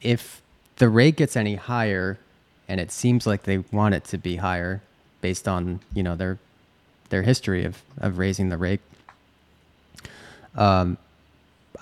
if 0.00 0.42
the 0.76 0.88
rate 0.88 1.16
gets 1.16 1.36
any 1.36 1.56
higher, 1.56 2.18
and 2.68 2.80
it 2.80 2.90
seems 2.90 3.26
like 3.26 3.42
they 3.44 3.58
want 3.72 3.94
it 3.94 4.04
to 4.04 4.18
be 4.18 4.36
higher, 4.36 4.82
based 5.20 5.48
on 5.48 5.80
you 5.94 6.02
know 6.02 6.16
their 6.16 6.38
their 7.10 7.22
history 7.22 7.64
of 7.64 7.82
of 7.98 8.18
raising 8.18 8.48
the 8.48 8.56
rate. 8.56 8.80
Um, 10.54 10.98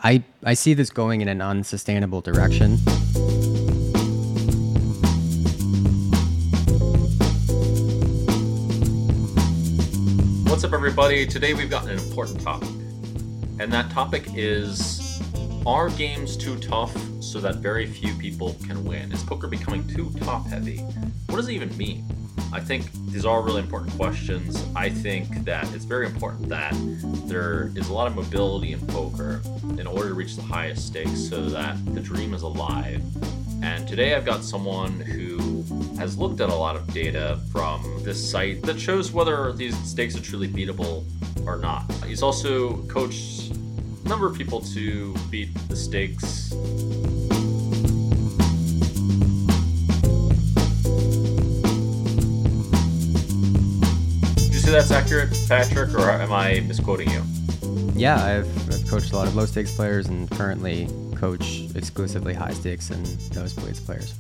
I 0.03 0.23
I 0.45 0.55
see 0.55 0.75
this 0.75 0.91
going 0.91 1.21
in 1.21 1.29
an 1.29 1.41
unsustainable 1.41 2.21
direction. 2.21 2.79
What's 10.45 10.65
up, 10.65 10.73
everybody? 10.73 11.27
Today 11.27 11.53
we've 11.53 11.71
got 11.71 11.85
an 11.85 11.99
important 11.99 12.41
topic, 12.41 12.69
and 13.59 13.71
that 13.73 13.91
topic 13.91 14.25
is 14.35 15.21
Are 15.67 15.91
games 15.91 16.37
too 16.37 16.57
tough 16.59 16.95
so 17.27 17.41
that 17.41 17.57
very 17.57 17.87
few 17.87 18.15
people 18.15 18.57
can 18.65 18.85
win? 18.85 19.11
Is 19.13 19.23
poker 19.25 19.49
becoming 19.49 19.87
too 19.89 20.13
top 20.21 20.47
heavy? 20.47 20.79
What 21.27 21.37
does 21.37 21.49
it 21.49 21.53
even 21.53 21.77
mean? 21.77 22.05
I 22.53 22.61
think 22.61 22.91
these 23.11 23.27
are 23.27 23.43
really 23.43 23.61
important 23.61 23.93
questions. 23.97 24.65
I 24.77 24.89
think 24.89 25.45
that 25.45 25.71
it's 25.75 25.85
very 25.85 26.07
important 26.07 26.49
that 26.49 26.73
there 27.27 27.73
is 27.75 27.89
a 27.89 27.93
lot 27.93 28.07
of 28.07 28.15
mobility 28.15 28.73
in 28.73 28.87
poker 28.87 29.43
in 29.77 29.87
order 29.87 30.09
to 30.09 30.15
reach 30.15 30.37
the 30.37 30.43
highest 30.43 30.87
stakes 30.87 31.29
so 31.29 31.49
that 31.51 31.77
the 31.95 32.01
dream 32.01 32.33
is 32.33 32.43
alive. 32.43 33.03
And 33.63 33.89
today 33.89 34.15
I've 34.15 34.25
got 34.25 34.45
someone 34.45 35.01
who 35.01 35.65
has 35.99 36.17
looked 36.17 36.41
at 36.41 36.51
a 36.51 36.55
lot 36.55 36.77
of 36.77 36.93
data 36.95 37.41
from 37.51 37.83
this 38.05 38.31
site 38.31 38.63
that 38.63 38.79
shows 38.79 39.11
whether 39.11 39.53
these 39.53 39.77
stakes 39.79 40.17
are 40.17 40.23
truly 40.23 40.49
beatable 40.49 41.05
or 41.47 41.59
not. 41.59 41.91
He's 42.05 42.23
also 42.23 42.83
coached 42.85 43.51
a 43.51 44.09
number 44.09 44.27
of 44.27 44.37
people 44.37 44.61
to 44.61 45.15
beat 45.31 45.53
the 45.69 45.75
stakes 45.75 46.55
say 54.67 54.73
that's 54.73 54.91
accurate, 54.91 55.31
Patrick, 55.47 55.95
or 55.95 56.11
am 56.11 56.33
I 56.33 56.59
misquoting 56.67 57.09
you? 57.11 57.23
Yeah, 57.95 58.17
I've, 58.17 58.75
I've 58.75 58.91
coached 58.91 59.13
a 59.13 59.17
lot 59.17 59.29
of 59.29 59.37
low 59.37 59.47
stakes 59.47 59.73
players 59.73 60.09
and 60.09 60.29
currently 60.33 60.89
coach 61.15 61.69
exclusively 61.77 62.35
high 62.35 62.51
stakes 62.51 62.91
and 62.91 63.07
nosebleeds 63.07 63.85
players. 63.85 64.15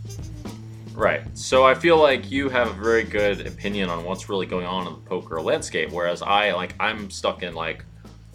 Right. 0.95 1.23
So 1.37 1.67
I 1.67 1.75
feel 1.75 2.01
like 2.01 2.31
you 2.31 2.49
have 2.49 2.69
a 2.69 2.73
very 2.75 3.03
good 3.03 3.45
opinion 3.45 3.91
on 3.91 4.05
what's 4.05 4.29
really 4.29 4.47
going 4.47 4.67
on 4.67 4.87
in 4.87 4.93
the 4.93 5.01
poker 5.01 5.43
landscape, 5.43 5.91
whereas 5.91 6.23
I 6.23 6.53
like 6.53 6.77
I'm 6.79 7.11
stuck 7.11 7.43
in 7.43 7.57
like 7.57 7.85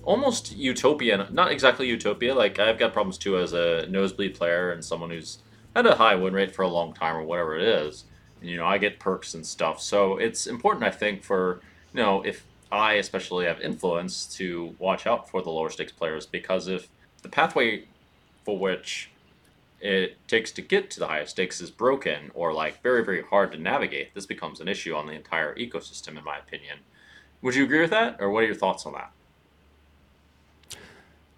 almost 0.04 0.54
utopia. 0.58 1.30
Not 1.32 1.50
exactly 1.50 1.88
utopia. 1.88 2.36
Like 2.36 2.60
I've 2.60 2.78
got 2.78 2.92
problems 2.92 3.18
too 3.18 3.38
as 3.38 3.54
a 3.54 3.88
nosebleed 3.88 4.36
player 4.36 4.72
and 4.72 4.84
someone 4.84 5.12
who's 5.12 5.38
had 5.78 5.86
a 5.86 5.96
high 5.96 6.16
win 6.16 6.34
rate 6.34 6.54
for 6.54 6.64
a 6.64 6.68
long 6.68 6.94
time 6.94 7.16
or 7.16 7.24
whatever 7.24 7.58
it 7.58 7.66
is. 7.66 8.04
And, 8.42 8.50
you 8.50 8.58
know, 8.58 8.66
I 8.66 8.80
get 8.80 9.00
perks 9.00 9.34
and 9.34 9.46
stuff. 9.46 9.82
So 9.82 10.18
it's 10.18 10.46
important, 10.46 10.84
I 10.84 10.92
think, 10.92 11.24
for 11.24 11.62
you 11.94 12.02
know 12.02 12.22
if 12.24 12.46
I 12.72 12.94
especially 12.94 13.46
have 13.46 13.60
influence 13.60 14.26
to 14.38 14.76
watch 14.80 15.06
out 15.06 15.30
for 15.30 15.42
the 15.42 15.50
lower 15.50 15.70
stakes 15.70 15.92
players 15.92 16.26
because 16.26 16.68
if 16.68 16.90
the 17.22 17.30
pathway 17.30 17.86
for 18.46 18.58
which 18.58 19.10
it 19.80 20.18
takes 20.28 20.52
to 20.52 20.62
get 20.62 20.90
to 20.92 21.00
the 21.00 21.08
highest 21.08 21.32
stakes 21.32 21.60
is 21.60 21.72
broken 21.72 22.32
or 22.34 22.54
like 22.54 22.82
very 22.82 23.04
very 23.04 23.24
hard 23.24 23.52
to 23.52 23.58
navigate 23.58 24.14
this 24.14 24.26
becomes 24.26 24.60
an 24.60 24.68
issue 24.68 24.96
on 24.96 25.08
the 25.08 25.14
entire 25.14 25.56
ecosystem 25.56 26.18
in 26.18 26.24
my 26.24 26.38
opinion 26.38 26.80
would 27.42 27.56
you 27.56 27.64
agree 27.64 27.82
with 27.82 27.90
that 27.90 28.18
or 28.20 28.30
what 28.30 28.44
are 28.44 28.48
your 28.48 28.56
thoughts 28.56 28.86
on 28.86 28.94
that 28.94 29.12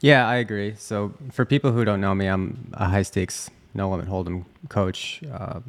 Yeah, 0.03 0.27
I 0.27 0.35
agree. 0.35 0.75
So 0.77 1.13
for 1.31 1.45
people 1.45 1.71
who 1.71 1.85
don't 1.85 2.01
know 2.01 2.13
me, 2.13 2.27
I'm 2.27 2.73
a 2.73 2.89
high 2.89 3.03
stakes 3.03 3.49
no 3.73 3.89
limit 3.89 4.07
hold'em 4.07 4.45
coach. 4.69 5.21
Uh, 5.31 5.61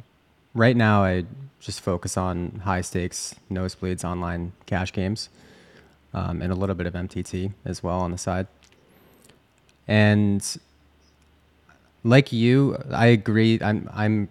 right 0.55 0.75
now, 0.75 1.03
I 1.03 1.25
just 1.59 1.81
focus 1.81 2.17
on 2.17 2.61
high 2.63 2.81
stakes 2.81 3.35
nosebleeds 3.51 4.03
online 4.03 4.53
cash 4.65 4.91
games, 4.91 5.29
um, 6.13 6.41
and 6.41 6.51
a 6.51 6.55
little 6.55 6.75
bit 6.75 6.87
of 6.87 6.93
MTT 6.93 7.53
as 7.63 7.83
well 7.83 7.99
on 7.99 8.09
the 8.11 8.17
side. 8.17 8.47
And 9.87 10.43
like 12.03 12.31
you, 12.31 12.77
I 12.91 13.07
agree. 13.07 13.59
I'm 13.61 13.89
I'm 13.93 14.29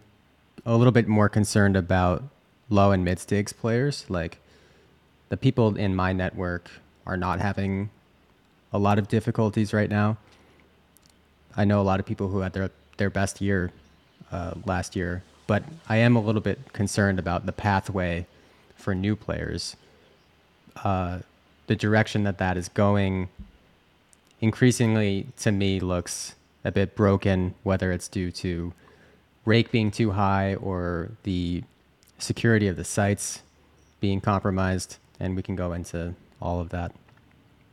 a 0.67 0.77
little 0.77 0.93
bit 0.93 1.07
more 1.07 1.29
concerned 1.29 1.77
about 1.77 2.25
low 2.71 2.91
and 2.91 3.05
mid 3.05 3.19
stakes 3.19 3.53
players. 3.53 4.07
Like 4.09 4.39
the 5.29 5.37
people 5.37 5.77
in 5.77 5.95
my 5.95 6.13
network 6.13 6.71
are 7.07 7.17
not 7.17 7.41
having 7.41 7.91
a 8.73 8.79
lot 8.79 8.99
of 8.99 9.09
difficulties 9.09 9.73
right 9.73 9.91
now. 9.91 10.17
I 11.57 11.65
know 11.65 11.81
a 11.81 11.83
lot 11.83 12.01
of 12.01 12.07
people 12.07 12.29
who 12.29 12.41
had 12.41 12.53
their 12.53 12.71
their 12.97 13.11
best 13.11 13.41
year 13.41 13.71
uh, 14.33 14.55
last 14.65 14.97
year, 14.97 15.23
but 15.47 15.65
I 15.89 15.97
am 15.99 16.17
a 16.17 16.21
little 16.21 16.41
bit 16.41 16.73
concerned 16.73 17.19
about 17.19 17.47
the 17.47 17.53
pathway 17.53 18.27
for 18.77 18.95
new 18.95 19.17
players. 19.17 19.77
Uh, 20.83 21.21
the 21.67 21.77
direction 21.77 22.25
that 22.25 22.39
that 22.39 22.57
is 22.57 22.69
going, 22.69 23.29
increasingly 24.41 25.27
to 25.41 25.53
me 25.53 25.81
looks 25.81 26.35
a 26.65 26.73
bit 26.73 26.95
broken. 26.97 27.55
Whether 27.63 27.93
it's 27.93 28.09
due 28.09 28.31
to 28.33 28.73
rake 29.45 29.71
being 29.71 29.91
too 29.91 30.13
high 30.13 30.55
or 30.55 31.11
the 31.25 31.63
security 32.19 32.69
of 32.69 32.77
the 32.77 32.85
sites 32.85 33.43
being 34.01 34.21
compromised, 34.21 34.97
and 35.21 35.37
we 35.37 35.43
can 35.43 35.57
go 35.57 35.73
into 35.73 36.15
all 36.41 36.61
of 36.61 36.71
that. 36.71 36.93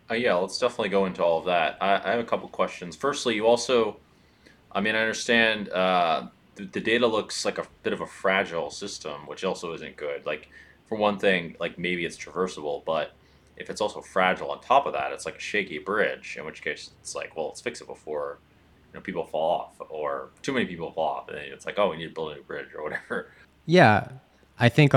uh, 0.10 0.14
yeah 0.14 0.36
let's 0.36 0.58
definitely 0.60 0.90
go 0.90 1.06
into 1.06 1.24
all 1.24 1.40
of 1.40 1.46
that 1.46 1.78
I, 1.82 1.96
I 1.96 2.12
have 2.12 2.20
a 2.20 2.24
couple 2.24 2.48
questions 2.50 2.96
firstly 2.96 3.36
you 3.36 3.48
also 3.48 3.98
i 4.72 4.82
mean 4.82 4.96
i 4.96 5.00
understand 5.00 5.70
uh, 5.70 6.28
the, 6.66 6.80
data 6.80 7.08
looks 7.08 7.46
like 7.46 7.58
a 7.58 7.66
bit 7.84 7.94
of 7.94 8.02
a 8.02 8.08
fragile 8.08 8.70
system 8.70 9.26
which 9.26 9.44
also 9.44 9.74
isn't 9.74 9.96
good. 9.96 10.26
Like 10.26 10.50
for 10.88 10.98
one 10.98 11.18
thing 11.18 11.56
like 11.60 11.78
maybe 11.78 12.06
it's 12.06 12.18
traversable 12.18 12.84
but 12.86 13.14
if 13.56 13.70
it's 13.70 13.80
also 13.80 14.02
fragile 14.02 14.52
on 14.52 14.60
top 14.60 14.86
of 14.86 14.94
that 14.94 15.14
it's 15.14 15.26
like 15.26 15.38
a 15.38 15.40
shaky 15.40 15.80
bridge 15.80 16.36
in 16.38 16.46
which 16.46 16.62
case 16.62 16.92
it's 17.00 17.16
like 17.16 17.36
well 17.38 17.48
let's 17.48 17.62
fix 17.62 17.80
it 17.80 17.88
before 17.88 18.40
you 18.92 18.98
know 19.00 19.02
people 19.02 19.24
fall 19.24 19.62
off 19.62 19.88
or 19.90 20.30
too 20.42 20.52
many 20.52 20.66
people 20.66 20.92
fall 20.92 21.08
off 21.08 21.30
and 21.30 21.38
it's 21.38 21.66
like 21.66 21.80
oh 21.80 21.92
we 21.92 21.98
need 21.98 22.10
to 22.10 22.14
build 22.14 22.34
a 22.34 22.36
new 22.36 22.44
bridge 22.44 22.68
or 22.76 22.84
whatever. 22.84 23.32
Yeah, 23.66 24.08
I 24.60 24.70
think 24.70 24.94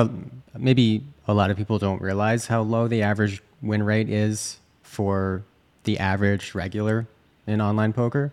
maybe 0.56 1.04
a 1.28 1.34
lot 1.34 1.50
of 1.50 1.56
people 1.56 1.78
don't 1.78 2.00
realize 2.00 2.46
how 2.46 2.62
low 2.62 2.88
the 2.88 3.02
average 3.02 3.42
win 3.62 3.82
rate 3.82 4.08
is 4.08 4.58
for 4.82 5.42
the 5.84 5.98
average 5.98 6.54
regular 6.54 7.06
in 7.46 7.60
online 7.60 7.92
poker. 7.92 8.32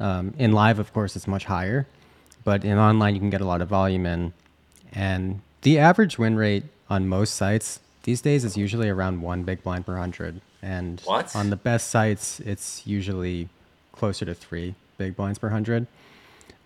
Um, 0.00 0.32
in 0.38 0.52
live, 0.52 0.78
of 0.78 0.92
course, 0.92 1.16
it's 1.16 1.26
much 1.26 1.44
higher, 1.44 1.86
but 2.48 2.64
in 2.64 2.78
online, 2.78 3.12
you 3.14 3.20
can 3.20 3.28
get 3.28 3.42
a 3.42 3.44
lot 3.44 3.60
of 3.60 3.68
volume 3.68 4.06
in. 4.06 4.32
And 4.94 5.42
the 5.60 5.78
average 5.78 6.18
win 6.18 6.34
rate 6.34 6.64
on 6.88 7.06
most 7.06 7.34
sites 7.34 7.78
these 8.04 8.22
days 8.22 8.42
is 8.42 8.56
usually 8.56 8.88
around 8.88 9.20
one 9.20 9.42
big 9.42 9.62
blind 9.62 9.84
per 9.84 9.98
hundred. 9.98 10.40
And 10.62 10.98
What? 11.04 11.36
on 11.36 11.50
the 11.50 11.56
best 11.56 11.90
sites, 11.90 12.40
it's 12.40 12.86
usually 12.86 13.50
closer 13.92 14.24
to 14.24 14.34
three 14.34 14.74
big 14.96 15.14
blinds 15.14 15.38
per 15.38 15.50
hundred. 15.50 15.86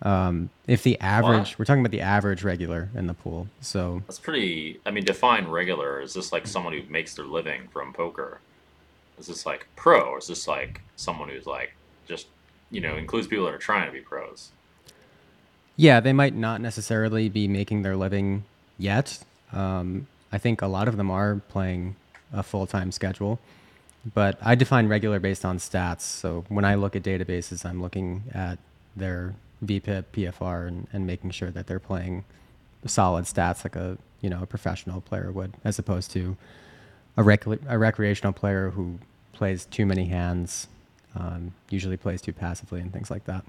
Um, 0.03 0.51
if 0.67 0.83
the 0.83 0.97
average, 1.01 1.49
What? 1.49 1.59
we're 1.59 1.65
talking 1.65 1.81
about 1.81 1.91
the 1.91 1.99
average 1.99 2.45
regular 2.45 2.87
in 2.95 3.07
the 3.07 3.13
pool. 3.13 3.49
So 3.59 4.03
That's 4.07 4.19
pretty. 4.19 4.79
I 4.85 4.91
mean, 4.91 5.03
define 5.03 5.49
regular. 5.49 5.99
Is 5.99 6.13
this 6.13 6.31
like 6.31 6.47
someone 6.47 6.71
who 6.71 6.83
makes 6.89 7.13
their 7.13 7.25
living 7.25 7.67
from 7.73 7.91
poker? 7.91 8.39
Is 9.19 9.27
this 9.27 9.45
like 9.45 9.67
pro, 9.75 9.99
or 9.99 10.19
is 10.19 10.27
this 10.27 10.47
like 10.47 10.79
someone 10.95 11.27
who's 11.27 11.45
like 11.45 11.75
just 12.07 12.27
you 12.71 12.79
know 12.79 12.95
includes 12.95 13.27
people 13.27 13.43
that 13.47 13.53
are 13.53 13.57
trying 13.57 13.85
to 13.85 13.91
be 13.91 13.99
pros? 13.99 14.51
Yeah, 15.75 15.99
they 15.99 16.13
might 16.13 16.35
not 16.35 16.61
necessarily 16.61 17.29
be 17.29 17.47
making 17.47 17.81
their 17.81 17.95
living 17.95 18.43
yet. 18.77 19.23
Um, 19.51 20.07
I 20.31 20.37
think 20.37 20.61
a 20.61 20.67
lot 20.67 20.87
of 20.87 20.97
them 20.97 21.09
are 21.09 21.41
playing 21.49 21.95
a 22.31 22.43
full 22.43 22.67
time 22.67 22.91
schedule, 22.91 23.39
but 24.13 24.37
I 24.41 24.55
define 24.55 24.87
regular 24.87 25.19
based 25.19 25.45
on 25.45 25.57
stats. 25.57 26.01
So 26.01 26.45
when 26.49 26.65
I 26.65 26.75
look 26.75 26.95
at 26.95 27.03
databases, 27.03 27.65
I'm 27.65 27.81
looking 27.81 28.23
at 28.33 28.59
their 28.95 29.35
VPIP, 29.65 30.05
PFR, 30.13 30.67
and, 30.67 30.87
and 30.93 31.07
making 31.07 31.31
sure 31.31 31.51
that 31.51 31.67
they're 31.67 31.79
playing 31.79 32.25
solid 32.85 33.25
stats 33.25 33.63
like 33.63 33.75
a 33.75 33.97
you 34.21 34.29
know 34.29 34.43
a 34.43 34.45
professional 34.45 35.01
player 35.01 35.31
would, 35.31 35.53
as 35.63 35.79
opposed 35.79 36.11
to 36.11 36.35
a, 37.17 37.23
rec- 37.23 37.45
a 37.45 37.77
recreational 37.77 38.33
player 38.33 38.71
who 38.71 38.99
plays 39.33 39.65
too 39.65 39.85
many 39.85 40.05
hands, 40.05 40.67
um, 41.15 41.53
usually 41.69 41.97
plays 41.97 42.21
too 42.21 42.33
passively, 42.33 42.79
and 42.79 42.91
things 42.93 43.09
like 43.09 43.25
that. 43.25 43.43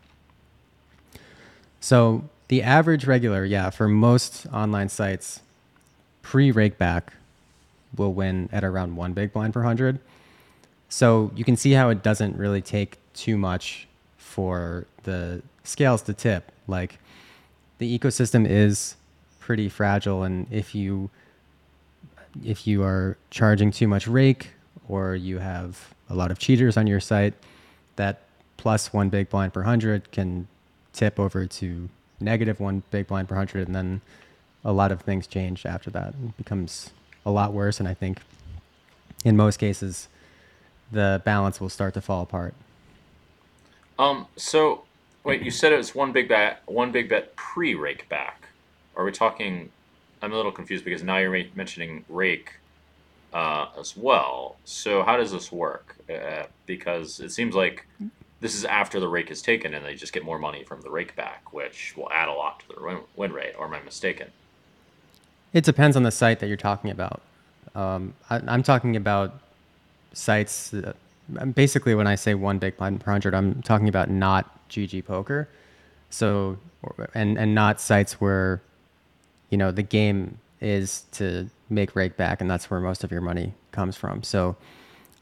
So 1.85 2.25
the 2.49 2.63
average 2.63 3.05
regular, 3.05 3.45
yeah, 3.45 3.69
for 3.69 3.89
most 3.89 4.47
online 4.47 4.89
sites, 4.89 5.43
pre 6.23 6.51
rake 6.51 6.79
back 6.79 7.13
will 7.95 8.15
win 8.15 8.49
at 8.53 8.65
around 8.65 8.97
one 8.97 9.13
big 9.13 9.35
blind 9.35 9.53
per 9.53 9.63
hundred. 9.63 9.99
So 10.89 11.31
you 11.37 11.45
can 11.45 11.59
see 11.59 11.73
how 11.73 11.91
it 11.91 12.03
doesn't 12.03 12.39
really 12.39 12.63
take 12.63 12.97
too 13.13 13.37
much 13.37 13.87
for 14.17 14.87
the 15.03 15.43
scales 15.63 16.01
to 16.05 16.15
tip. 16.15 16.53
Like 16.67 16.99
the 17.77 17.99
ecosystem 17.99 18.49
is 18.49 18.97
pretty 19.39 19.69
fragile, 19.69 20.23
and 20.23 20.47
if 20.51 20.75
you 20.75 21.11
if 22.43 22.67
you 22.67 22.83
are 22.83 23.19
charging 23.29 23.71
too 23.71 23.89
much 23.89 24.09
rake 24.09 24.53
or 24.89 25.17
you 25.17 25.37
have 25.37 25.93
a 26.09 26.15
lot 26.15 26.31
of 26.31 26.39
cheaters 26.39 26.79
on 26.79 26.87
your 26.87 27.01
site, 27.01 27.35
that 27.97 28.23
plus 28.57 28.91
one 28.91 29.11
big 29.11 29.29
blind 29.29 29.53
per 29.53 29.65
hundred 29.65 30.11
can 30.13 30.49
tip 30.95 31.21
over 31.21 31.47
to 31.47 31.89
negative 32.21 32.61
one 32.61 32.83
big 32.91 33.07
blind 33.09 33.29
per 33.29 33.35
hundred, 33.35 33.67
and 33.67 33.75
then 33.75 34.01
a 34.65 34.73
lot 34.73 34.91
of 34.91 35.03
things 35.03 35.27
change 35.27 35.67
after 35.67 35.91
that. 35.91 36.09
It 36.09 36.37
becomes 36.39 36.91
a 37.27 37.31
lot 37.31 37.53
worse, 37.53 37.79
and 37.81 37.89
I 37.89 37.95
think 37.95 38.21
in 39.25 39.37
most 39.37 39.59
cases 39.59 40.09
the 40.91 41.21
balance 41.25 41.61
will 41.61 41.69
start 41.69 41.95
to 41.95 42.01
fall 42.01 42.23
apart. 42.23 42.55
Um. 43.99 44.27
So, 44.37 44.85
wait. 45.25 45.43
You 45.43 45.51
said 45.51 45.73
it 45.73 45.77
was 45.77 45.95
one 45.95 46.13
big 46.13 46.29
bet, 46.29 46.63
one 46.67 46.91
big 46.93 47.09
bet 47.09 47.37
pre 47.37 47.75
rake 47.75 48.09
back. 48.09 48.49
Are 48.97 49.05
we 49.05 49.13
talking? 49.13 49.71
I'm 50.23 50.33
a 50.33 50.37
little 50.37 50.53
confused 50.53 50.85
because 50.85 51.03
now 51.03 51.19
you're 51.19 51.45
mentioning 51.55 52.05
rake 52.09 52.53
uh, 53.35 53.67
as 53.79 53.97
well. 53.97 54.57
So 54.65 55.03
how 55.03 55.17
does 55.17 55.33
this 55.33 55.53
work? 55.53 55.97
Uh, 56.09 56.45
because 56.67 57.21
it 57.21 57.31
seems 57.31 57.55
like 57.55 57.87
this 58.45 58.55
is 58.55 58.67
after 58.67 59.01
the 59.01 59.09
rake 59.09 59.31
is 59.31 59.41
taken, 59.41 59.73
and 59.73 59.87
they 59.87 59.95
just 59.95 60.13
get 60.13 60.23
more 60.23 60.39
money 60.39 60.65
from 60.65 60.83
the 60.83 60.91
rake 60.91 61.17
back, 61.17 61.55
which 61.55 61.95
will 61.97 62.13
add 62.13 62.29
a 62.29 62.33
lot 62.33 62.61
to 62.61 62.69
the 62.69 63.01
win, 63.17 63.33
rate. 63.33 63.55
Or 63.59 63.65
am 63.65 63.73
I 63.73 63.81
mistaken? 63.81 64.31
It 65.55 65.65
depends 65.65 65.97
on 65.97 66.03
the 66.03 66.11
site 66.11 66.41
that 66.41 66.49
you're 66.49 66.59
talking 66.59 66.91
about. 66.91 67.23
Um, 67.75 68.13
I, 68.29 68.43
am 68.47 68.63
talking 68.63 68.97
about 68.97 69.41
sites. 70.13 70.69
That, 70.73 70.95
basically, 71.55 71.95
when 71.95 72.07
I 72.07 72.17
say 72.17 72.35
one 72.35 72.59
big 72.59 72.77
blind 72.77 73.01
per 73.01 73.11
hundred, 73.13 73.35
I'm 73.35 73.63
talking 73.63 73.89
about 73.89 74.11
not 74.11 74.69
GG 74.69 75.07
poker. 75.07 75.49
So, 76.11 76.59
and 77.15 77.39
and 77.39 77.55
not 77.55 77.81
sites 77.81 78.21
where, 78.21 78.61
you 79.49 79.57
know, 79.57 79.71
the 79.71 79.83
game 79.83 80.37
is 80.61 81.05
to 81.13 81.49
make 81.71 81.97
rake 81.97 82.19
back, 82.19 82.43
and 82.43 82.51
that's 82.51 82.69
where 82.69 82.79
most 82.79 83.05
of 83.05 83.11
your 83.11 83.23
money 83.23 83.55
comes 83.73 83.97
from. 83.97 84.23
So, 84.23 84.55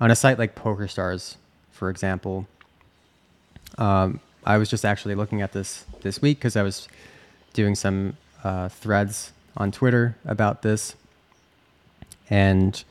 on 0.01 0.11
a 0.11 0.17
site 0.17 0.41
like 0.41 0.57
PokerStars, 0.57 1.37
for 1.71 1.89
example, 1.89 2.49
um, 3.79 4.21
I 4.45 4.59
was 4.59 4.69
just 4.69 4.85
actually 4.85 5.15
looking 5.15 5.43
at 5.43 5.53
this 5.53 5.85
this 6.01 6.21
week 6.21 6.39
because 6.39 6.57
I 6.57 6.63
was 6.63 6.89
doing 7.53 7.75
some 7.75 8.17
uh, 8.43 8.69
threads 8.69 9.33
on 9.57 9.71
Twitter 9.71 10.17
about 10.25 10.63
this, 10.63 10.95
and 12.29 12.83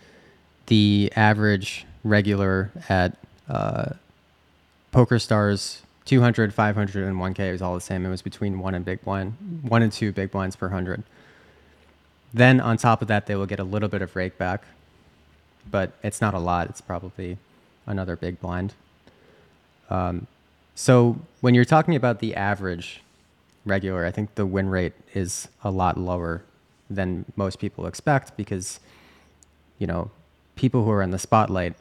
the 0.68 1.12
average 1.16 1.86
regular 2.04 2.72
at 2.88 3.18
uh, 3.50 3.94
PokerStars 4.94 5.82
200, 6.06 6.54
500, 6.54 7.04
and 7.04 7.18
1K 7.18 7.52
was 7.52 7.62
all 7.62 7.76
the 7.76 7.82
same. 7.82 8.06
It 8.06 8.10
was 8.10 8.22
between 8.22 8.60
one 8.60 8.74
and 8.74 8.84
big 8.84 9.02
blind, 9.04 9.34
one 9.62 9.82
and 9.82 9.92
two 9.92 10.12
big 10.12 10.32
blinds 10.32 10.56
per 10.56 10.70
hundred. 10.70 11.04
Then 12.34 12.60
on 12.60 12.78
top 12.78 13.02
of 13.02 13.08
that, 13.10 13.26
they 13.26 13.36
will 13.36 13.46
get 13.46 13.60
a 13.60 13.64
little 13.64 13.90
bit 13.90 14.02
of 14.02 14.16
rake 14.16 14.38
back, 14.38 14.64
but 15.70 15.92
it's 16.02 16.22
not 16.22 16.34
a 16.34 16.40
lot. 16.40 16.70
It's 16.70 16.82
probably 16.82 17.38
another 17.86 18.16
big 18.16 18.40
blind. 18.40 18.74
Um, 19.90 20.28
so 20.82 21.20
when 21.42 21.54
you're 21.54 21.64
talking 21.64 21.96
about 21.96 22.22
the 22.22 22.34
average 22.36 23.04
regular, 23.68 24.04
I 24.04 24.10
think 24.10 24.34
the 24.34 24.48
win 24.48 24.68
rate 24.68 24.94
is 25.14 25.48
a 25.64 25.70
lot 25.70 25.96
lower 25.96 26.42
than 26.90 27.24
most 27.36 27.60
people 27.60 27.86
expect 27.86 28.36
because, 28.36 28.80
you 29.78 29.86
know, 29.86 30.10
people 30.56 30.84
who 30.84 30.90
are 30.90 31.04
in 31.04 31.12
the 31.12 31.20
spotlight 31.20 31.76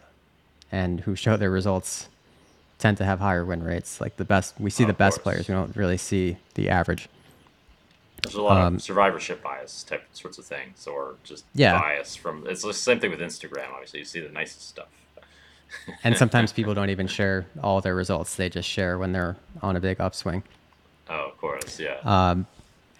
and 0.70 1.00
who 1.00 1.16
show 1.16 1.38
their 1.38 1.50
results 1.50 2.08
tend 2.78 2.98
to 2.98 3.06
have 3.06 3.20
higher 3.20 3.42
win 3.42 3.62
rates. 3.62 4.02
Like 4.02 4.18
the 4.18 4.24
best, 4.26 4.60
we 4.60 4.68
see 4.68 4.84
the 4.84 4.92
best 4.92 5.22
course. 5.22 5.22
players. 5.22 5.48
We 5.48 5.54
don't 5.54 5.74
really 5.74 5.96
see 5.96 6.36
the 6.52 6.68
average. 6.68 7.08
There's 8.22 8.34
a 8.34 8.42
lot 8.42 8.58
um, 8.58 8.74
of 8.74 8.82
survivorship 8.82 9.42
bias 9.42 9.82
type 9.82 10.04
sorts 10.12 10.36
of 10.36 10.44
things, 10.44 10.86
or 10.86 11.14
just 11.24 11.46
yeah. 11.54 11.80
bias 11.80 12.16
from. 12.16 12.46
It's 12.46 12.62
the 12.62 12.74
same 12.74 13.00
thing 13.00 13.10
with 13.10 13.20
Instagram. 13.20 13.72
Obviously, 13.72 14.00
you 14.00 14.04
see 14.04 14.20
the 14.20 14.28
nicest 14.28 14.68
stuff. 14.68 14.88
And 16.04 16.16
sometimes 16.16 16.52
people 16.52 16.74
don't 16.74 16.90
even 16.90 17.06
share 17.06 17.46
all 17.62 17.80
their 17.80 17.94
results; 17.94 18.36
they 18.36 18.48
just 18.48 18.68
share 18.68 18.98
when 18.98 19.12
they're 19.12 19.36
on 19.62 19.76
a 19.76 19.80
big 19.80 20.00
upswing. 20.00 20.42
Oh, 21.08 21.28
of 21.28 21.38
course, 21.38 21.80
yeah. 21.80 21.98
Um, 22.04 22.46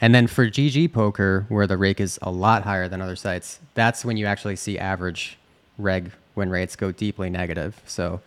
and 0.00 0.14
then 0.14 0.26
for 0.26 0.46
GG 0.46 0.92
poker, 0.92 1.46
where 1.48 1.66
the 1.66 1.76
rake 1.76 2.00
is 2.00 2.18
a 2.22 2.30
lot 2.30 2.62
higher 2.62 2.88
than 2.88 3.00
other 3.00 3.16
sites, 3.16 3.60
that's 3.74 4.04
when 4.04 4.16
you 4.16 4.26
actually 4.26 4.56
see 4.56 4.78
average 4.78 5.38
reg 5.78 6.12
win 6.34 6.50
rates 6.50 6.76
go 6.76 6.90
deeply 6.90 7.28
negative. 7.28 7.80
So 7.86 8.20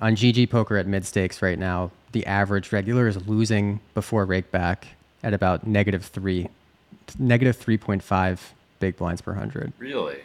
on 0.00 0.16
GG 0.16 0.50
poker 0.50 0.76
at 0.76 0.86
mid 0.86 1.06
stakes 1.06 1.40
right 1.40 1.58
now, 1.58 1.90
the 2.12 2.26
average 2.26 2.72
regular 2.72 3.06
is 3.06 3.26
losing 3.28 3.80
before 3.94 4.24
rake 4.24 4.50
back 4.50 4.88
at 5.22 5.32
about 5.32 5.66
negative 5.66 6.04
three, 6.04 6.48
negative 7.18 7.56
three 7.56 7.78
point 7.78 8.02
five 8.02 8.52
big 8.80 8.96
blinds 8.96 9.20
per 9.20 9.34
hundred. 9.34 9.72
Really? 9.78 10.18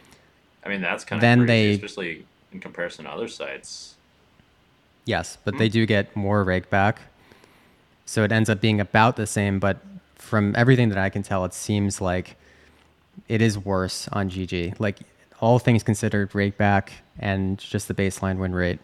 I 0.66 0.70
mean, 0.70 0.82
that's 0.82 1.04
kind 1.04 1.18
of 1.18 1.22
then 1.22 1.46
crazy, 1.46 1.48
they 1.48 1.86
especially 1.86 2.26
in 2.52 2.60
comparison 2.60 3.06
to 3.06 3.12
other 3.12 3.28
sites. 3.28 3.96
Yes, 5.06 5.38
but 5.44 5.58
they 5.58 5.68
hmm. 5.68 5.74
do 5.74 5.86
get 5.86 6.16
more 6.16 6.44
rake 6.44 6.70
back, 6.70 7.02
so 8.06 8.24
it 8.24 8.32
ends 8.32 8.50
up 8.50 8.62
being 8.62 8.80
about 8.80 9.16
the 9.16 9.26
same. 9.26 9.60
But 9.60 9.78
from 10.16 10.56
everything 10.56 10.90
that 10.90 10.98
I 10.98 11.10
can 11.10 11.24
tell, 11.24 11.46
it 11.46 11.54
seems 11.54 12.02
like 12.02 12.36
it 13.28 13.42
is 13.42 13.58
worse 13.58 14.08
on 14.10 14.30
GG. 14.30 14.80
Like 14.80 15.00
all 15.40 15.60
things 15.60 15.84
considered, 15.84 16.36
rake 16.36 16.58
back 16.58 16.94
and 17.18 17.58
just 17.58 17.88
the 17.88 17.94
baseline 17.94 18.38
win 18.38 18.54
rate. 18.54 18.80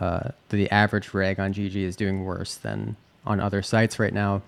Uh, 0.00 0.30
the 0.48 0.70
average 0.70 1.12
reg 1.12 1.40
on 1.40 1.52
GG 1.52 1.76
is 1.76 1.96
doing 1.96 2.24
worse 2.24 2.54
than 2.54 2.96
on 3.26 3.40
other 3.40 3.62
sites 3.62 3.98
right 3.98 4.14
now 4.14 4.42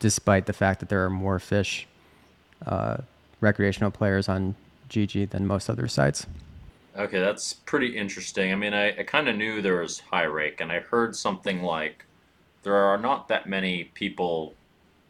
despite 0.00 0.46
the 0.46 0.52
fact 0.52 0.80
that 0.80 0.88
there 0.88 1.04
are 1.04 1.10
more 1.10 1.38
fish 1.38 1.86
uh, 2.66 2.96
recreational 3.40 3.90
players 3.90 4.28
on 4.28 4.56
GG 4.88 5.30
than 5.30 5.46
most 5.46 5.70
other 5.70 5.86
sites. 5.86 6.26
Okay, 6.96 7.20
that's 7.20 7.52
pretty 7.52 7.96
interesting. 7.96 8.52
I 8.52 8.56
mean, 8.56 8.74
I, 8.74 8.88
I 8.88 9.02
kind 9.04 9.28
of 9.28 9.36
knew 9.36 9.62
there 9.62 9.80
was 9.80 10.00
high 10.00 10.24
rake, 10.24 10.60
and 10.60 10.72
I 10.72 10.80
heard 10.80 11.14
something 11.14 11.62
like 11.62 12.04
there 12.62 12.74
are 12.74 12.98
not 12.98 13.28
that 13.28 13.48
many 13.48 13.84
people, 13.84 14.54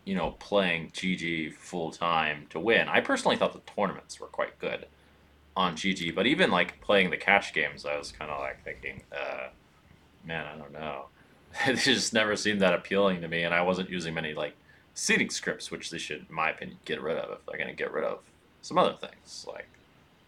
you 0.05 0.15
know, 0.15 0.33
playing 0.33 0.91
GG 0.91 1.55
full 1.55 1.91
time 1.91 2.47
to 2.51 2.61
win. 2.61 2.89
I 2.89 3.01
personally 3.01 3.37
thought 3.37 3.55
the 3.55 3.73
tournaments 3.73 4.21
were 4.21 4.27
quite 4.27 4.59
good 4.59 4.87
on 5.57 5.75
GG, 5.75 6.15
but 6.15 6.27
even 6.27 6.51
like 6.51 6.81
playing 6.81 7.11
the 7.11 7.17
cash 7.17 7.53
games, 7.53 7.87
I 7.87 7.97
was 7.97 8.13
kind 8.13 8.31
of 8.31 8.41
like 8.41 8.63
thinking, 8.63 9.03
uh, 9.13 9.49
man, 10.25 10.47
I 10.47 10.57
don't 10.59 10.73
know. 10.73 11.07
it 11.67 11.77
just 11.77 12.13
never 12.13 12.37
seemed 12.37 12.61
that 12.61 12.75
appealing 12.75 13.23
to 13.23 13.29
me, 13.29 13.43
and 13.43 13.55
I 13.55 13.63
wasn't 13.63 13.89
using 13.89 14.13
many 14.13 14.35
like 14.35 14.55
seating 14.95 15.31
scripts, 15.31 15.71
which 15.71 15.91
they 15.91 15.99
should, 15.99 16.27
in 16.29 16.35
my 16.35 16.51
opinion, 16.51 16.79
get 16.85 17.01
rid 17.01 17.17
of 17.17 17.31
if 17.31 17.47
they're 17.47 17.59
going 17.59 17.69
to 17.69 17.75
get 17.75 17.93
rid 17.93 18.05
of 18.05 18.19
some 18.61 18.77
other 18.77 18.95
things 19.01 19.47
like 19.49 19.69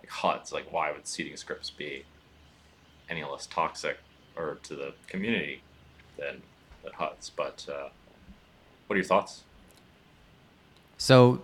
like 0.03 0.11
HUDs. 0.11 0.53
Like, 0.53 0.73
why 0.73 0.93
would 0.93 1.07
seating 1.07 1.37
scripts 1.37 1.71
be 1.71 2.05
any 3.09 3.25
less 3.25 3.47
toxic 3.47 3.99
or 4.37 4.59
to 4.65 4.75
the 4.75 4.95
community 5.07 5.63
than 6.19 6.43
than 6.83 6.93
HUDs? 6.93 7.31
But 7.35 7.67
uh, 7.69 7.89
what 8.87 8.95
are 8.95 8.99
your 8.99 9.05
thoughts? 9.05 9.43
So, 10.99 11.43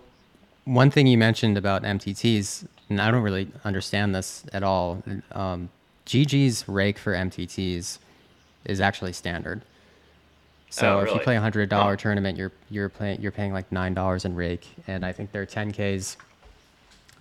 one 0.65 0.91
thing 0.91 1.07
you 1.07 1.17
mentioned 1.17 1.57
about 1.57 1.83
MTTs, 1.83 2.67
and 2.89 3.01
I 3.01 3.11
don't 3.11 3.23
really 3.23 3.51
understand 3.63 4.13
this 4.13 4.45
at 4.53 4.63
all. 4.63 5.03
Um, 5.31 5.69
GG's 6.05 6.67
rake 6.67 6.97
for 6.97 7.13
MTTs 7.13 7.99
is 8.65 8.81
actually 8.81 9.13
standard. 9.13 9.61
So 10.71 10.87
oh, 10.87 10.95
really? 10.97 11.09
if 11.09 11.15
you 11.15 11.23
play 11.23 11.35
a 11.35 11.41
hundred 11.41 11.69
dollar 11.69 11.93
oh. 11.93 11.95
tournament, 11.95 12.37
you're 12.37 12.51
you're 12.69 12.89
playing 12.89 13.21
you're 13.21 13.31
paying 13.31 13.51
like 13.51 13.71
nine 13.71 13.93
dollars 13.95 14.25
in 14.25 14.35
rake, 14.35 14.67
and 14.87 15.03
I 15.03 15.11
think 15.11 15.31
their 15.31 15.45
ten 15.45 15.71
Ks 15.71 16.15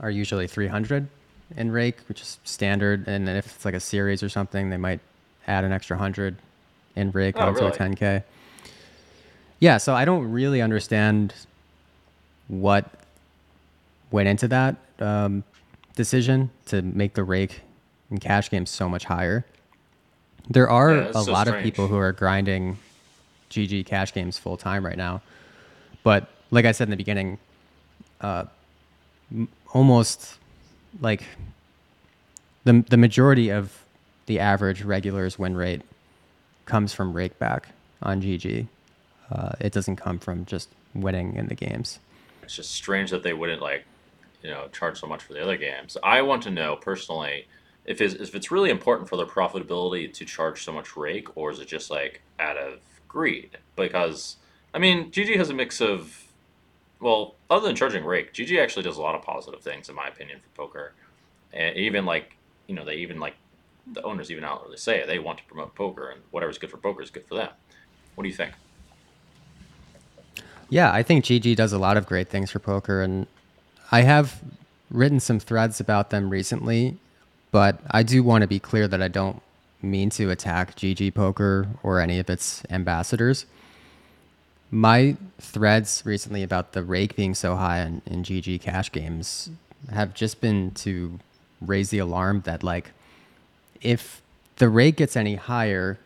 are 0.01 0.11
usually 0.11 0.47
three 0.47 0.67
hundred 0.67 1.09
in 1.57 1.71
rake, 1.71 1.99
which 2.09 2.21
is 2.21 2.39
standard. 2.45 3.07
And 3.07 3.29
if 3.29 3.47
it's 3.47 3.65
like 3.65 3.75
a 3.75 3.81
series 3.81 4.23
or 4.23 4.29
something, 4.29 4.71
they 4.71 4.77
might 4.77 5.01
add 5.47 5.65
an 5.65 5.73
extra 5.73 5.97
hundred 5.97 6.37
in 6.97 7.11
rake 7.11 7.37
oh, 7.39 7.47
onto 7.47 7.61
really? 7.61 7.73
a 7.73 7.77
ten 7.77 7.95
K. 7.95 8.23
Yeah, 9.61 9.79
so 9.79 9.95
I 9.95 10.05
don't 10.05 10.31
really 10.31 10.63
understand 10.63 11.35
what 12.49 12.89
went 14.11 14.29
into 14.29 14.49
that 14.49 14.77
um, 15.01 15.45
decision 15.95 16.51
to 16.67 16.83
make 16.83 17.15
the 17.15 17.25
rake 17.25 17.61
and 18.11 18.21
cash 18.21 18.51
games 18.51 18.71
so 18.71 18.89
much 18.89 19.05
higher. 19.05 19.45
There 20.49 20.71
are 20.71 20.95
yeah, 20.95 21.09
a 21.09 21.25
so 21.25 21.33
lot 21.33 21.47
strange. 21.47 21.59
of 21.59 21.63
people 21.63 21.89
who 21.89 21.97
are 21.97 22.13
grinding 22.13 22.79
GG 23.51 23.87
cash 23.87 24.15
games 24.15 24.39
full 24.39 24.57
time 24.57 24.85
right 24.85 24.97
now. 24.97 25.23
But 26.03 26.29
like 26.51 26.65
I 26.65 26.73
said 26.73 26.87
in 26.87 26.91
the 26.91 26.97
beginning, 26.97 27.39
uh, 28.21 28.45
m- 29.31 29.49
almost 29.73 30.39
like 31.01 31.25
the 32.65 32.85
the 32.89 32.97
majority 32.97 33.51
of 33.51 33.85
the 34.27 34.39
average 34.39 34.83
regulars 34.83 35.39
win 35.39 35.57
rate 35.57 35.83
comes 36.67 36.93
from 36.93 37.15
rakeback 37.15 37.65
on 38.03 38.21
GG. 38.21 38.67
Uh, 39.31 39.53
it 39.61 39.73
doesn't 39.73 39.97
come 39.97 40.19
from 40.19 40.45
just 40.45 40.69
winning 40.95 41.35
in 41.35 41.49
the 41.49 41.55
games. 41.55 41.99
It's 42.43 42.55
just 42.55 42.71
strange 42.71 43.11
that 43.11 43.23
they 43.23 43.33
wouldn't 43.33 43.61
like, 43.61 43.85
you 44.43 44.51
know, 44.51 44.69
charge 44.69 44.99
so 45.01 45.07
much 45.07 45.23
for 45.23 45.33
the 45.33 45.43
other 45.43 45.57
games. 45.57 45.97
I 46.03 46.23
want 46.23 46.43
to 46.45 46.51
know 46.51 46.77
personally 46.77 47.47
if 47.85 48.03
it's, 48.03 48.15
if 48.15 48.35
it's 48.35 48.51
really 48.51 48.71
important 48.71 49.09
for 49.09 49.17
their 49.17 49.27
profitability 49.27 50.13
to 50.13 50.25
charge 50.27 50.63
so 50.63 50.73
much 50.73 50.95
rake, 50.97 51.35
or 51.37 51.51
is 51.51 51.59
it 51.59 51.69
just 51.69 51.91
like 51.91 52.21
out 52.39 52.57
of 52.59 52.81
greed 53.09 53.57
because 53.75 54.37
I 54.73 54.79
mean 54.79 55.11
GG 55.11 55.37
has 55.37 55.51
a 55.51 55.55
mix 55.55 55.81
of 55.81 56.28
well, 57.01 57.35
other 57.51 57.67
than 57.67 57.77
charging 57.77 58.05
rake, 58.05 58.33
GG 58.33 58.61
actually 58.61 58.83
does 58.83 58.97
a 58.97 59.03
lot 59.03 59.15
of 59.15 59.23
positive 59.23 59.61
things 59.61 59.89
in 59.89 59.95
my 59.95 60.09
opinion 60.09 60.41
for 60.41 60.67
poker, 60.67 60.93
and 61.53 61.77
even 61.77 62.05
like 62.05 62.37
you 62.67 62.75
know 62.75 62.85
they 62.85 62.97
even 62.97 63.21
like 63.21 63.35
the 63.93 64.03
owners 64.03 64.31
even 64.31 64.45
outwardly 64.45 64.77
say 64.77 65.01
it. 65.01 65.07
they 65.07 65.19
want 65.19 65.39
to 65.39 65.45
promote 65.45 65.75
poker 65.75 66.11
and 66.11 66.21
whatever's 66.31 66.59
good 66.59 66.71
for 66.71 66.77
poker 66.77 67.03
is 67.03 67.11
good 67.11 67.27
for 67.27 67.37
them. 67.37 67.49
What 68.15 68.25
do 68.25 68.29
you 68.29 68.35
think? 68.35 68.53
Yeah, 70.69 70.93
I 70.93 71.03
think 71.03 71.25
GG 71.25 71.57
does 71.57 71.73
a 71.73 71.79
lot 71.79 71.97
of 71.97 72.05
great 72.05 72.29
things 72.29 72.51
for 72.51 72.59
poker, 72.59 73.01
and 73.01 73.27
I 73.91 74.03
have 74.03 74.43
written 74.91 75.21
some 75.21 75.39
threads 75.39 75.81
about 75.81 76.11
them 76.11 76.29
recently, 76.31 76.99
but 77.51 77.81
I 77.91 78.03
do 78.03 78.23
want 78.23 78.43
to 78.43 78.49
be 78.49 78.59
clear 78.59 78.87
that 78.89 79.03
I 79.03 79.09
don't 79.09 79.41
mean 79.83 80.11
to 80.11 80.31
attack 80.31 80.77
GG 80.77 81.15
Poker 81.15 81.69
or 81.83 82.01
any 82.01 82.19
of 82.19 82.29
its 82.29 82.63
ambassadors. 82.71 83.47
My 84.71 85.17
threads 85.41 86.03
recently 86.05 86.43
about 86.43 86.73
the 86.73 86.83
rake 86.83 87.17
being 87.17 87.35
so 87.35 87.57
high 87.57 87.81
in, 87.81 88.03
in 88.07 88.23
GG 88.23 88.61
cash 88.61 88.93
games 88.93 89.51
have 89.91 90.15
just 90.15 90.41
been 90.41 90.73
to 90.73 91.19
raise 91.61 91.91
the 91.91 91.99
alarm 91.99 92.43
that 92.45 92.63
like 92.63 92.91
if 93.81 94.21
the 94.57 94.69
rate 94.69 94.97
gets 94.97 95.17
any 95.17 95.37
higher 95.37 95.99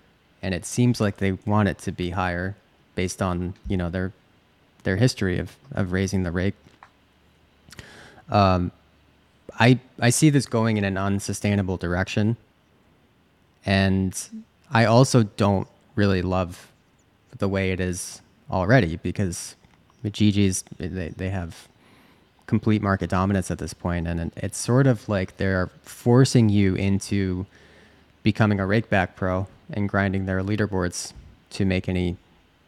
and 0.43 0.55
it 0.55 0.65
seems 0.65 1.01
like 1.01 1.17
they 1.17 1.33
want 1.33 1.69
it 1.69 1.79
to 1.79 1.93
be 1.93 2.11
higher 2.11 2.55
based 2.95 3.21
on 3.21 3.55
you 3.69 3.77
know 3.77 3.91
their 3.91 4.13
their 4.85 4.97
history 4.97 5.39
of, 5.39 5.57
of 5.73 5.93
raising 5.93 6.23
the 6.23 6.31
rate 6.31 6.55
um, 8.33 8.73
I 9.59 9.79
I 10.01 10.11
see 10.11 10.31
this 10.31 10.47
going 10.47 10.77
in 10.79 10.85
an 10.85 10.97
unsustainable 10.97 11.77
direction. 11.77 12.37
And 13.65 14.19
I 14.71 14.87
also 14.87 15.23
don't 15.23 15.69
really 15.95 16.23
love 16.23 16.69
the 17.39 17.49
way 17.49 17.71
it 17.71 17.79
is 17.79 18.21
already 18.53 18.97
because 18.97 19.57
GG's 20.05 20.65
they, 20.79 21.09
they 21.09 21.31
have 21.31 21.69
complete 22.47 22.83
market 22.83 23.09
dominance 23.09 23.51
at 23.51 23.59
this 23.59 23.73
point, 23.73 24.07
and 24.07 24.31
it's 24.37 24.59
sort 24.59 24.87
of 24.87 25.09
like 25.09 25.37
they're 25.39 25.69
forcing 25.83 26.49
you 26.49 26.75
into 26.75 27.47
becoming 28.23 28.61
a 28.61 28.65
rakeback 28.65 29.17
pro 29.17 29.47
and 29.73 29.89
grinding 29.89 30.27
their 30.27 30.43
leaderboards 30.43 31.13
to 31.51 31.65
make 31.65 31.89
any 31.89 32.17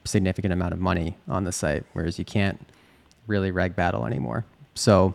significant 0.05 0.53
amount 0.53 0.73
of 0.73 0.81
money 0.81 1.17
on 1.29 1.45
the 1.45 1.53
site, 1.53 1.85
whereas 1.93 2.19
you 2.19 2.25
can't 2.25 2.61
really 3.26 3.50
reg 3.50 3.75
battle 3.76 4.07
anymore. 4.07 4.45
So, 4.75 5.14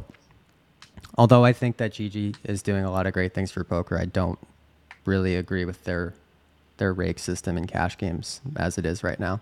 although 1.17 1.45
I 1.45 1.53
think 1.53 1.77
that 1.77 1.91
GG 1.91 2.35
is 2.43 2.61
doing 2.61 2.85
a 2.85 2.91
lot 2.91 3.07
of 3.07 3.13
great 3.13 3.33
things 3.33 3.51
for 3.51 3.63
poker, 3.63 3.97
I 3.97 4.05
don't 4.05 4.39
really 5.05 5.35
agree 5.35 5.65
with 5.65 5.83
their 5.83 6.13
their 6.77 6.93
rake 6.93 7.19
system 7.19 7.57
in 7.57 7.67
cash 7.67 7.97
games 7.97 8.39
as 8.55 8.77
it 8.77 8.85
is 8.85 9.03
right 9.03 9.19
now. 9.19 9.41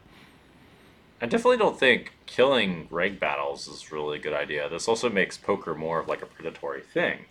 I 1.21 1.25
definitely 1.25 1.57
don't 1.57 1.79
think 1.79 2.13
killing 2.25 2.87
reg 2.91 3.19
battles 3.19 3.67
is 3.67 3.91
really 3.91 4.19
a 4.19 4.21
good 4.21 4.33
idea. 4.33 4.69
This 4.69 4.87
also 4.87 5.09
makes 5.09 5.37
poker 5.37 5.73
more 5.73 5.99
of 5.99 6.07
like 6.07 6.21
a 6.21 6.27
predatory 6.27 6.81
thing 6.81 7.25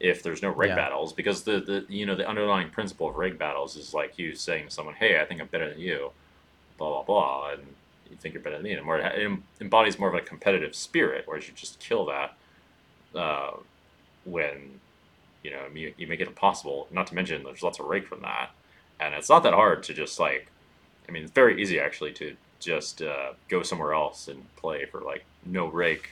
if 0.00 0.22
there's 0.22 0.42
no 0.42 0.50
reg 0.50 0.70
yeah. 0.70 0.76
battles 0.76 1.12
because 1.12 1.42
the, 1.42 1.60
the 1.60 1.84
you 1.88 2.06
know 2.06 2.14
the 2.14 2.28
underlying 2.28 2.70
principle 2.70 3.08
of 3.08 3.16
reg 3.16 3.38
battles 3.38 3.76
is 3.76 3.94
like 3.94 4.18
you 4.18 4.34
saying 4.34 4.66
to 4.66 4.70
someone, 4.70 4.94
"Hey, 4.94 5.20
I 5.20 5.24
think 5.24 5.40
I'm 5.40 5.46
better 5.46 5.68
than 5.68 5.80
you," 5.80 6.10
blah 6.78 6.88
blah 6.88 7.02
blah, 7.02 7.52
and 7.52 7.62
you 8.10 8.16
think 8.16 8.34
you're 8.34 8.42
better 8.42 8.56
than 8.56 8.64
me, 8.64 8.72
and 8.72 8.84
more 8.84 8.98
it 8.98 9.38
embodies 9.60 9.98
more 9.98 10.08
of 10.08 10.14
a 10.14 10.20
competitive 10.20 10.74
spirit, 10.74 11.24
whereas 11.26 11.46
you 11.46 11.54
just 11.54 11.78
kill 11.78 12.06
that 12.06 12.36
uh, 13.14 13.52
when 14.24 14.80
you 15.44 15.50
know 15.50 15.66
you, 15.74 15.94
you 15.96 16.06
make 16.06 16.20
it 16.20 16.28
impossible. 16.28 16.88
Not 16.90 17.06
to 17.08 17.14
mention 17.14 17.44
there's 17.44 17.62
lots 17.62 17.78
of 17.78 17.86
rake 17.86 18.06
from 18.06 18.22
that, 18.22 18.50
and 18.98 19.14
it's 19.14 19.28
not 19.28 19.42
that 19.44 19.54
hard 19.54 19.82
to 19.84 19.94
just 19.94 20.18
like. 20.18 20.48
I 21.08 21.12
mean, 21.12 21.22
it's 21.22 21.32
very 21.32 21.60
easy 21.62 21.80
actually 21.80 22.12
to 22.12 22.36
just 22.60 23.02
uh, 23.02 23.32
go 23.48 23.62
somewhere 23.62 23.92
else 23.92 24.28
and 24.28 24.44
play 24.56 24.84
for 24.86 25.00
like 25.00 25.24
no 25.46 25.66
rake 25.66 26.10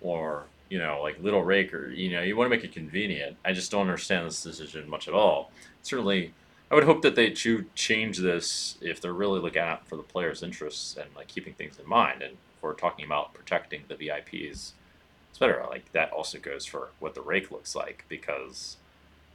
or 0.00 0.44
you 0.68 0.78
know 0.78 1.00
like 1.02 1.20
little 1.22 1.42
rake 1.42 1.72
or 1.74 1.90
you 1.90 2.10
know 2.10 2.22
you 2.22 2.36
want 2.36 2.50
to 2.50 2.56
make 2.56 2.64
it 2.64 2.72
convenient. 2.72 3.36
I 3.44 3.52
just 3.52 3.70
don't 3.70 3.82
understand 3.82 4.26
this 4.26 4.42
decision 4.42 4.88
much 4.88 5.08
at 5.08 5.14
all. 5.14 5.50
Certainly 5.82 6.32
i 6.70 6.74
would 6.76 6.84
hope 6.84 7.02
that 7.02 7.16
they 7.16 7.30
do 7.30 7.64
change 7.74 8.18
this 8.18 8.78
if 8.80 9.00
they're 9.00 9.12
really 9.12 9.40
looking 9.40 9.60
out 9.60 9.84
for 9.88 9.96
the 9.96 10.04
players 10.04 10.40
interests 10.40 10.96
and 10.96 11.10
like 11.16 11.26
keeping 11.26 11.54
things 11.54 11.78
in 11.78 11.88
mind. 11.88 12.22
And 12.22 12.32
if 12.32 12.62
we're 12.62 12.74
talking 12.74 13.04
about 13.04 13.34
protecting 13.34 13.82
the 13.88 13.96
vips 13.96 14.72
better. 15.40 15.64
Like 15.68 15.90
that 15.92 16.12
also 16.12 16.38
goes 16.38 16.66
for 16.66 16.90
what 17.00 17.14
the 17.14 17.22
rake 17.22 17.50
looks 17.50 17.74
like 17.74 18.04
because 18.08 18.76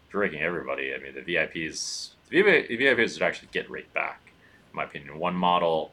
if 0.07 0.13
you're 0.13 0.21
raking 0.21 0.41
everybody 0.41 0.93
i 0.93 0.99
mean 0.99 1.15
the 1.15 1.21
vips 1.21 2.11
the 2.29 2.43
vips 2.43 3.13
would 3.13 3.21
actually 3.23 3.49
get 3.51 3.69
rake 3.69 3.91
back 3.93 4.21
in 4.71 4.77
my 4.77 4.83
opinion. 4.83 5.19
One 5.19 5.35
model 5.35 5.91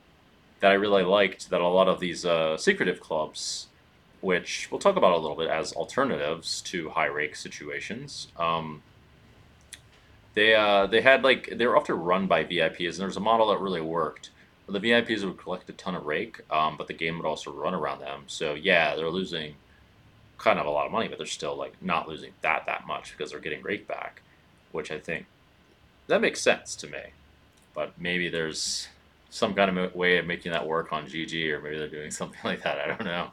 that 0.62 0.70
I 0.70 0.74
really 0.74 1.02
liked 1.02 1.50
that 1.50 1.60
a 1.60 1.66
lot 1.66 1.88
of 1.88 1.98
these 1.98 2.24
uh, 2.24 2.56
secretive 2.56 3.00
clubs, 3.00 3.66
which 4.20 4.68
we'll 4.70 4.78
talk 4.78 4.94
about 4.94 5.12
a 5.12 5.18
little 5.18 5.36
bit 5.36 5.48
as 5.48 5.72
alternatives 5.72 6.60
to 6.62 6.90
high 6.90 7.06
rake 7.06 7.34
situations, 7.34 8.28
um, 8.38 8.80
they 10.34 10.54
uh, 10.54 10.86
they 10.86 11.00
had 11.00 11.24
like 11.24 11.50
they 11.52 11.66
were 11.66 11.76
often 11.76 11.96
run 11.96 12.28
by 12.28 12.44
VIPs, 12.44 12.90
and 12.90 12.98
there 12.98 13.08
was 13.08 13.16
a 13.16 13.20
model 13.20 13.48
that 13.48 13.58
really 13.58 13.80
worked. 13.80 14.30
The 14.68 14.78
VIPs 14.78 15.24
would 15.24 15.36
collect 15.36 15.68
a 15.68 15.72
ton 15.72 15.96
of 15.96 16.06
rake, 16.06 16.40
um, 16.48 16.76
but 16.78 16.86
the 16.86 16.94
game 16.94 17.18
would 17.18 17.26
also 17.26 17.52
run 17.52 17.74
around 17.74 18.00
them. 18.00 18.22
So 18.28 18.54
yeah, 18.54 18.94
they're 18.94 19.10
losing 19.10 19.56
kind 20.38 20.60
of 20.60 20.66
a 20.66 20.70
lot 20.70 20.86
of 20.86 20.92
money, 20.92 21.08
but 21.08 21.18
they're 21.18 21.26
still 21.26 21.56
like 21.56 21.74
not 21.82 22.08
losing 22.08 22.32
that 22.42 22.66
that 22.66 22.86
much 22.86 23.10
because 23.10 23.32
they're 23.32 23.40
getting 23.40 23.62
rake 23.62 23.88
back, 23.88 24.22
which 24.70 24.92
I 24.92 25.00
think 25.00 25.26
that 26.06 26.20
makes 26.20 26.40
sense 26.40 26.76
to 26.76 26.86
me. 26.86 27.02
But 27.74 27.94
maybe 27.98 28.28
there's 28.28 28.86
some 29.32 29.54
kind 29.54 29.76
of 29.76 29.94
way 29.94 30.18
of 30.18 30.26
making 30.26 30.52
that 30.52 30.66
work 30.66 30.92
on 30.92 31.06
GG, 31.06 31.50
or 31.50 31.60
maybe 31.60 31.78
they're 31.78 31.88
doing 31.88 32.10
something 32.20 32.40
like 32.44 32.62
that. 32.62 32.78
I 32.78 32.86
don't 32.86 33.04
know. 33.04 33.30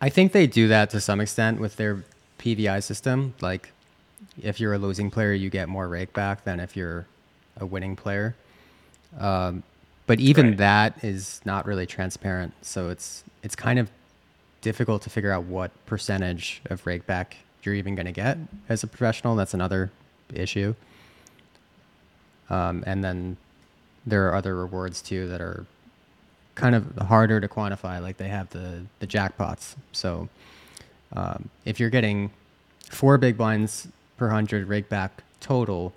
I 0.00 0.08
think 0.08 0.32
they 0.32 0.46
do 0.46 0.68
that 0.68 0.90
to 0.90 1.00
some 1.00 1.20
extent 1.20 1.60
with 1.60 1.76
their 1.76 2.04
PVI 2.38 2.82
system. 2.82 3.34
Like, 3.40 3.72
if 4.40 4.60
you're 4.60 4.74
a 4.74 4.78
losing 4.78 5.10
player, 5.10 5.32
you 5.32 5.50
get 5.50 5.68
more 5.68 5.88
rake 5.88 6.12
back 6.12 6.44
than 6.44 6.60
if 6.60 6.76
you're 6.76 7.06
a 7.58 7.66
winning 7.66 7.96
player. 7.96 8.34
Um, 9.18 9.62
but 10.06 10.20
even 10.20 10.48
right. 10.48 10.56
that 10.58 11.04
is 11.04 11.40
not 11.44 11.66
really 11.66 11.86
transparent, 11.86 12.52
so 12.62 12.90
it's 12.90 13.24
it's 13.42 13.56
kind 13.56 13.78
of 13.78 13.90
difficult 14.60 15.02
to 15.02 15.10
figure 15.10 15.30
out 15.30 15.44
what 15.44 15.70
percentage 15.86 16.62
of 16.66 16.86
rake 16.86 17.06
back 17.06 17.36
you're 17.62 17.74
even 17.74 17.94
going 17.94 18.06
to 18.06 18.12
get 18.12 18.38
as 18.68 18.82
a 18.82 18.86
professional. 18.86 19.36
That's 19.36 19.54
another 19.54 19.90
issue. 20.32 20.74
Um, 22.50 22.84
and 22.86 23.02
then 23.02 23.36
there 24.06 24.28
are 24.28 24.34
other 24.34 24.54
rewards 24.54 25.00
too 25.02 25.28
that 25.28 25.40
are 25.40 25.66
kind 26.54 26.74
of 26.74 26.96
harder 26.96 27.40
to 27.40 27.48
quantify. 27.48 28.00
Like 28.00 28.16
they 28.16 28.28
have 28.28 28.50
the 28.50 28.82
the 28.98 29.06
jackpots. 29.06 29.74
So 29.92 30.28
um, 31.12 31.48
if 31.64 31.80
you're 31.80 31.90
getting 31.90 32.30
four 32.90 33.18
big 33.18 33.36
blinds 33.36 33.88
per 34.16 34.28
hundred 34.28 34.68
rake 34.68 34.88
back 34.88 35.22
total, 35.40 35.92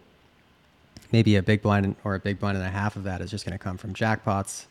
maybe 1.12 1.36
a 1.36 1.44
big 1.44 1.62
blind 1.62 1.96
or 2.04 2.16
a 2.16 2.20
big 2.20 2.40
blind 2.40 2.58
and 2.58 2.66
a 2.66 2.70
half 2.70 2.96
of 2.96 3.04
that 3.04 3.22
is 3.22 3.32
just 3.32 3.46
going 3.46 3.58
to 3.58 3.64
come 3.64 3.78
from 3.78 3.94
jackpots. 3.94 4.66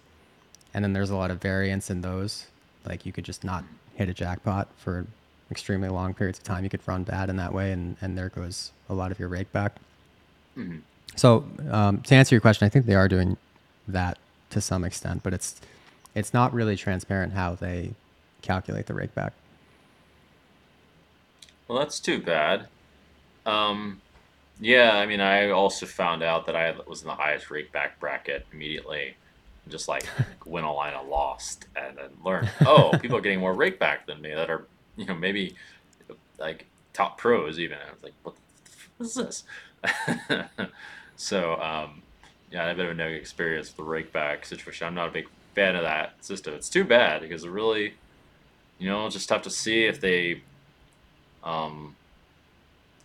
And 0.74 0.84
then 0.84 0.92
there's 0.92 1.10
a 1.10 1.16
lot 1.16 1.30
of 1.30 1.40
variance 1.40 1.90
in 1.90 2.02
those. 2.02 2.46
Like 2.84 3.06
you 3.06 3.12
could 3.12 3.24
just 3.24 3.44
not 3.44 3.64
hit 3.94 4.08
a 4.08 4.14
jackpot 4.14 4.68
for 4.76 5.06
extremely 5.50 5.88
long 5.88 6.12
periods 6.14 6.38
of 6.38 6.44
time. 6.44 6.64
You 6.64 6.70
could 6.70 6.86
run 6.86 7.02
bad 7.04 7.30
in 7.30 7.36
that 7.36 7.52
way, 7.52 7.72
and, 7.72 7.96
and 8.00 8.16
there 8.16 8.28
goes 8.28 8.72
a 8.88 8.94
lot 8.94 9.10
of 9.10 9.18
your 9.18 9.28
rake 9.28 9.50
back. 9.52 9.76
Mm-hmm. 10.56 10.78
So 11.16 11.44
um, 11.70 12.02
to 12.02 12.14
answer 12.14 12.34
your 12.34 12.40
question, 12.40 12.66
I 12.66 12.68
think 12.68 12.86
they 12.86 12.94
are 12.94 13.08
doing 13.08 13.36
that 13.88 14.18
to 14.50 14.60
some 14.60 14.84
extent, 14.84 15.22
but 15.22 15.34
it's 15.34 15.60
it's 16.14 16.32
not 16.32 16.52
really 16.54 16.76
transparent 16.76 17.32
how 17.32 17.54
they 17.54 17.92
calculate 18.42 18.86
the 18.86 18.94
rake 18.94 19.14
back. 19.14 19.32
Well, 21.68 21.78
that's 21.78 22.00
too 22.00 22.20
bad. 22.20 22.68
Um, 23.44 24.00
yeah, 24.60 24.96
I 24.96 25.06
mean, 25.06 25.20
I 25.20 25.50
also 25.50 25.84
found 25.84 26.22
out 26.22 26.46
that 26.46 26.56
I 26.56 26.74
was 26.86 27.02
in 27.02 27.08
the 27.08 27.14
highest 27.14 27.50
rake 27.50 27.72
back 27.72 27.98
bracket 28.00 28.46
immediately. 28.52 29.16
Just 29.68 29.88
like 29.88 30.06
win 30.46 30.64
a 30.64 30.72
line 30.72 30.94
of 30.94 31.08
lost, 31.08 31.66
and 31.74 31.96
then 31.96 32.10
learned, 32.24 32.48
oh, 32.64 32.96
people 33.00 33.16
are 33.16 33.20
getting 33.20 33.40
more 33.40 33.54
rake 33.54 33.78
back 33.78 34.06
than 34.06 34.20
me 34.22 34.32
that 34.32 34.48
are, 34.48 34.64
you 34.96 35.06
know, 35.06 35.14
maybe 35.14 35.56
like 36.38 36.66
top 36.92 37.18
pros 37.18 37.58
even. 37.58 37.78
I 37.78 37.92
was 37.92 38.02
like, 38.02 38.14
what, 38.22 38.36
what 38.96 39.06
is 39.06 39.14
this? 39.14 39.44
So 41.16 41.60
um, 41.60 42.02
yeah, 42.50 42.62
I 42.62 42.66
had 42.66 42.74
a 42.74 42.76
bit 42.76 42.84
of 42.86 42.92
a 42.92 42.94
negative 42.94 43.20
experience 43.20 43.68
with 43.68 43.76
the 43.76 43.82
rake 43.82 44.12
back 44.12 44.46
situation. 44.46 44.86
I'm 44.86 44.94
not 44.94 45.08
a 45.08 45.12
big 45.12 45.28
fan 45.54 45.74
of 45.74 45.82
that 45.82 46.24
system. 46.24 46.54
It's 46.54 46.68
too 46.68 46.84
bad 46.84 47.22
because 47.22 47.44
it 47.44 47.50
really, 47.50 47.94
you 48.78 48.88
know, 48.88 49.08
just 49.08 49.28
have 49.30 49.42
to 49.42 49.50
see 49.50 49.84
if 49.84 50.00
they, 50.00 50.42
um, 51.42 51.96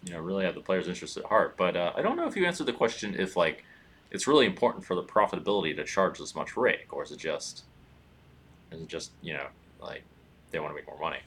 you 0.04 0.14
know, 0.14 0.20
really 0.20 0.46
have 0.46 0.56
the 0.56 0.62
player's 0.62 0.88
interest 0.88 1.18
at 1.18 1.26
heart. 1.26 1.56
But 1.58 1.76
uh, 1.76 1.94
I 1.96 2.02
don't 2.02 2.18
know 2.18 2.28
if 2.28 2.36
you 2.36 2.46
answered 2.46 2.68
the 2.68 2.74
question 2.74 3.16
if 3.18 3.36
like 3.36 3.64
it's 4.12 4.28
really 4.28 4.46
important 4.46 4.86
for 4.86 4.96
the 4.96 5.04
profitability 5.04 5.76
to 5.76 5.84
charge 5.86 6.20
this 6.20 6.36
much 6.36 6.58
rake, 6.58 6.92
or 6.92 7.04
is 7.04 7.12
it 7.12 7.20
just, 7.20 7.64
is 8.72 8.82
it 8.82 8.88
just 8.88 9.12
you 9.22 9.34
know 9.34 9.48
like 9.82 10.04
they 10.52 10.60
want 10.60 10.72
to 10.72 10.76
make 10.76 10.88
more 10.88 11.00
money? 11.00 11.20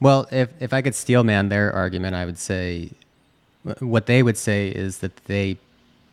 Well, 0.00 0.26
if 0.32 0.48
if 0.60 0.72
I 0.72 0.80
could 0.80 0.94
steal 0.94 1.22
man 1.22 1.50
their 1.50 1.72
argument, 1.72 2.16
I 2.16 2.24
would 2.24 2.38
say 2.38 2.90
what 3.80 4.06
they 4.06 4.22
would 4.22 4.36
say 4.36 4.68
is 4.68 4.98
that 4.98 5.16
they 5.24 5.58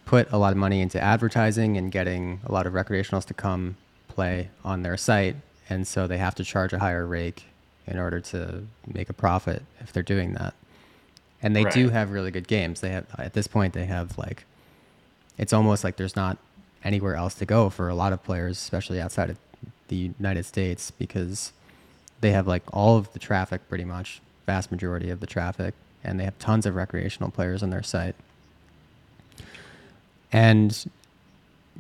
put 0.06 0.32
a 0.32 0.38
lot 0.38 0.52
of 0.52 0.58
money 0.58 0.82
into 0.82 1.02
advertising 1.02 1.78
and 1.78 1.92
getting 1.92 2.40
a 2.46 2.52
lot 2.52 2.66
of 2.66 2.74
recreationals 2.74 3.26
to 3.26 3.34
come 3.34 3.78
play 4.08 4.50
on 4.64 4.84
their 4.84 4.98
site, 4.98 5.36
and 5.70 5.88
so 5.88 6.08
they 6.08 6.18
have 6.18 6.36
to 6.36 6.44
charge 6.44 6.74
a 6.74 6.80
higher 6.80 7.06
rake 7.06 7.46
in 7.86 7.98
order 8.00 8.20
to 8.20 8.66
make 8.94 9.10
a 9.10 9.14
profit 9.14 9.64
if 9.80 9.94
they're 9.94 10.04
doing 10.04 10.34
that. 10.34 10.54
And 11.42 11.56
they 11.56 11.66
right. 11.66 11.74
do 11.74 11.90
have 11.90 12.12
really 12.12 12.32
good 12.32 12.48
games. 12.48 12.82
They 12.82 12.90
have 12.90 13.06
at 13.18 13.34
this 13.34 13.48
point 13.48 13.74
they 13.74 13.86
have 13.86 14.18
like 14.18 14.46
it's 15.38 15.54
almost 15.54 15.84
like 15.84 15.98
there's 15.98 16.16
not 16.16 16.38
anywhere 16.84 17.16
else 17.16 17.36
to 17.36 17.46
go 17.46 17.70
for 17.70 17.90
a 17.90 17.96
lot 17.96 18.12
of 18.12 18.24
players, 18.24 18.58
especially 18.58 19.00
outside 19.00 19.30
of 19.30 19.38
the 19.88 20.12
United 20.18 20.46
States 20.46 20.92
because 20.92 21.52
they 22.22 22.32
have 22.32 22.48
like 22.48 22.64
all 22.74 22.98
of 22.98 23.12
the 23.14 23.20
traffic 23.20 23.68
pretty 23.70 23.86
much, 23.86 24.22
vast 24.46 24.72
majority 24.72 25.10
of 25.10 25.20
the 25.20 25.28
traffic, 25.28 25.74
and 26.04 26.20
they 26.20 26.24
have 26.24 26.38
tons 26.40 26.66
of 26.66 26.76
recreational 26.76 27.30
players 27.32 27.62
on 27.64 27.70
their 27.70 27.84
site. 27.84 28.16
And 30.32 30.86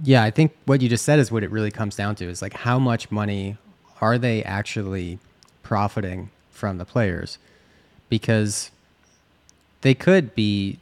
yeah, 0.04 0.24
I 0.24 0.32
think 0.32 0.56
what 0.66 0.82
you 0.82 0.90
just 0.90 1.06
said 1.06 1.20
is 1.20 1.32
what 1.32 1.44
it 1.44 1.52
really 1.52 1.72
comes 1.72 1.96
down 1.96 2.16
to 2.16 2.26
is 2.26 2.42
like 2.42 2.54
how 2.54 2.80
much 2.80 3.12
money 3.12 3.58
are 4.02 4.18
they 4.18 4.44
actually 4.44 5.20
profiting 5.64 6.30
from 6.52 6.78
the 6.78 6.86
players? 6.86 7.38
Because 8.10 8.72
they 9.82 9.94
could 9.94 10.36
be, 10.36 10.80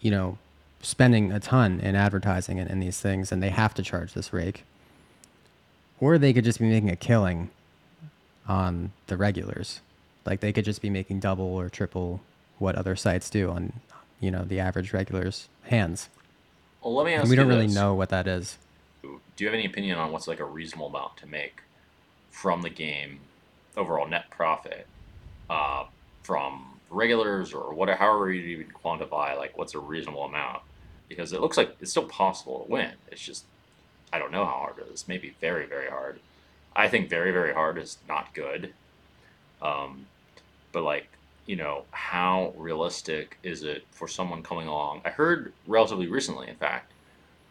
you 0.00 0.10
know, 0.10 0.38
spending 0.82 1.32
a 1.32 1.40
ton 1.40 1.80
in 1.80 1.96
advertising 1.96 2.60
and 2.60 2.70
in 2.70 2.80
these 2.80 3.00
things 3.00 3.32
and 3.32 3.42
they 3.42 3.50
have 3.50 3.74
to 3.74 3.82
charge 3.82 4.14
this 4.14 4.32
rake. 4.32 4.64
Or 6.00 6.16
they 6.16 6.32
could 6.32 6.44
just 6.44 6.60
be 6.60 6.68
making 6.68 6.90
a 6.90 6.96
killing 6.96 7.50
on 8.46 8.92
the 9.08 9.16
regulars. 9.16 9.80
Like 10.24 10.40
they 10.40 10.52
could 10.52 10.64
just 10.64 10.80
be 10.80 10.90
making 10.90 11.20
double 11.20 11.44
or 11.44 11.68
triple 11.68 12.20
what 12.58 12.74
other 12.74 12.96
sites 12.96 13.30
do 13.30 13.50
on, 13.50 13.72
you 14.20 14.30
know, 14.30 14.44
the 14.44 14.60
average 14.60 14.92
regulars' 14.92 15.48
hands. 15.64 16.08
Well, 16.82 16.94
let 16.94 17.06
me 17.06 17.14
ask 17.14 17.22
And 17.22 17.30
we 17.30 17.36
don't 17.36 17.48
really 17.48 17.66
this. 17.66 17.74
know 17.74 17.94
what 17.94 18.08
that 18.10 18.26
is. 18.26 18.58
Do 19.02 19.44
you 19.44 19.46
have 19.46 19.54
any 19.54 19.66
opinion 19.66 19.98
on 19.98 20.10
what's 20.12 20.26
like 20.26 20.40
a 20.40 20.44
reasonable 20.44 20.88
amount 20.88 21.16
to 21.18 21.26
make 21.26 21.62
from 22.30 22.62
the 22.62 22.70
game, 22.70 23.20
overall 23.76 24.06
net 24.06 24.30
profit, 24.30 24.86
uh, 25.48 25.84
from 26.22 26.78
regulars 26.90 27.52
or 27.52 27.72
whatever, 27.74 27.98
however 27.98 28.32
you 28.32 28.42
even 28.58 28.72
quantify, 28.72 29.36
like 29.36 29.56
what's 29.56 29.74
a 29.74 29.78
reasonable 29.78 30.24
amount? 30.24 30.62
Because 31.08 31.32
it 31.32 31.40
looks 31.40 31.56
like 31.56 31.76
it's 31.80 31.90
still 31.90 32.04
possible 32.06 32.64
to 32.64 32.70
win. 32.70 32.92
It's 33.10 33.20
just, 33.20 33.44
I 34.12 34.18
don't 34.18 34.32
know 34.32 34.44
how 34.44 34.52
hard 34.52 34.78
it 34.78 34.92
is. 34.92 35.06
Maybe 35.08 35.34
very, 35.40 35.66
very 35.66 35.88
hard. 35.88 36.20
I 36.74 36.88
think 36.88 37.08
very, 37.08 37.32
very 37.32 37.52
hard 37.52 37.78
is 37.78 37.98
not 38.08 38.34
good. 38.34 38.72
Um, 39.60 40.06
but 40.72 40.82
like, 40.82 41.08
you 41.48 41.56
know, 41.56 41.84
how 41.92 42.52
realistic 42.58 43.38
is 43.42 43.64
it 43.64 43.84
for 43.90 44.06
someone 44.06 44.42
coming 44.42 44.68
along? 44.68 45.00
I 45.06 45.08
heard 45.08 45.54
relatively 45.66 46.06
recently, 46.06 46.46
in 46.46 46.56
fact, 46.56 46.92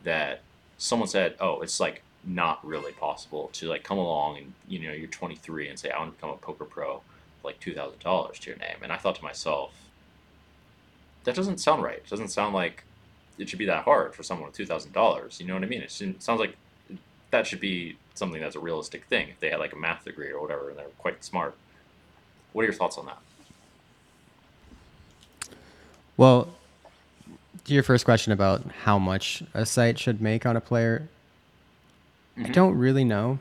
that 0.04 0.42
someone 0.78 1.10
said, 1.10 1.36
"Oh, 1.40 1.62
it's 1.62 1.80
like 1.80 2.04
not 2.24 2.66
really 2.66 2.92
possible 2.94 3.50
to 3.54 3.68
like 3.68 3.84
come 3.84 3.98
along 3.98 4.38
and 4.38 4.54
you 4.68 4.80
know 4.80 4.92
you're 4.94 5.08
23 5.08 5.70
and 5.70 5.80
say 5.80 5.90
I 5.90 5.98
want 6.00 6.12
to 6.12 6.16
become 6.16 6.30
a 6.30 6.38
poker 6.38 6.66
pro, 6.66 7.02
like 7.44 7.60
two 7.60 7.74
thousand 7.74 8.00
dollars 8.00 8.38
to 8.40 8.52
your 8.52 8.60
name." 8.60 8.78
And 8.84 8.92
I 8.94 8.98
thought 8.98 9.16
to 9.16 9.24
myself, 9.24 9.74
that 11.24 11.36
doesn't 11.36 11.58
sound 11.60 11.82
right. 11.84 11.98
It 11.98 12.10
doesn't 12.10 12.30
sound 12.30 12.54
like 12.54 12.84
it 13.40 13.50
should 13.50 13.60
be 13.60 13.66
that 13.66 13.84
hard 13.84 14.14
for 14.16 14.22
someone 14.22 14.48
with 14.48 14.56
two 14.56 14.68
thousand 14.68 14.94
dollars. 14.94 15.40
You 15.40 15.48
know 15.48 15.56
what 15.56 15.64
I 15.64 15.68
mean? 15.68 15.82
It 15.82 15.92
sounds 15.92 16.40
like 16.40 16.56
that 17.32 17.48
should 17.48 17.60
be 17.60 17.98
something 18.14 18.42
that's 18.42 18.56
a 18.56 18.60
realistic 18.60 19.06
thing 19.06 19.30
if 19.30 19.40
they 19.40 19.50
had 19.50 19.60
like 19.60 19.74
a 19.74 19.76
math 19.76 20.06
degree 20.06 20.30
or 20.30 20.40
whatever 20.40 20.70
and 20.70 20.78
they're 20.78 20.86
quite 21.00 21.24
smart. 21.24 21.56
What 22.54 22.62
are 22.62 22.66
your 22.66 22.74
thoughts 22.74 22.98
on 23.00 23.08
that? 23.08 23.20
Well, 26.18 26.50
to 27.66 27.74
your 27.74 27.84
first 27.84 28.06
question 28.06 28.34
about 28.34 28.64
how 28.84 28.98
much 28.98 29.44
a 29.54 29.66
site 29.66 30.00
should 30.00 30.22
make 30.22 30.46
on 30.46 30.56
a 30.56 30.62
player, 30.62 31.08
I 32.38 32.42
Mhm. 32.42 32.54
don't 32.54 32.78
really 32.78 33.04
know. 33.04 33.40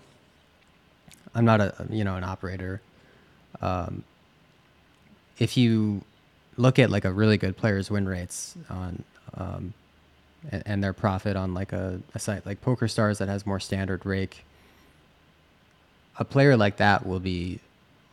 I'm 1.35 1.45
not 1.45 1.61
a 1.61 1.87
you 1.91 2.05
know 2.05 2.17
an 2.17 2.25
operator. 2.25 2.81
Um, 3.61 4.05
if 5.39 5.57
you 5.57 6.03
look 6.57 6.79
at 6.79 6.91
like 6.91 7.05
a 7.05 7.13
really 7.13 7.37
good 7.37 7.57
player's 7.57 7.91
win 7.91 8.09
rates 8.09 8.55
on 8.71 9.05
um, 9.35 9.75
and, 10.51 10.63
and 10.67 10.85
their 10.85 10.95
profit 10.95 11.37
on 11.37 11.53
like 11.53 11.73
a, 11.75 12.01
a 12.15 12.19
site 12.19 12.47
like 12.47 12.63
PokerStars 12.63 13.19
that 13.19 13.29
has 13.29 13.47
more 13.47 13.61
standard 13.61 14.07
rake, 14.07 14.45
a 16.19 16.25
player 16.25 16.57
like 16.57 16.79
that 16.79 17.07
will 17.07 17.21
be 17.21 17.61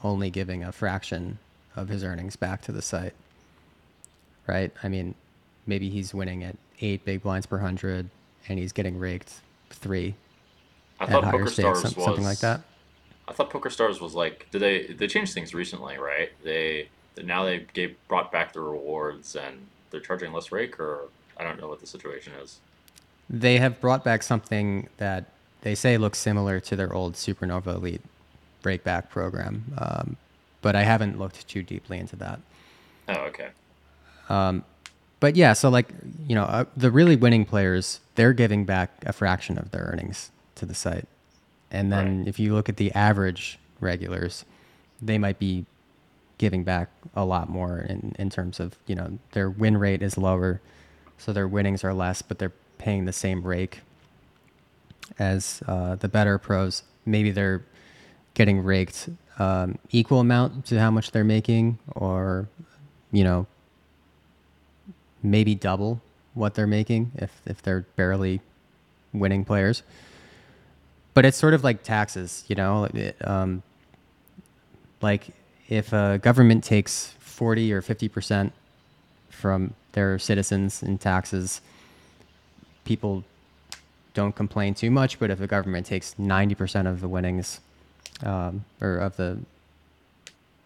only 0.04 0.30
giving 0.30 0.64
a 0.64 0.72
fraction 0.74 1.40
of 1.78 1.88
his 1.88 2.04
earnings 2.04 2.36
back 2.36 2.62
to 2.64 2.74
the 2.74 2.82
site. 2.82 3.14
Right? 4.48 4.72
I 4.84 4.90
mean, 4.90 5.16
maybe 5.66 5.90
he's 5.90 6.14
winning 6.14 6.44
at 6.44 6.56
eight 6.82 7.06
big 7.06 7.24
blinds 7.24 7.46
per 7.46 7.60
hundred 7.60 8.10
and 8.48 8.60
he's 8.60 8.74
getting 8.74 9.00
raked 9.00 9.34
three 9.70 10.16
I 11.00 11.06
at 11.06 11.10
thought 11.10 11.24
higher 11.24 11.32
Poker 11.40 11.48
stakes, 11.52 11.82
some- 11.82 11.94
was 11.96 12.06
something 12.06 12.24
like 12.24 12.40
that. 12.40 12.62
I 13.28 13.32
thought 13.32 13.50
Poker 13.50 13.70
Stars 13.70 14.02
was 14.02 14.14
like 14.14 14.48
did 14.52 14.62
they 14.62 14.88
they 14.88 15.08
changed 15.08 15.34
things 15.34 15.54
recently, 15.54 15.98
right? 15.98 16.32
They 16.44 16.90
now 17.24 17.46
they 17.46 17.66
gave 17.74 17.96
brought 18.08 18.32
back 18.32 18.54
the 18.54 18.60
rewards 18.60 19.36
and 19.36 19.68
they're 19.92 20.02
charging 20.02 20.34
less 20.34 20.52
rake 20.52 20.80
or 20.80 21.06
I 21.38 21.44
don't 21.44 21.60
know 21.60 21.68
what 21.68 21.80
the 21.80 21.88
situation 21.88 22.34
is. 22.42 22.60
They 23.30 23.58
have 23.58 23.80
brought 23.80 24.04
back 24.04 24.24
something 24.24 24.90
that 24.98 25.26
they 25.62 25.76
say 25.76 25.98
looks 25.98 26.20
similar 26.20 26.60
to 26.60 26.76
their 26.76 26.94
old 26.94 27.14
Supernova 27.14 27.76
Elite 27.76 28.02
rakeback 28.64 29.10
program, 29.10 29.74
um, 29.78 30.18
but 30.62 30.76
I 30.76 30.84
haven't 30.84 31.18
looked 31.18 31.48
too 31.48 31.64
deeply 31.64 31.98
into 32.00 32.18
that. 32.18 32.40
Oh, 33.08 33.14
okay. 33.28 33.50
But 35.20 35.36
yeah, 35.36 35.54
so 35.54 35.70
like 35.70 35.90
you 36.28 36.36
know, 36.36 36.44
uh, 36.44 36.66
the 36.76 36.92
really 36.92 37.16
winning 37.16 37.46
players, 37.46 38.00
they're 38.16 38.34
giving 38.34 38.66
back 38.66 38.92
a 39.06 39.14
fraction 39.14 39.58
of 39.58 39.72
their 39.72 39.84
earnings 39.84 40.32
to 40.56 40.66
the 40.66 40.76
site, 40.76 41.08
and 41.72 41.92
then 41.92 42.20
Right. 42.20 42.28
if 42.28 42.40
you 42.40 42.54
look 42.54 42.70
at 42.70 42.78
the 42.78 42.92
average 42.94 43.58
regulars, 43.80 44.46
they 45.02 45.18
might 45.18 45.40
be 45.40 45.66
giving 46.38 46.64
back 46.64 46.90
a 47.16 47.24
lot 47.26 47.50
more 47.50 47.80
in 47.80 48.16
in 48.20 48.30
terms 48.30 48.60
of 48.60 48.76
you 48.86 48.96
know 48.96 49.18
their 49.32 49.50
win 49.50 49.78
rate 49.78 50.02
is 50.02 50.18
lower, 50.18 50.60
so 51.18 51.32
their 51.32 51.48
winnings 51.48 51.84
are 51.84 51.94
less, 51.94 52.22
but 52.22 52.38
they're 52.40 52.54
paying 52.78 53.06
the 53.06 53.14
same 53.14 53.44
rake 53.44 53.82
as 55.20 55.62
uh, 55.68 55.96
the 55.96 56.08
better 56.10 56.38
pros. 56.38 56.84
Maybe 57.06 57.32
they're 57.32 57.64
getting 58.34 58.62
raked 58.64 59.10
um, 59.40 59.78
equal 59.92 60.20
amount 60.20 60.66
to 60.66 60.80
how 60.80 60.92
much 60.92 61.12
they're 61.12 61.24
making, 61.24 61.80
or 61.96 62.48
you 63.12 63.24
know 63.24 63.48
maybe 65.24 65.56
double 65.56 66.02
what 66.34 66.54
they're 66.54 66.68
making 66.68 67.12
if 67.16 67.42
if 67.46 67.62
they're 67.62 67.86
barely 67.96 68.42
winning 69.14 69.46
players. 69.46 69.84
But 71.14 71.26
it's 71.26 71.38
sort 71.38 71.54
of 71.54 71.64
like 71.64 71.84
taxes, 71.84 72.44
you 72.48 72.56
know. 72.56 72.86
It, 72.86 73.16
um, 73.28 73.64
like 75.02 75.28
if 75.70 75.94
a 75.94 76.20
government 76.22 76.64
takes 76.64 77.14
forty 77.20 77.72
or 77.72 77.82
fifty 77.82 78.10
percent 78.10 78.52
from 79.30 79.74
their 79.94 80.18
citizens 80.18 80.82
in 80.82 80.98
taxes, 80.98 81.62
people 82.84 83.24
don't 84.14 84.36
complain 84.36 84.74
too 84.74 84.90
much. 84.92 85.20
But 85.20 85.30
if 85.30 85.40
a 85.40 85.48
government 85.48 85.86
takes 85.86 86.18
ninety 86.18 86.56
percent 86.56 86.88
of 86.88 87.00
the 87.00 87.08
winnings, 87.08 87.60
um, 88.24 88.66
or 88.82 88.98
of 88.98 89.18
the 89.18 89.40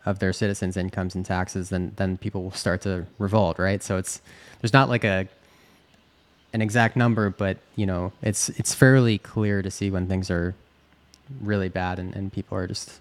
of 0.08 0.20
their 0.20 0.32
citizens' 0.32 0.78
incomes 0.78 1.16
and 1.16 1.26
taxes, 1.26 1.68
then 1.70 1.92
then 1.98 2.18
people 2.18 2.42
will 2.44 2.52
start 2.52 2.82
to 2.82 3.06
revolt, 3.20 3.60
right? 3.60 3.84
So 3.84 3.98
it's 3.98 4.22
there's 4.62 4.72
not 4.74 4.88
like 4.88 5.04
a 5.04 5.28
an 6.54 6.62
exact 6.62 6.96
number, 6.96 7.30
but 7.30 7.58
you 7.76 7.86
know, 7.86 8.14
it's 8.22 8.48
it's 8.50 8.74
fairly 8.74 9.18
clear 9.18 9.62
to 9.62 9.70
see 9.70 9.92
when 9.92 10.08
things 10.08 10.32
are 10.32 10.56
really 11.42 11.68
bad 11.68 12.00
and, 12.00 12.16
and 12.16 12.32
people 12.32 12.58
are 12.58 12.68
just 12.68 13.00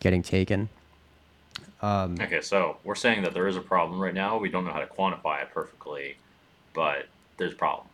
getting 0.00 0.20
taken. 0.22 0.68
Um, 1.80 2.16
Okay, 2.20 2.40
so 2.40 2.76
we're 2.82 2.96
saying 2.96 3.22
that 3.22 3.32
there 3.34 3.46
is 3.46 3.56
a 3.56 3.60
problem 3.60 4.00
right 4.00 4.14
now. 4.14 4.36
We 4.38 4.48
don't 4.48 4.64
know 4.64 4.72
how 4.72 4.80
to 4.80 4.86
quantify 4.86 5.42
it 5.42 5.50
perfectly, 5.54 6.16
but 6.74 7.06
there's 7.36 7.52
a 7.52 7.56
problem. 7.56 7.86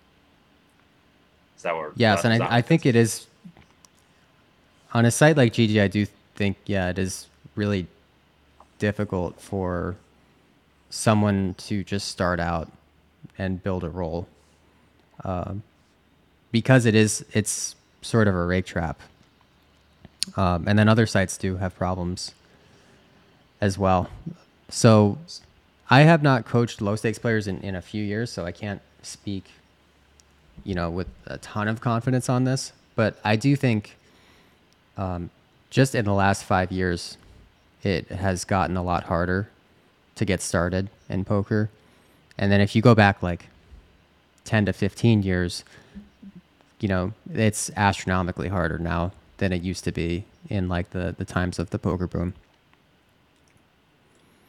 Is 1.59 1.65
that 1.65 1.77
what? 1.77 1.93
yes, 1.97 2.23
that- 2.23 2.33
and 2.33 2.43
I, 2.43 2.57
I 2.59 2.63
think 2.63 2.87
it 2.87 2.97
is 2.97 3.27
on 4.95 5.05
a 5.05 5.11
site 5.11 5.37
like 5.37 5.53
GG. 5.53 5.83
I 5.83 5.89
do 5.89 6.07
think 6.35 6.57
yeah, 6.65 6.89
it 6.89 6.99
is 6.99 7.27
really 7.55 7.87
difficult 8.79 9.41
for 9.41 9.97
someone 10.89 11.55
to 11.55 11.85
just 11.85 12.09
start 12.09 12.41
out 12.41 12.71
and 13.39 13.63
build 13.63 13.85
a 13.85 13.89
roll. 13.89 14.27
Um, 15.25 15.63
because 16.53 16.87
it 16.87 16.95
is 16.95 17.25
it's 17.33 17.77
sort 18.03 18.27
of 18.27 18.35
a 18.35 18.45
rake 18.45 18.67
trap. 18.67 19.01
Um, 20.37 20.67
and 20.67 20.79
then 20.79 20.89
other 20.89 21.07
sites 21.07 21.37
do 21.37 21.57
have 21.57 21.77
problems 21.77 22.35
as 23.61 23.79
well. 23.79 24.09
So 24.69 25.19
i 25.93 26.03
have 26.03 26.23
not 26.23 26.45
coached 26.45 26.81
low 26.81 26.95
stakes 26.95 27.19
players 27.19 27.49
in, 27.49 27.61
in 27.63 27.75
a 27.75 27.83
few 27.83 28.05
years 28.05 28.31
so 28.31 28.47
i 28.47 28.53
can't 28.53 28.81
speak 29.03 29.51
you 30.63 30.73
know 30.73 30.89
with 30.89 31.09
a 31.27 31.37
ton 31.39 31.67
of 31.67 31.81
confidence 31.81 32.29
on 32.29 32.45
this. 32.45 32.73
But 32.95 33.19
i 33.25 33.37
do 33.37 33.57
think 33.57 33.97
um, 34.97 35.31
just 35.71 35.95
in 35.95 36.05
the 36.05 36.15
last 36.15 36.45
five 36.45 36.71
years 36.71 37.17
it 37.83 38.09
has 38.09 38.45
gotten 38.45 38.77
a 38.77 38.83
lot 38.83 39.05
harder 39.05 39.49
to 40.17 40.25
get 40.25 40.41
started 40.41 40.89
in 41.09 41.25
poker 41.25 41.71
and 42.41 42.51
then 42.51 42.63
if 42.63 42.75
you 42.75 42.81
go 42.81 42.95
back 42.95 43.23
like 43.23 43.49
10 44.45 44.65
to 44.65 44.73
15 44.73 45.23
years, 45.23 45.63
you 46.81 46.89
know, 46.89 47.13
it's 47.35 47.71
astronomically 47.77 48.49
harder 48.49 48.79
now 48.79 49.13
than 49.37 49.53
it 49.53 49.63
used 49.63 49.85
to 49.85 49.93
be 49.93 50.25
in 50.49 50.67
like 50.67 50.91
the, 50.91 51.15
the 51.19 51.27
times 51.27 51.59
of 51.59 51.69
the 51.69 51.79
poker 51.79 52.07
boom. 52.07 52.33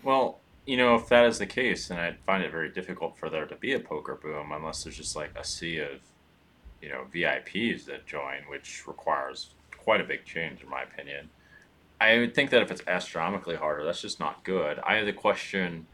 Well, 0.04 0.40
you 0.66 0.78
know, 0.78 0.96
if 0.96 1.10
that 1.10 1.26
is 1.26 1.38
the 1.38 1.46
case, 1.46 1.90
then 1.90 2.00
I'd 2.00 2.18
find 2.20 2.42
it 2.42 2.50
very 2.50 2.70
difficult 2.70 3.18
for 3.18 3.30
there 3.30 3.46
to 3.46 3.56
be 3.56 3.74
a 3.74 3.80
poker 3.80 4.16
boom 4.16 4.54
unless 4.54 4.86
there's 4.86 4.96
just 4.96 5.18
like 5.18 5.38
a 5.38 5.44
sea 5.44 5.80
of, 5.80 6.00
you 6.82 6.88
know, 6.88 7.04
VIPs 7.14 7.86
that 7.86 8.08
join, 8.08 8.38
which 8.48 8.88
requires 8.88 9.50
quite 9.78 10.00
a 10.00 10.06
big 10.06 10.24
change 10.24 10.64
in 10.64 10.70
my 10.70 10.84
opinion. 10.84 11.30
I 12.02 12.18
would 12.18 12.34
think 12.34 12.50
that 12.50 12.64
if 12.64 12.72
it's 12.72 12.82
astronomically 12.88 13.56
harder, 13.56 13.86
that's 13.86 14.02
just 14.02 14.20
not 14.20 14.44
good. 14.44 14.80
I 14.80 14.96
have 14.96 15.06
the 15.06 15.14
question: 15.14 15.86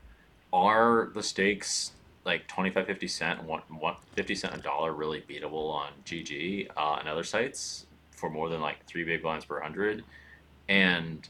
Are 0.53 1.11
the 1.13 1.21
stakes 1.21 1.91
like 2.23 2.47
25, 2.47 2.87
50 2.87 3.07
cent, 3.07 3.43
one, 3.43 3.61
one, 3.67 3.95
50 4.15 4.35
cent 4.35 4.55
a 4.55 4.59
dollar 4.59 4.93
really 4.93 5.21
beatable 5.21 5.69
on 5.69 5.91
GG 6.05 6.69
uh, 6.77 6.97
and 6.99 7.09
other 7.09 7.23
sites 7.23 7.85
for 8.11 8.29
more 8.29 8.47
than 8.47 8.61
like 8.61 8.85
three 8.85 9.03
big 9.03 9.21
blinds 9.21 9.43
per 9.43 9.59
hundred? 9.59 10.05
And 10.69 11.27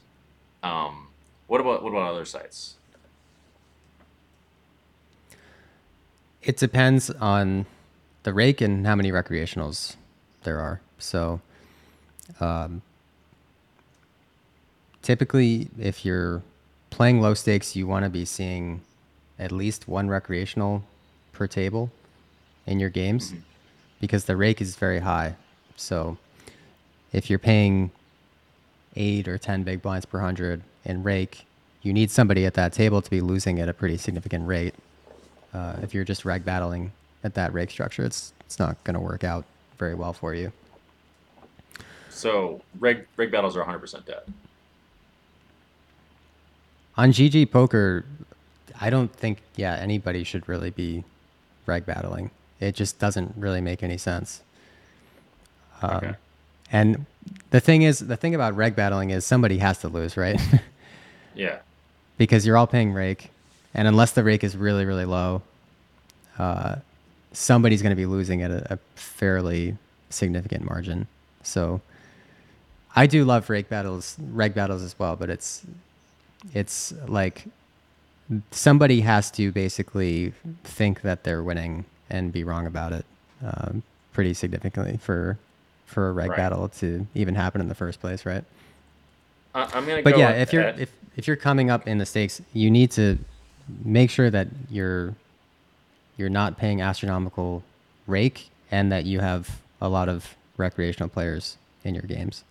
um, 0.62 1.08
what 1.48 1.60
about 1.60 1.82
what 1.82 1.90
about 1.90 2.12
other 2.12 2.24
sites? 2.24 2.76
It 6.40 6.56
depends 6.56 7.10
on 7.10 7.66
the 8.22 8.32
rake 8.32 8.60
and 8.60 8.86
how 8.86 8.94
many 8.94 9.10
recreationals 9.10 9.96
there 10.44 10.60
are. 10.60 10.80
So, 10.98 11.40
um, 12.38 12.82
typically, 15.08 15.70
if 15.78 16.04
you're 16.04 16.42
playing 16.90 17.22
low 17.22 17.32
stakes, 17.32 17.74
you 17.74 17.86
want 17.86 18.04
to 18.04 18.10
be 18.10 18.26
seeing 18.26 18.82
at 19.38 19.50
least 19.50 19.88
one 19.88 20.06
recreational 20.06 20.84
per 21.32 21.46
table 21.46 21.90
in 22.66 22.78
your 22.78 22.90
games 22.90 23.30
mm-hmm. 23.30 23.40
because 24.02 24.26
the 24.26 24.36
rake 24.36 24.60
is 24.60 24.76
very 24.76 24.98
high. 24.98 25.34
So, 25.76 26.18
if 27.10 27.30
you're 27.30 27.38
paying 27.38 27.90
eight 28.96 29.26
or 29.28 29.38
10 29.38 29.62
big 29.62 29.80
blinds 29.80 30.04
per 30.04 30.20
hundred 30.20 30.60
in 30.84 31.02
rake, 31.02 31.46
you 31.80 31.94
need 31.94 32.10
somebody 32.10 32.44
at 32.44 32.52
that 32.54 32.74
table 32.74 33.00
to 33.00 33.08
be 33.08 33.22
losing 33.22 33.60
at 33.60 33.68
a 33.70 33.72
pretty 33.72 33.96
significant 33.96 34.46
rate. 34.46 34.74
Uh, 35.54 35.76
if 35.82 35.94
you're 35.94 36.04
just 36.04 36.26
reg 36.26 36.44
battling 36.44 36.92
at 37.24 37.32
that 37.32 37.54
rake 37.54 37.70
structure, 37.70 38.04
it's 38.04 38.34
it's 38.44 38.58
not 38.58 38.76
going 38.84 38.92
to 38.92 39.00
work 39.00 39.24
out 39.24 39.46
very 39.78 39.94
well 39.94 40.12
for 40.12 40.34
you. 40.34 40.52
So 42.10 42.60
reg 42.78 43.06
reg 43.16 43.30
battles 43.30 43.56
are 43.56 43.64
100% 43.64 44.04
dead. 44.04 44.20
On 46.98 47.12
GG 47.12 47.52
poker, 47.52 48.04
I 48.80 48.90
don't 48.90 49.12
think 49.12 49.38
yeah 49.54 49.76
anybody 49.76 50.24
should 50.24 50.48
really 50.48 50.70
be 50.70 51.04
reg 51.64 51.86
battling. 51.86 52.30
It 52.58 52.74
just 52.74 52.98
doesn't 52.98 53.34
really 53.36 53.60
make 53.60 53.84
any 53.84 53.96
sense. 53.96 54.42
Um, 55.80 55.96
okay. 55.96 56.14
And 56.72 57.06
the 57.50 57.60
thing 57.60 57.82
is, 57.82 58.00
the 58.00 58.16
thing 58.16 58.34
about 58.34 58.56
reg 58.56 58.74
battling 58.74 59.10
is 59.10 59.24
somebody 59.24 59.58
has 59.58 59.78
to 59.78 59.88
lose, 59.88 60.16
right? 60.16 60.40
yeah. 61.34 61.58
Because 62.16 62.44
you're 62.44 62.56
all 62.56 62.66
paying 62.66 62.92
rake, 62.92 63.30
and 63.74 63.86
unless 63.86 64.10
the 64.10 64.24
rake 64.24 64.42
is 64.42 64.56
really 64.56 64.84
really 64.84 65.04
low, 65.04 65.42
uh, 66.36 66.76
somebody's 67.32 67.80
going 67.80 67.90
to 67.90 67.96
be 67.96 68.06
losing 68.06 68.42
at 68.42 68.50
a, 68.50 68.74
a, 68.74 68.78
fairly 68.96 69.76
significant 70.10 70.64
margin. 70.64 71.06
So 71.44 71.80
I 72.96 73.06
do 73.06 73.24
love 73.24 73.48
rake 73.50 73.68
battles, 73.68 74.16
reg 74.32 74.54
battles 74.54 74.82
as 74.82 74.98
well, 74.98 75.14
but 75.14 75.30
it's 75.30 75.64
it's 76.54 76.92
like 77.06 77.44
somebody 78.50 79.00
has 79.00 79.30
to 79.32 79.50
basically 79.52 80.32
think 80.64 81.02
that 81.02 81.24
they're 81.24 81.42
winning 81.42 81.84
and 82.10 82.32
be 82.32 82.44
wrong 82.44 82.66
about 82.66 82.92
it 82.92 83.04
um, 83.44 83.82
pretty 84.12 84.34
significantly 84.34 84.98
for 84.98 85.38
for 85.86 86.10
a 86.10 86.12
reg 86.12 86.30
right. 86.30 86.36
battle 86.36 86.68
to 86.68 87.06
even 87.14 87.34
happen 87.34 87.60
in 87.60 87.68
the 87.68 87.74
first 87.74 88.00
place, 88.00 88.26
right? 88.26 88.44
I'm 89.54 89.86
gonna. 89.86 90.02
But 90.02 90.18
yeah, 90.18 90.30
if 90.30 90.52
you're 90.52 90.68
if 90.68 90.92
if 91.16 91.26
you're 91.26 91.36
coming 91.36 91.70
up 91.70 91.88
in 91.88 91.98
the 91.98 92.06
stakes, 92.06 92.40
you 92.52 92.70
need 92.70 92.90
to 92.92 93.18
make 93.84 94.10
sure 94.10 94.30
that 94.30 94.48
you're 94.70 95.14
you're 96.16 96.28
not 96.28 96.58
paying 96.58 96.82
astronomical 96.82 97.62
rake 98.06 98.50
and 98.70 98.92
that 98.92 99.04
you 99.04 99.20
have 99.20 99.60
a 99.80 99.88
lot 99.88 100.08
of 100.08 100.36
recreational 100.56 101.08
players 101.08 101.56
in 101.84 101.94
your 101.94 102.02
games. 102.02 102.44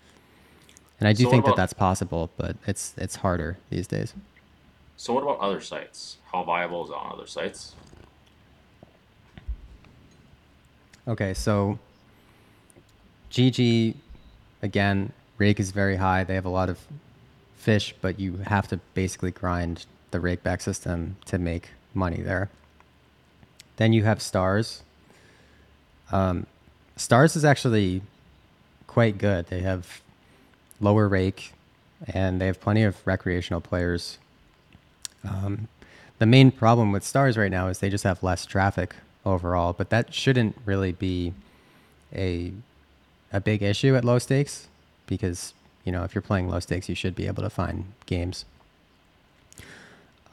And 1.00 1.08
I 1.08 1.14
do 1.14 1.24
so 1.24 1.30
think 1.30 1.44
about, 1.44 1.56
that 1.56 1.62
that's 1.62 1.74
possible, 1.74 2.32
but 2.38 2.56
it's 2.66 2.94
it's 2.98 3.18
harder 3.18 3.58
these 3.70 3.88
days. 3.88 4.14
So 4.96 5.14
what 5.14 5.24
about 5.24 5.40
other 5.40 5.62
sites? 5.62 6.18
How 6.32 6.44
viable 6.44 6.84
is 6.86 6.90
it 6.90 6.96
on 6.96 7.12
other 7.14 7.28
sites? 7.28 7.76
Okay, 11.08 11.34
so 11.34 11.78
GG 13.32 13.96
again, 14.62 15.12
rake 15.38 15.60
is 15.60 15.72
very 15.72 15.96
high. 15.96 16.24
They 16.24 16.36
have 16.36 16.46
a 16.46 16.50
lot 16.50 16.70
of 16.70 16.80
fish, 17.56 17.94
but 18.02 18.20
you 18.20 18.38
have 18.38 18.68
to 18.70 18.78
basically 18.94 19.32
grind 19.32 19.86
the 20.12 20.20
rake 20.20 20.44
back 20.44 20.62
system 20.62 21.18
to 21.26 21.38
make 21.38 21.70
money 21.94 22.22
there. 22.22 22.50
Then 23.78 23.94
you 23.94 24.04
have 24.04 24.22
Stars. 24.22 24.84
Um, 26.12 26.48
Stars 26.96 27.36
is 27.36 27.46
actually 27.46 28.02
quite 28.88 29.18
good. 29.18 29.48
They 29.48 29.62
have 29.62 30.02
lower 30.80 31.08
rake, 31.08 31.54
and 32.08 32.40
they 32.40 32.46
have 32.48 32.60
plenty 32.62 32.84
of 32.84 33.06
recreational 33.06 33.62
players. 33.62 34.18
Um, 35.28 35.68
the 36.20 36.26
main 36.26 36.52
problem 36.52 36.92
with 36.92 37.04
Stars 37.04 37.38
right 37.38 37.52
now 37.52 37.68
is 37.68 37.80
they 37.80 37.90
just 37.90 38.04
have 38.04 38.24
less 38.24 38.46
traffic 38.46 38.96
overall, 39.26 39.74
but 39.74 39.90
that 39.90 40.14
shouldn't 40.14 40.56
really 40.66 40.92
be 40.92 41.34
a 42.14 42.54
a 43.34 43.42
big 43.42 43.62
issue 43.62 43.94
at 43.96 44.06
low 44.06 44.18
stakes 44.20 44.68
because 45.06 45.54
you 45.84 45.92
know 45.92 46.04
if 46.04 46.16
you're 46.16 46.22
playing 46.22 46.50
low 46.50 46.60
stakes, 46.60 46.90
you 46.90 46.96
should 46.96 47.16
be 47.16 47.28
able 47.28 47.44
to 47.44 47.50
find 47.50 47.86
games. 48.06 48.46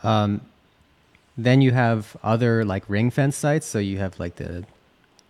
Um, 0.03 0.43
then 1.37 1.61
you 1.61 1.73
have 1.73 2.17
other 2.23 2.65
like 2.65 2.89
ring 2.89 3.11
fence 3.11 3.37
sites. 3.37 3.67
So 3.67 3.79
you 3.79 3.99
have 3.99 4.21
like 4.21 4.37
the 4.37 4.65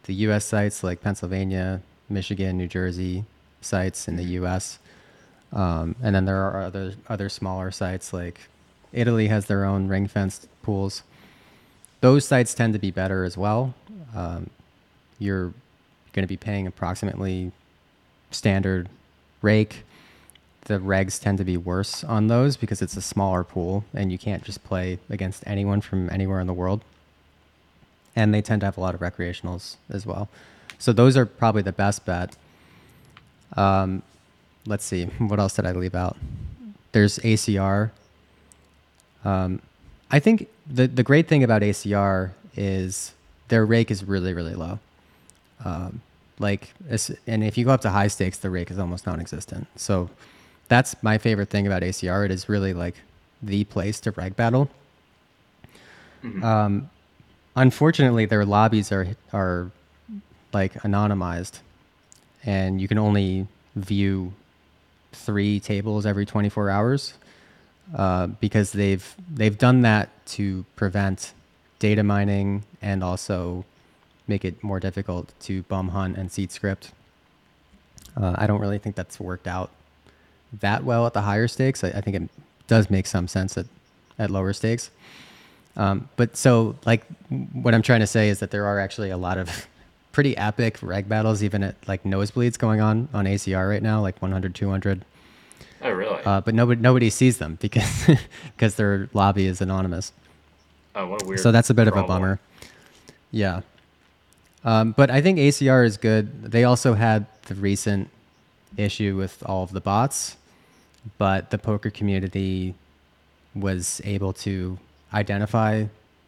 the 0.05 0.15
U.S. 0.27 0.45
sites 0.45 0.85
like 0.85 1.01
Pennsylvania, 1.01 1.81
Michigan, 2.11 2.59
New 2.59 2.69
Jersey 2.69 3.25
sites 3.61 4.07
in 4.07 4.17
the 4.17 4.25
U.S. 4.39 4.79
Um, 5.55 5.95
and 6.03 6.15
then 6.15 6.25
there 6.25 6.43
are 6.43 6.63
other 6.63 6.95
other 7.09 7.29
smaller 7.29 7.71
sites 7.71 8.13
like 8.13 8.41
Italy 8.93 9.29
has 9.29 9.47
their 9.47 9.65
own 9.65 9.89
ring 9.89 10.07
fenced 10.09 10.49
pools. 10.63 11.03
Those 12.01 12.27
sites 12.27 12.53
tend 12.53 12.73
to 12.75 12.79
be 12.79 12.91
better 12.91 13.25
as 13.25 13.39
well. 13.39 13.75
Um, 14.15 14.51
you're 15.19 15.55
going 16.13 16.25
to 16.25 16.27
be 16.27 16.37
paying 16.37 16.67
approximately 16.67 17.53
standard 18.31 18.89
rake 19.41 19.85
the 20.65 20.79
regs 20.79 21.21
tend 21.21 21.39
to 21.39 21.45
be 21.45 21.57
worse 21.57 22.03
on 22.05 22.29
those 22.29 22.57
because 22.57 22.81
it's 22.81 22.97
a 22.97 23.03
smaller 23.03 23.45
pool 23.45 23.85
and 23.93 24.11
you 24.11 24.19
can't 24.19 24.43
just 24.43 24.65
play 24.65 24.99
against 25.11 25.45
anyone 25.47 25.81
from 25.81 26.09
anywhere 26.11 26.41
in 26.41 26.47
the 26.47 26.55
world. 26.55 26.83
And 28.17 28.33
they 28.33 28.41
tend 28.41 28.61
to 28.61 28.67
have 28.67 28.79
a 28.79 28.81
lot 28.81 28.95
of 28.95 29.01
recreationals 29.01 29.77
as 29.91 30.07
well. 30.07 30.29
So 30.79 30.93
those 30.93 31.17
are 31.17 31.27
probably 31.27 31.63
the 31.63 31.73
best 31.73 32.05
bet. 32.05 32.37
Um, 33.57 34.03
let's 34.67 34.85
see, 34.85 35.05
what 35.19 35.39
else 35.39 35.57
did 35.57 35.67
I 35.67 35.73
leave 35.73 35.95
out? 35.95 36.17
There's 36.93 37.19
ACR. 37.19 37.91
Um, 39.25 39.61
I 40.11 40.21
think 40.21 40.49
the 40.67 40.87
the 40.87 41.03
great 41.03 41.29
thing 41.29 41.43
about 41.43 41.63
ACR 41.63 42.33
is 42.57 43.13
their 43.49 43.65
rake 43.65 43.91
is 43.91 44.05
really 44.05 44.33
really 44.33 44.55
low. 44.55 44.79
Um, 45.65 46.03
like, 46.39 46.75
and 47.27 47.45
if 47.45 47.57
you 47.57 47.65
go 47.65 47.71
up 47.71 47.81
to 47.83 47.91
high 47.91 48.09
stakes, 48.09 48.39
the 48.39 48.51
rake 48.51 48.71
is 48.71 48.79
almost 48.79 49.07
non-existent. 49.07 49.67
So 49.77 50.11
that's 50.69 51.01
my 51.03 51.17
favorite 51.17 51.49
thing 51.49 51.67
about 51.67 51.83
ACR. 51.83 52.25
It 52.25 52.31
is 52.31 52.49
really 52.49 52.75
like 52.75 52.97
the 53.43 53.65
place 53.65 54.01
to 54.01 54.11
reg 54.13 54.35
battle. 54.37 54.69
Mm-hmm. 56.23 56.43
Um, 56.43 56.91
unfortunately, 57.55 58.27
their 58.27 58.45
lobbies 58.45 58.91
are 58.91 59.09
are 59.33 59.71
like 60.53 60.75
anonymized, 60.83 61.61
and 62.45 62.81
you 62.81 62.89
can 62.89 62.99
only 62.99 63.47
view 63.77 64.33
three 65.15 65.61
tables 65.61 66.07
every 66.07 66.27
24 66.27 66.71
hours 66.71 67.15
uh, 67.95 68.27
because 68.27 68.73
they've 68.73 69.15
they've 69.33 69.59
done 69.59 69.83
that 69.83 70.09
to 70.27 70.65
prevent 70.77 71.33
data 71.79 72.03
mining 72.03 72.65
and 72.81 73.05
also 73.05 73.65
make 74.27 74.45
it 74.45 74.63
more 74.63 74.81
difficult 74.81 75.33
to 75.41 75.63
bum 75.65 75.89
hunt 75.89 76.17
and 76.17 76.33
seed 76.33 76.51
script. 76.51 76.93
Uh, 78.17 78.35
I 78.37 78.47
don't 78.47 78.61
really 78.61 78.79
think 78.79 78.97
that's 78.97 79.21
worked 79.21 79.47
out 79.47 79.71
that 80.61 80.85
well 80.85 81.07
at 81.07 81.13
the 81.13 81.23
higher 81.23 81.49
stakes. 81.49 81.85
I, 81.85 81.89
I 81.89 82.01
think 82.01 82.17
it 82.17 82.31
does 82.67 82.91
make 82.91 83.07
some 83.07 83.29
sense 83.29 83.59
at, 83.59 83.67
at 84.19 84.31
lower 84.31 84.53
stakes. 84.53 84.91
Um, 85.77 86.09
but 86.17 86.37
so, 86.37 86.77
like, 86.87 87.05
what 87.53 87.75
I'm 87.75 87.83
trying 87.83 88.01
to 88.01 88.07
say 88.07 88.29
is 88.29 88.39
that 88.39 88.51
there 88.51 88.67
are 88.67 88.79
actually 88.79 89.11
a 89.11 89.17
lot 89.17 89.39
of 89.39 89.67
pretty 90.15 90.37
epic 90.37 90.79
reg 90.81 91.09
battles, 91.09 91.43
even 91.43 91.63
at 91.63 91.77
like 91.87 92.05
nosebleeds 92.05 92.59
going 92.59 92.81
on 92.81 93.09
on 93.13 93.27
ACR 93.27 93.69
right 93.69 93.83
now, 93.83 94.01
like 94.01 94.21
100, 94.23 94.55
200. 94.55 95.05
Oh, 95.83 95.91
really? 95.91 96.23
Uh, 96.25 96.41
but 96.41 96.55
nobody 96.55 96.81
nobody 96.81 97.11
sees 97.11 97.37
them 97.39 97.59
because 97.61 98.09
because 98.57 98.77
their 98.77 99.11
lobby 99.13 99.47
is 99.47 99.61
anonymous. 99.61 100.13
Oh, 100.95 101.09
what 101.09 101.23
a 101.23 101.27
weird. 101.27 101.41
So 101.41 101.53
that's 101.53 101.69
a 101.69 101.75
bit 101.75 101.89
problem. 101.89 102.05
of 102.05 102.05
a 102.05 102.09
bummer. 102.09 102.41
Yeah. 103.31 103.61
Um, 104.65 104.93
but 104.93 105.11
I 105.11 105.21
think 105.21 105.39
ACR 105.39 105.85
is 105.85 105.99
good. 105.99 106.51
They 106.51 106.65
also 106.65 106.95
had 106.95 107.27
the 107.43 107.55
recent 107.55 108.09
issue 108.79 109.15
with 109.17 109.43
all 109.45 109.63
of 109.63 109.73
the 109.73 109.81
bots 109.81 110.37
but 111.19 111.51
the 111.51 111.59
poker 111.59 111.91
community 111.91 112.75
was 113.55 114.01
able 114.05 114.33
to 114.33 114.79
identify 115.13 115.85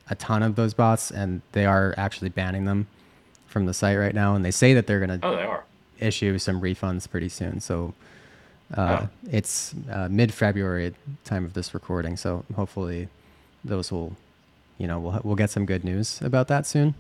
a 0.08 0.14
ton 0.14 0.42
of 0.42 0.54
those 0.54 0.74
bots 0.74 1.10
and 1.10 1.42
they 1.52 1.66
are 1.66 1.94
actually 1.96 2.28
banning 2.28 2.64
them 2.64 2.86
from 3.56 3.64
the 3.64 3.72
site 3.72 3.96
right 3.98 4.14
now 4.14 4.34
and 4.34 4.44
they 4.44 4.50
say 4.50 4.74
that 4.74 4.86
they're 4.86 4.98
going 5.00 5.18
to 5.18 5.26
oh 5.26 5.34
they 5.34 5.42
are 5.42 5.64
issue 5.98 6.36
some 6.38 6.60
refunds 6.60 7.08
pretty 7.08 7.30
soon. 7.30 7.58
So 7.58 7.94
uh, 8.76 8.98
Oh. 9.06 9.08
it's 9.32 9.74
uh, 9.90 10.08
mid 10.10 10.34
February 10.34 10.94
time 11.24 11.46
of 11.46 11.54
this 11.54 11.72
recording. 11.72 12.18
So 12.18 12.44
hopefully 12.54 13.08
those 13.64 13.90
will, 13.90 14.14
you 14.76 14.86
know, 14.86 14.98
we'll 15.00 15.20
we'll 15.24 15.36
get 15.36 15.48
some 15.48 15.64
good 15.64 15.84
news 15.84 16.20
about 16.20 16.48
that 16.48 16.66
soon. 16.66 16.94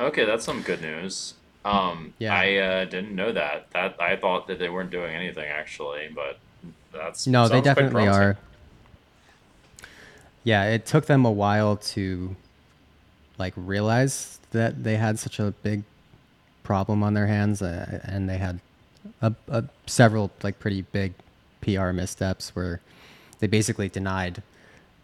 Okay, 0.00 0.24
that's 0.24 0.44
some 0.44 0.60
good 0.62 0.82
news. 0.82 1.34
Um, 1.64 2.14
Yeah. 2.18 2.34
I 2.34 2.56
uh, 2.56 2.84
didn't 2.86 3.14
know 3.14 3.30
that. 3.30 3.70
That 3.70 3.94
I 4.00 4.16
thought 4.16 4.48
that 4.48 4.58
they 4.58 4.68
weren't 4.68 4.90
doing 4.90 5.14
anything 5.14 5.46
actually, 5.48 6.08
but 6.12 6.40
that's 6.92 7.28
No, 7.28 7.46
they 7.46 7.60
definitely 7.60 8.08
are. 8.08 8.36
Yeah, 10.42 10.64
it 10.64 10.84
took 10.84 11.06
them 11.06 11.24
a 11.24 11.30
while 11.30 11.76
to 11.94 12.34
like 13.38 13.52
realize 13.54 14.35
that 14.50 14.84
they 14.84 14.96
had 14.96 15.18
such 15.18 15.38
a 15.38 15.52
big 15.62 15.82
problem 16.62 17.02
on 17.02 17.14
their 17.14 17.26
hands, 17.26 17.62
uh, 17.62 18.00
and 18.04 18.28
they 18.28 18.38
had 18.38 18.60
a, 19.22 19.32
a 19.48 19.64
several 19.86 20.30
like 20.42 20.58
pretty 20.58 20.82
big 20.82 21.14
PR 21.60 21.90
missteps 21.90 22.54
where 22.54 22.80
they 23.38 23.46
basically 23.46 23.88
denied 23.88 24.42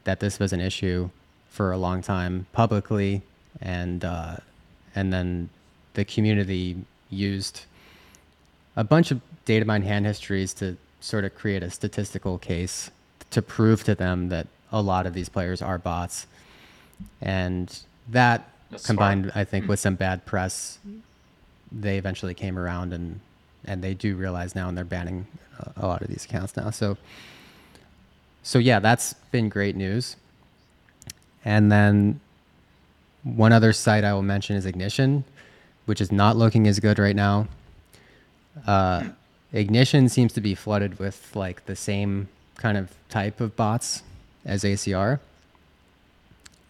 that 0.05 0.21
this 0.21 0.39
was 0.39 0.53
an 0.53 0.61
issue 0.61 1.11
for 1.49 1.73
a 1.73 1.77
long 1.77 2.03
time 2.03 2.47
publicly, 2.53 3.23
and 3.61 4.05
uh, 4.05 4.37
and 4.95 5.13
then 5.13 5.49
the 5.95 6.05
community 6.05 6.77
used 7.11 7.63
a 8.77 8.85
bunch 8.85 9.11
of 9.11 9.21
data 9.45 9.65
mine 9.65 9.83
hand 9.83 10.07
histories 10.07 10.55
to 10.55 10.77
sort 11.01 11.25
of 11.25 11.35
create 11.35 11.63
a 11.63 11.71
statistical 11.71 12.39
case 12.39 12.91
to 13.31 13.43
prove 13.43 13.85
to 13.85 13.95
them 13.95 14.29
that 14.29 14.47
a 14.71 14.81
lot 14.81 15.07
of 15.07 15.15
these 15.15 15.29
players 15.29 15.61
are 15.61 15.79
bots. 15.79 16.27
And 17.21 17.77
that 18.09 18.52
That's 18.73 18.87
combined, 18.87 19.27
smart. 19.27 19.37
I 19.37 19.45
think, 19.45 19.69
with 19.69 19.79
some 19.79 19.95
bad 19.95 20.27
press, 20.27 20.79
they 21.71 21.99
eventually 21.99 22.35
came 22.35 22.59
around 22.59 22.93
and 22.93 23.21
and 23.65 23.83
they 23.83 23.95
do 23.95 24.17
realize 24.17 24.57
now 24.57 24.69
and 24.69 24.77
they're 24.77 24.85
banning 24.85 25.27
a, 25.61 25.85
a 25.85 25.87
lot 25.87 26.03
of 26.03 26.09
these 26.09 26.25
accounts 26.25 26.57
now. 26.57 26.71
So 26.71 26.99
so 28.43 28.59
yeah, 28.59 28.81
that's 28.81 29.15
been 29.31 29.49
great 29.49 29.77
news. 29.77 30.17
And 31.45 31.71
then 31.71 32.21
one 33.23 33.53
other 33.53 33.73
site 33.73 34.05
I 34.05 34.13
will 34.15 34.23
mention 34.23 34.57
is 34.57 34.67
Ignition, 34.67 35.25
which 35.87 36.01
is 36.01 36.11
not 36.11 36.37
looking 36.37 36.67
as 36.67 36.81
good 36.81 36.99
right 36.99 37.17
now. 37.17 37.47
Uh, 38.67 39.05
Ignition 39.53 40.09
seems 40.09 40.33
to 40.33 40.41
be 40.41 40.55
flooded 40.55 40.99
with 40.99 41.35
like 41.37 41.67
the 41.67 41.77
same 41.77 42.29
kind 42.57 42.77
of 42.77 42.91
type 43.09 43.41
of 43.41 43.55
bots 43.55 44.03
as 44.45 44.65
ACR. 44.65 45.21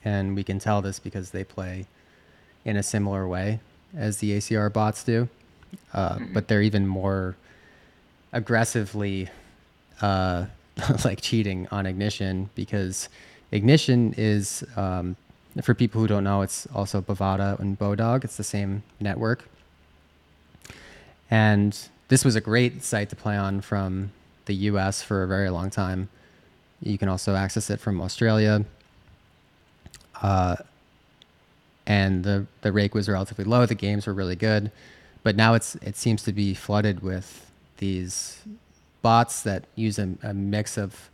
And 0.04 0.34
we 0.34 0.44
can 0.44 0.58
tell 0.58 0.82
this 0.82 0.98
because 0.98 1.30
they 1.30 1.44
play 1.44 1.86
in 2.64 2.76
a 2.76 2.82
similar 2.82 3.26
way 3.26 3.60
as 3.96 4.18
the 4.18 4.36
ACR 4.36 4.72
bots 4.72 5.04
do. 5.04 5.28
Uh, 5.92 6.18
But 6.32 6.48
they're 6.48 6.62
even 6.62 6.86
more 6.86 7.36
aggressively 8.32 9.28
uh, 10.00 10.46
like 11.04 11.20
cheating 11.20 11.68
on 11.70 11.86
Ignition 11.86 12.50
because 12.54 13.08
Ignition 13.50 14.14
is, 14.16 14.64
um, 14.76 15.16
for 15.62 15.74
people 15.74 16.00
who 16.00 16.06
don't 16.06 16.24
know, 16.24 16.42
it's 16.42 16.66
also 16.74 17.00
Bovada 17.02 17.58
and 17.58 17.78
Bodog. 17.78 18.24
It's 18.24 18.36
the 18.36 18.44
same 18.44 18.82
network. 19.00 19.48
And 21.30 21.78
this 22.08 22.24
was 22.24 22.36
a 22.36 22.40
great 22.40 22.82
site 22.82 23.10
to 23.10 23.16
play 23.16 23.36
on 23.36 23.60
from 23.60 24.12
the 24.46 24.54
US 24.70 25.02
for 25.02 25.22
a 25.22 25.28
very 25.28 25.50
long 25.50 25.70
time. 25.70 26.08
You 26.80 26.98
can 26.98 27.08
also 27.08 27.34
access 27.34 27.70
it 27.70 27.80
from 27.80 28.00
Australia. 28.00 28.64
Uh, 30.20 30.56
and 31.86 32.24
the, 32.24 32.46
the 32.60 32.72
rake 32.72 32.94
was 32.94 33.08
relatively 33.08 33.44
low. 33.44 33.66
The 33.66 33.74
games 33.74 34.06
were 34.06 34.14
really 34.14 34.36
good. 34.36 34.70
But 35.22 35.36
now 35.36 35.54
it's 35.54 35.76
it 35.76 35.96
seems 35.96 36.22
to 36.24 36.32
be 36.32 36.54
flooded 36.54 37.00
with 37.00 37.50
these 37.78 38.42
bots 39.02 39.42
that 39.42 39.64
use 39.74 39.98
a, 39.98 40.14
a 40.22 40.34
mix 40.34 40.76
of 40.76 41.10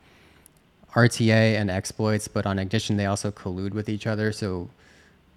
RTA 0.94 1.57
and 1.57 1.70
exploits, 1.70 2.28
but 2.28 2.46
on 2.46 2.59
Ignition 2.59 2.96
they 2.96 3.07
also 3.07 3.31
collude 3.31 3.72
with 3.72 3.88
each 3.88 4.07
other. 4.07 4.33
So 4.33 4.70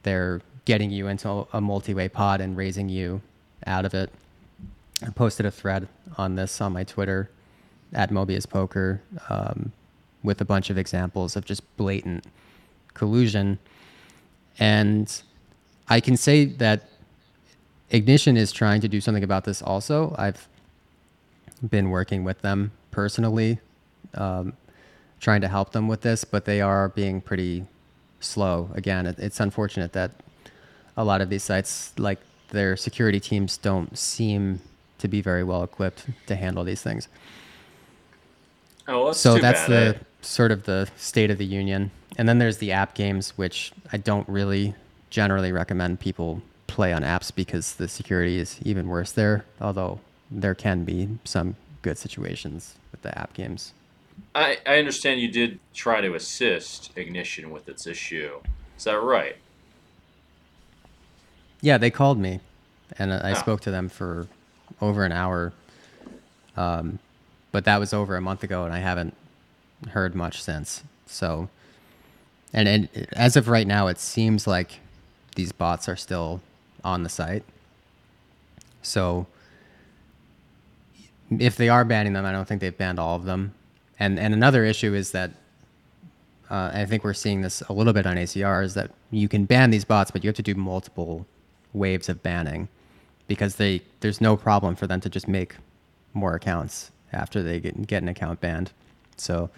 they're 0.04 0.42
getting 0.66 0.92
you 0.92 1.08
into 1.08 1.48
a 1.54 1.60
multi-way 1.60 2.08
pot 2.08 2.40
and 2.40 2.56
raising 2.56 2.88
you 2.88 3.22
out 3.66 3.86
of 3.86 3.94
it. 3.94 4.12
I 5.06 5.10
posted 5.10 5.46
a 5.46 5.52
thread 5.52 5.88
on 6.18 6.36
this 6.36 6.62
on 6.62 6.74
my 6.74 6.84
Twitter 6.84 7.30
at 7.94 8.10
Mobius 8.10 8.48
Poker 8.48 9.02
um, 9.30 9.72
with 10.24 10.40
a 10.40 10.46
bunch 10.46 10.70
of 10.70 10.78
examples 10.78 11.36
of 11.36 11.44
just 11.44 11.64
blatant 11.78 12.26
collusion. 12.94 13.60
And 14.60 15.22
I 15.88 16.00
can 16.00 16.18
say 16.18 16.46
that 16.46 16.90
Ignition 17.90 18.38
is 18.38 18.52
trying 18.52 18.82
to 18.82 18.88
do 18.88 19.02
something 19.02 19.24
about 19.24 19.44
this 19.44 19.62
also. 19.62 20.16
I've 20.18 20.48
been 21.68 21.90
working 21.90 22.24
with 22.24 22.42
them 22.42 22.72
personally, 22.90 23.60
um, 24.14 24.54
trying 25.20 25.42
to 25.42 25.48
help 25.48 25.74
them 25.74 25.88
with 25.88 26.02
this, 26.02 26.24
but 26.24 26.46
they 26.46 26.62
are 26.62 26.90
being 26.90 27.22
pretty 27.22 27.66
slow. 28.20 28.70
Again, 28.74 29.06
it, 29.06 29.20
it's 29.20 29.40
unfortunate 29.40 29.94
that 29.94 30.12
a 30.96 31.04
lot 31.04 31.22
of 31.22 31.30
these 31.30 31.44
sites, 31.44 31.94
like 31.98 32.20
their 32.50 32.78
security 32.78 33.20
teams, 33.20 33.58
don't 33.58 33.98
seem 33.98 34.62
to 35.00 35.08
be 35.08 35.22
very 35.22 35.44
well 35.44 35.64
equipped 35.64 36.06
to 36.28 36.36
handle 36.36 36.64
these 36.64 36.82
things. 36.82 37.08
Oh, 38.88 39.08
that's 39.08 39.20
so 39.20 39.38
that's 39.38 39.62
bad, 39.62 39.70
the 39.70 40.00
eh? 40.00 40.04
sort 40.22 40.52
of 40.52 40.64
the 40.64 40.90
state 40.96 41.30
of 41.30 41.38
the 41.38 41.46
union. 41.46 41.92
And 42.18 42.28
then 42.28 42.40
there's 42.40 42.58
the 42.58 42.72
app 42.72 42.94
games, 42.94 43.32
which 43.38 43.72
I 43.92 43.98
don't 43.98 44.28
really 44.28 44.76
generally 45.10 45.52
recommend 45.52 46.00
people 46.00 46.42
play 46.68 46.94
on 46.94 47.04
apps 47.04 47.34
because 47.34 47.76
the 47.76 47.88
security 47.88 48.38
is 48.38 48.60
even 48.64 48.88
worse 48.88 49.12
there. 49.12 49.46
Although 49.60 50.00
there 50.30 50.56
can 50.56 50.84
be 50.84 51.18
some 51.24 51.56
good 51.82 51.98
situations 51.98 52.76
with 52.92 53.02
the 53.02 53.18
app 53.18 53.34
games. 53.34 53.74
I, 54.36 54.58
I 54.66 54.78
understand 54.78 55.20
you 55.20 55.32
did 55.32 55.60
try 55.74 56.00
to 56.02 56.14
assist 56.16 56.92
Ignition 56.96 57.50
with 57.50 57.68
its 57.68 57.88
issue. 57.88 58.40
Is 58.78 58.84
that 58.84 59.00
right? 59.00 59.36
Yeah, 61.62 61.78
they 61.78 61.92
called 61.92 62.18
me, 62.20 62.40
and 62.98 63.14
I 63.14 63.32
Ah. 63.32 63.36
spoke 63.36 63.62
to 63.62 63.72
them 63.72 63.90
for 63.90 64.28
over 64.82 65.06
an 65.06 65.12
hour. 65.12 65.54
Um, 66.58 67.00
but 67.52 67.66
that 67.66 67.80
was 67.80 67.94
over 67.94 68.16
a 68.16 68.22
month 68.22 68.44
ago, 68.44 68.66
and 68.66 68.74
I 68.74 68.80
haven't 68.80 69.16
heard 69.90 70.16
much 70.16 70.42
since. 70.42 70.84
So, 71.06 71.50
and, 72.54 72.90
as 73.14 73.38
of 73.38 73.48
right 73.48 73.68
now, 73.68 73.88
it 73.88 74.00
seems 74.00 74.46
like 74.46 74.80
these 75.36 75.52
bots 75.52 75.88
are 75.88 75.96
still 75.96 76.42
on 76.84 77.04
the 77.04 77.10
site. 77.10 77.44
So, 78.82 79.28
if 81.40 81.56
they 81.56 81.70
are 81.70 81.86
banning 81.86 82.14
them, 82.14 82.26
I 82.26 82.32
don't 82.32 82.46
think 82.46 82.62
they've 82.62 82.78
banned 82.78 83.00
all 83.00 83.16
of 83.16 83.24
them. 83.24 83.54
And 84.00 84.20
and 84.20 84.34
another 84.34 84.66
issue 84.66 84.94
is 84.94 85.12
that 85.12 85.32
uh, 86.50 86.72
I 86.74 86.86
think 86.86 87.04
we're 87.04 87.14
seeing 87.14 87.42
this 87.42 87.62
a 87.70 87.74
little 87.74 87.94
bit 87.94 88.06
on 88.06 88.18
ACR 88.18 88.64
is 88.64 88.74
that 88.74 88.92
you 89.10 89.30
can 89.30 89.46
ban 89.46 89.70
these 89.70 89.86
bots, 89.86 90.12
but 90.12 90.24
you 90.24 90.28
have 90.28 90.36
to 90.36 90.44
do 90.44 90.56
multiple 90.56 91.26
waves 91.74 92.10
of 92.10 92.22
banning 92.22 92.68
because 93.28 93.56
they 93.56 93.82
there's 94.02 94.20
no 94.20 94.36
problem 94.36 94.76
for 94.76 94.88
them 94.88 95.00
to 95.02 95.10
just 95.10 95.28
make 95.28 95.56
more 96.14 96.36
accounts 96.36 96.92
after 97.14 97.42
they 97.42 97.60
get, 97.60 97.88
get 97.88 98.04
an 98.04 98.10
account 98.10 98.42
banned. 98.42 98.72
So 99.16 99.50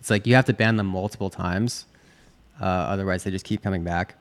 it's 0.00 0.10
like 0.10 0.26
you 0.26 0.34
have 0.34 0.46
to 0.46 0.52
ban 0.52 0.76
them 0.76 0.86
multiple 0.86 1.30
times, 1.30 1.84
uh, 2.60 2.64
otherwise 2.64 3.24
they 3.24 3.30
just 3.30 3.44
keep 3.44 3.62
coming 3.62 3.84
back. 3.84 4.14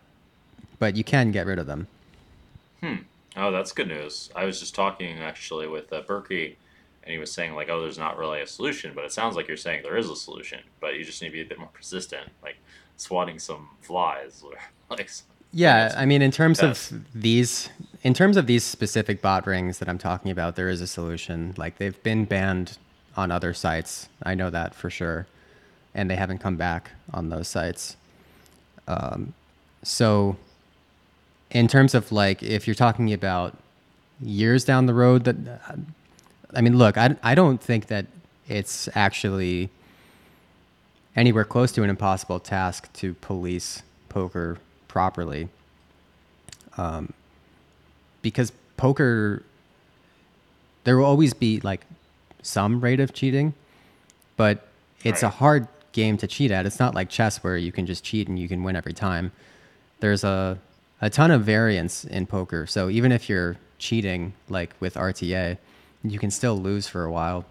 But 0.79 0.95
you 0.95 1.03
can 1.03 1.31
get 1.31 1.45
rid 1.45 1.59
of 1.59 1.67
them. 1.67 1.87
Oh, 3.39 3.51
that's 3.51 3.71
good 3.71 3.87
news. 3.87 4.29
I 4.35 4.45
was 4.45 4.59
just 4.59 4.75
talking 4.75 5.19
actually 5.19 5.67
with 5.67 5.91
uh, 5.93 6.01
Berkey, 6.01 6.55
and 7.03 7.11
he 7.11 7.17
was 7.17 7.31
saying 7.31 7.55
like, 7.55 7.69
oh, 7.69 7.79
there's 7.81 7.97
not 7.97 8.17
really 8.17 8.41
a 8.41 8.47
solution, 8.47 8.91
but 8.93 9.05
it 9.05 9.13
sounds 9.13 9.35
like 9.35 9.47
you're 9.47 9.57
saying 9.57 9.81
there 9.83 9.97
is 9.97 10.09
a 10.09 10.15
solution, 10.15 10.59
but 10.81 10.95
you 10.95 11.05
just 11.05 11.21
need 11.21 11.29
to 11.29 11.33
be 11.33 11.41
a 11.41 11.45
bit 11.45 11.57
more 11.57 11.69
persistent, 11.73 12.29
like 12.43 12.57
swatting 12.97 13.39
some 13.39 13.69
flies 13.81 14.43
or 14.43 14.53
like. 14.89 15.09
Yeah, 15.51 15.95
I 15.97 16.05
mean, 16.05 16.21
in 16.21 16.31
terms 16.31 16.61
of 16.61 16.91
these, 17.15 17.69
in 18.03 18.13
terms 18.13 18.37
of 18.37 18.45
these 18.45 18.63
specific 18.63 19.19
bot 19.19 19.47
rings 19.47 19.79
that 19.79 19.89
I'm 19.89 19.97
talking 19.97 20.29
about, 20.31 20.55
there 20.55 20.69
is 20.69 20.79
a 20.79 20.85
solution. 20.85 21.55
Like 21.57 21.77
they've 21.77 22.01
been 22.03 22.25
banned 22.25 22.77
on 23.17 23.31
other 23.31 23.53
sites. 23.55 24.09
I 24.21 24.35
know 24.35 24.51
that 24.51 24.75
for 24.75 24.91
sure, 24.91 25.25
and 25.95 26.09
they 26.09 26.17
haven't 26.17 26.37
come 26.37 26.55
back 26.55 26.91
on 27.13 27.29
those 27.29 27.47
sites. 27.47 27.97
Um, 28.89 29.33
so, 29.83 30.35
in 31.51 31.67
terms 31.67 31.93
of 31.95 32.11
like, 32.11 32.43
if 32.43 32.67
you're 32.67 32.75
talking 32.75 33.13
about 33.13 33.55
years 34.21 34.65
down 34.65 34.87
the 34.87 34.93
road, 34.93 35.23
that 35.23 35.35
I 36.53 36.61
mean, 36.61 36.77
look, 36.77 36.97
I 36.97 37.15
I 37.23 37.35
don't 37.35 37.61
think 37.61 37.87
that 37.87 38.07
it's 38.47 38.89
actually 38.95 39.69
anywhere 41.15 41.45
close 41.45 41.71
to 41.73 41.83
an 41.83 41.89
impossible 41.89 42.39
task 42.39 42.91
to 42.93 43.13
police 43.15 43.83
poker 44.09 44.57
properly. 44.87 45.49
Um, 46.77 47.13
because 48.21 48.51
poker, 48.77 49.43
there 50.83 50.97
will 50.97 51.05
always 51.05 51.33
be 51.33 51.59
like 51.59 51.81
some 52.41 52.81
rate 52.81 52.99
of 52.99 53.13
cheating, 53.13 53.53
but 54.37 54.67
it's 55.03 55.23
a 55.23 55.29
hard 55.29 55.67
game 55.99 56.17
to 56.17 56.27
cheat 56.27 56.51
at. 56.51 56.65
It's 56.65 56.79
not 56.79 56.95
like 56.95 57.09
chess 57.09 57.43
where 57.43 57.57
you 57.57 57.71
can 57.71 57.85
just 57.85 58.03
cheat 58.03 58.27
and 58.29 58.37
you 58.39 58.47
can 58.47 58.63
win 58.63 58.75
every 58.75 58.93
time. 58.93 59.31
There's 59.99 60.23
a 60.23 60.57
a 61.01 61.09
ton 61.09 61.31
of 61.31 61.43
variance 61.43 62.03
in 62.05 62.25
poker. 62.25 62.65
So 62.65 62.89
even 62.89 63.11
if 63.11 63.29
you're 63.29 63.55
cheating, 63.77 64.33
like 64.49 64.71
with 64.79 64.95
RTA, 64.95 65.57
you 66.03 66.19
can 66.19 66.31
still 66.31 66.57
lose 66.57 66.87
for 66.87 67.03
a 67.05 67.11
while. 67.11 67.45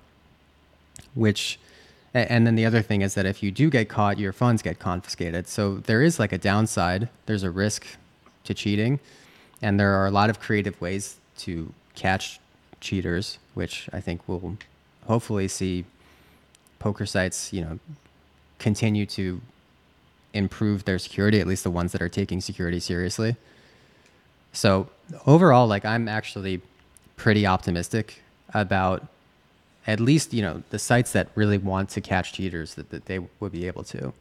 Which, 1.15 1.59
and 2.13 2.47
then 2.47 2.55
the 2.55 2.67
other 2.67 2.83
thing 2.83 3.03
is 3.03 3.15
that 3.15 3.27
if 3.27 3.43
you 3.43 3.51
do 3.51 3.71
get 3.71 3.89
caught, 3.89 4.19
your 4.19 4.33
funds 4.33 4.63
get 4.63 4.79
confiscated. 4.79 5.49
So 5.49 5.77
there 5.77 6.03
is 6.03 6.19
like 6.19 6.33
a 6.33 6.39
downside. 6.39 7.09
There's 7.27 7.43
a 7.43 7.51
risk 7.51 7.87
to 8.45 8.55
cheating, 8.55 9.01
and 9.63 9.79
there 9.81 9.93
are 9.95 10.07
a 10.07 10.11
lot 10.11 10.31
of 10.31 10.41
creative 10.41 10.79
ways 10.81 11.17
to 11.39 11.73
catch 11.95 12.41
cheaters, 12.81 13.39
which 13.55 13.89
I 13.93 14.01
think 14.01 14.29
will 14.29 14.57
hopefully 15.07 15.49
see 15.49 15.85
poker 16.79 17.07
sites, 17.07 17.53
you 17.53 17.63
know, 17.63 17.79
continue 18.59 19.07
to 19.07 19.41
improve 20.35 20.85
their 20.85 20.99
security, 20.99 21.41
at 21.41 21.47
least 21.47 21.65
the 21.65 21.71
ones 21.71 21.93
that 21.93 22.03
are 22.03 22.09
taking 22.09 22.41
security 22.41 22.81
seriously. 22.81 23.37
So 24.53 24.89
overall, 25.27 25.67
like 25.67 25.85
I'm 25.85 26.09
actually 26.09 26.61
pretty 27.17 27.47
optimistic 27.47 28.23
about 28.55 29.07
at 29.87 30.01
least, 30.01 30.35
you 30.35 30.43
know, 30.43 30.63
the 30.71 30.79
sites 30.79 31.13
that 31.13 31.29
really 31.35 31.59
want 31.59 31.89
to 31.91 32.01
catch 32.01 32.33
cheaters 32.33 32.75
that, 32.75 32.91
that 32.91 33.07
they 33.07 33.21
would 33.41 33.53
be 33.53 33.67
able 33.67 33.85
to. 33.85 34.13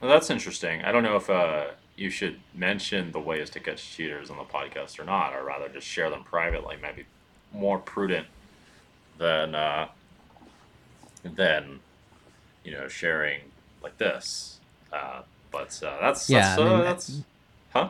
Well, 0.00 0.10
that's 0.10 0.30
interesting. 0.30 0.82
I 0.82 0.92
don't 0.92 1.02
know 1.02 1.16
if 1.16 1.28
uh, 1.28 1.66
you 1.96 2.10
should 2.10 2.40
mention 2.54 3.12
the 3.12 3.20
ways 3.20 3.50
to 3.50 3.60
catch 3.60 3.90
cheaters 3.90 4.30
on 4.30 4.36
the 4.36 4.44
podcast 4.44 4.98
or 4.98 5.04
not, 5.04 5.34
or 5.34 5.44
rather 5.44 5.68
just 5.68 5.86
share 5.86 6.10
them 6.10 6.24
privately. 6.24 6.76
Maybe 6.80 7.04
more 7.52 7.78
prudent 7.78 8.26
than 9.18 9.54
uh, 9.54 9.88
than 11.22 11.80
you 12.64 12.72
know 12.72 12.88
sharing 12.88 13.40
like 13.82 13.98
this. 13.98 14.58
Uh, 14.92 15.22
but 15.50 15.80
uh, 15.84 15.96
that's 16.00 16.28
yeah, 16.28 16.56
that's, 16.56 16.58
I 16.60 16.64
mean, 16.64 16.72
uh, 16.72 16.82
that's 16.82 17.20
huh. 17.72 17.88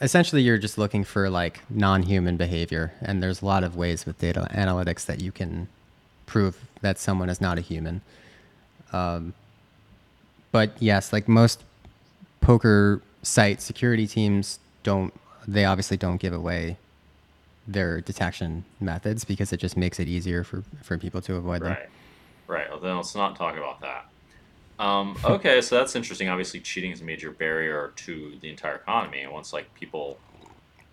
Essentially, 0.00 0.40
you're 0.42 0.58
just 0.58 0.78
looking 0.78 1.04
for 1.04 1.28
like 1.28 1.60
non-human 1.68 2.36
behavior, 2.38 2.92
and 3.02 3.22
there's 3.22 3.42
a 3.42 3.46
lot 3.46 3.62
of 3.64 3.76
ways 3.76 4.06
with 4.06 4.18
data 4.18 4.48
analytics 4.50 5.04
that 5.06 5.20
you 5.20 5.30
can 5.30 5.68
prove 6.24 6.56
that 6.80 6.98
someone 6.98 7.28
is 7.28 7.40
not 7.40 7.58
a 7.58 7.60
human. 7.60 8.00
Um, 8.92 9.34
but 10.52 10.72
yes, 10.80 11.12
like 11.12 11.28
most 11.28 11.62
poker 12.40 13.02
site 13.22 13.60
security 13.60 14.06
teams 14.06 14.58
don't, 14.82 15.12
they 15.46 15.64
obviously 15.64 15.96
don't 15.96 16.16
give 16.16 16.32
away 16.32 16.78
their 17.68 18.00
detection 18.00 18.64
methods 18.80 19.24
because 19.24 19.52
it 19.52 19.58
just 19.58 19.76
makes 19.76 20.00
it 20.00 20.08
easier 20.08 20.42
for, 20.42 20.64
for 20.82 20.96
people 20.96 21.20
to 21.20 21.34
avoid 21.34 21.62
them. 21.62 21.76
Right. 22.50 22.68
Well, 22.68 22.80
then 22.80 22.96
let's 22.96 23.14
not 23.14 23.36
talk 23.36 23.56
about 23.56 23.80
that. 23.80 24.06
Um, 24.80 25.16
okay, 25.24 25.60
so 25.60 25.76
that's 25.76 25.94
interesting. 25.94 26.28
Obviously, 26.28 26.58
cheating 26.58 26.90
is 26.90 27.00
a 27.00 27.04
major 27.04 27.30
barrier 27.30 27.92
to 27.94 28.32
the 28.40 28.50
entire 28.50 28.74
economy. 28.74 29.20
And 29.20 29.30
once 29.30 29.52
like 29.52 29.72
people, 29.74 30.18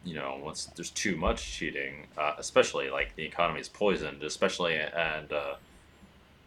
you 0.06 0.14
know, 0.14 0.40
once 0.44 0.66
there's 0.76 0.92
too 0.92 1.16
much 1.16 1.52
cheating, 1.52 2.06
uh, 2.16 2.34
especially 2.38 2.92
like 2.92 3.16
the 3.16 3.26
economy 3.26 3.60
is 3.60 3.70
poisoned, 3.70 4.22
especially 4.22 4.76
and 4.76 5.34
uh, 5.34 5.56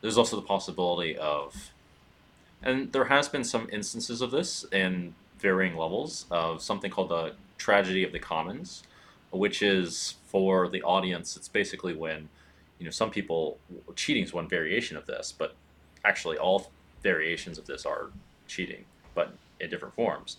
there's 0.01 0.17
also 0.17 0.37
the 0.37 0.47
possibility 0.47 1.17
of, 1.19 1.73
and 2.63 2.93
there 2.93 3.07
has 3.07 3.29
been 3.29 3.43
some 3.43 3.69
instances 3.73 4.23
of 4.23 4.31
this 4.31 4.65
in 4.71 5.15
varying 5.41 5.77
levels 5.77 6.27
of 6.31 6.63
something 6.63 6.91
called 6.91 7.09
the 7.09 7.33
tragedy 7.59 8.05
of 8.05 8.13
the 8.13 8.21
commons, 8.21 8.85
which 9.33 9.61
is 9.61 10.15
for 10.29 10.69
the 10.69 10.83
audience. 10.85 11.37
It's 11.37 11.49
basically 11.49 11.95
when, 11.95 12.29
you 12.81 12.87
know, 12.87 12.91
some 12.91 13.11
people 13.11 13.59
cheating 13.95 14.25
is 14.25 14.33
one 14.33 14.49
variation 14.49 14.97
of 14.97 15.07
this, 15.07 15.33
but 15.37 15.55
actually 16.05 16.39
all 16.39 16.71
variations 17.03 17.59
of 17.59 17.67
this 17.67 17.85
are 17.85 18.11
cheating, 18.49 18.85
but 19.15 19.35
in 19.61 19.71
different 19.71 19.95
forms. 19.95 20.39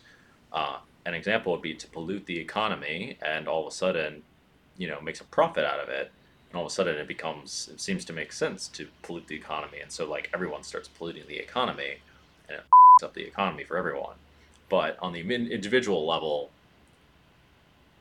Uh, 0.52 0.80
an 1.06 1.14
example 1.14 1.52
would 1.54 1.62
be 1.62 1.76
to 1.76 1.88
pollute 1.88 2.26
the 2.26 2.40
economy 2.40 3.18
and 3.22 3.48
all 3.48 3.62
of 3.62 3.68
a 3.72 3.76
sudden, 3.76 4.24
you 4.78 4.88
know, 4.88 5.00
makes 5.00 5.22
a 5.22 5.24
profit 5.26 5.64
out 5.64 5.80
of 5.80 5.88
it. 5.88 6.12
And 6.50 6.58
all 6.58 6.66
of 6.66 6.72
a 6.72 6.74
sudden 6.74 6.98
it 6.98 7.08
becomes, 7.08 7.70
it 7.72 7.80
seems 7.80 8.04
to 8.06 8.14
make 8.14 8.34
sense 8.34 8.68
to 8.70 8.88
pollute 9.04 9.28
the 9.28 9.36
economy. 9.36 9.80
And 9.80 9.92
so, 9.92 10.10
like, 10.10 10.30
everyone 10.34 10.64
starts 10.64 10.88
polluting 10.88 11.24
the 11.28 11.38
economy 11.38 11.98
and 12.50 12.58
it 12.58 12.64
up 13.04 13.14
the 13.14 13.24
economy 13.24 13.64
for 13.64 13.78
everyone. 13.78 14.16
But 14.68 14.98
on 15.00 15.14
the 15.14 15.20
individual 15.20 16.08
level, 16.08 16.50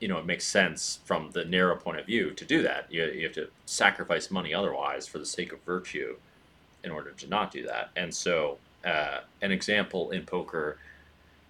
you 0.01 0.09
know, 0.09 0.19
it 0.19 0.27
makes 0.27 0.47
sense 0.47 1.01
from 1.05 1.31
the 1.33 1.45
narrow 1.45 1.77
point 1.77 2.01
of 2.01 2.07
view 2.07 2.31
to 2.33 2.45
do 2.45 2.63
that. 2.63 2.87
You, 2.91 3.05
you 3.05 3.25
have 3.25 3.35
to 3.35 3.49
sacrifice 3.67 4.31
money 4.31 4.55
otherwise 4.55 5.07
for 5.07 5.19
the 5.19 5.27
sake 5.27 5.53
of 5.53 5.63
virtue 5.63 6.17
in 6.83 6.91
order 6.91 7.11
to 7.11 7.29
not 7.29 7.53
do 7.53 7.67
that. 7.67 7.91
And 7.95 8.13
so, 8.15 8.59
uh, 8.85 9.19
an 9.43 9.53
example 9.53 10.11
in 10.11 10.25
poker 10.25 10.79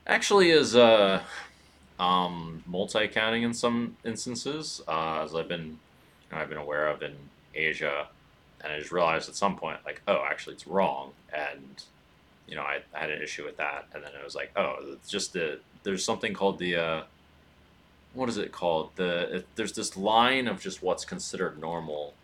actually 0.07 0.51
is 0.51 0.75
uh, 0.75 1.23
um, 2.01 2.65
multi-counting 2.67 3.45
in 3.45 3.55
some 3.55 3.97
instances, 4.05 4.83
uh, 4.89 5.23
as 5.23 5.35
I've 5.35 5.49
been 5.49 5.79
you 6.31 6.37
know, 6.37 6.39
I've 6.39 6.49
been 6.49 6.59
aware 6.59 6.89
of 6.89 7.03
in 7.03 7.15
Asia, 7.55 8.09
and 8.63 8.73
I 8.73 8.79
just 8.79 8.91
realized 8.91 9.29
at 9.29 9.37
some 9.37 9.57
point 9.57 9.79
like, 9.85 10.03
oh, 10.09 10.25
actually 10.29 10.55
it's 10.55 10.67
wrong, 10.67 11.13
and 11.33 11.83
you 12.49 12.57
know 12.57 12.63
I, 12.63 12.81
I 12.95 12.99
had 12.99 13.11
an 13.11 13.23
issue 13.23 13.45
with 13.45 13.57
that, 13.59 13.87
and 13.95 14.03
then 14.03 14.11
it 14.19 14.25
was 14.25 14.35
like, 14.35 14.51
oh, 14.57 14.77
it's 14.93 15.11
just 15.11 15.33
the 15.33 15.61
there's 15.83 16.05
something 16.05 16.35
called 16.35 16.59
the 16.59 16.77
uh, 16.77 17.03
what 18.15 18.29
is 18.29 18.37
it 18.37 18.53
called 18.53 18.91
the 18.97 19.37
it, 19.37 19.47
there's 19.55 19.73
this 19.73 19.97
line 19.97 20.49
of 20.49 20.61
just 20.61 20.83
what's 20.83 21.05
considered 21.05 21.61
normal. 21.61 22.15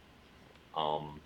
Um, 0.77 1.20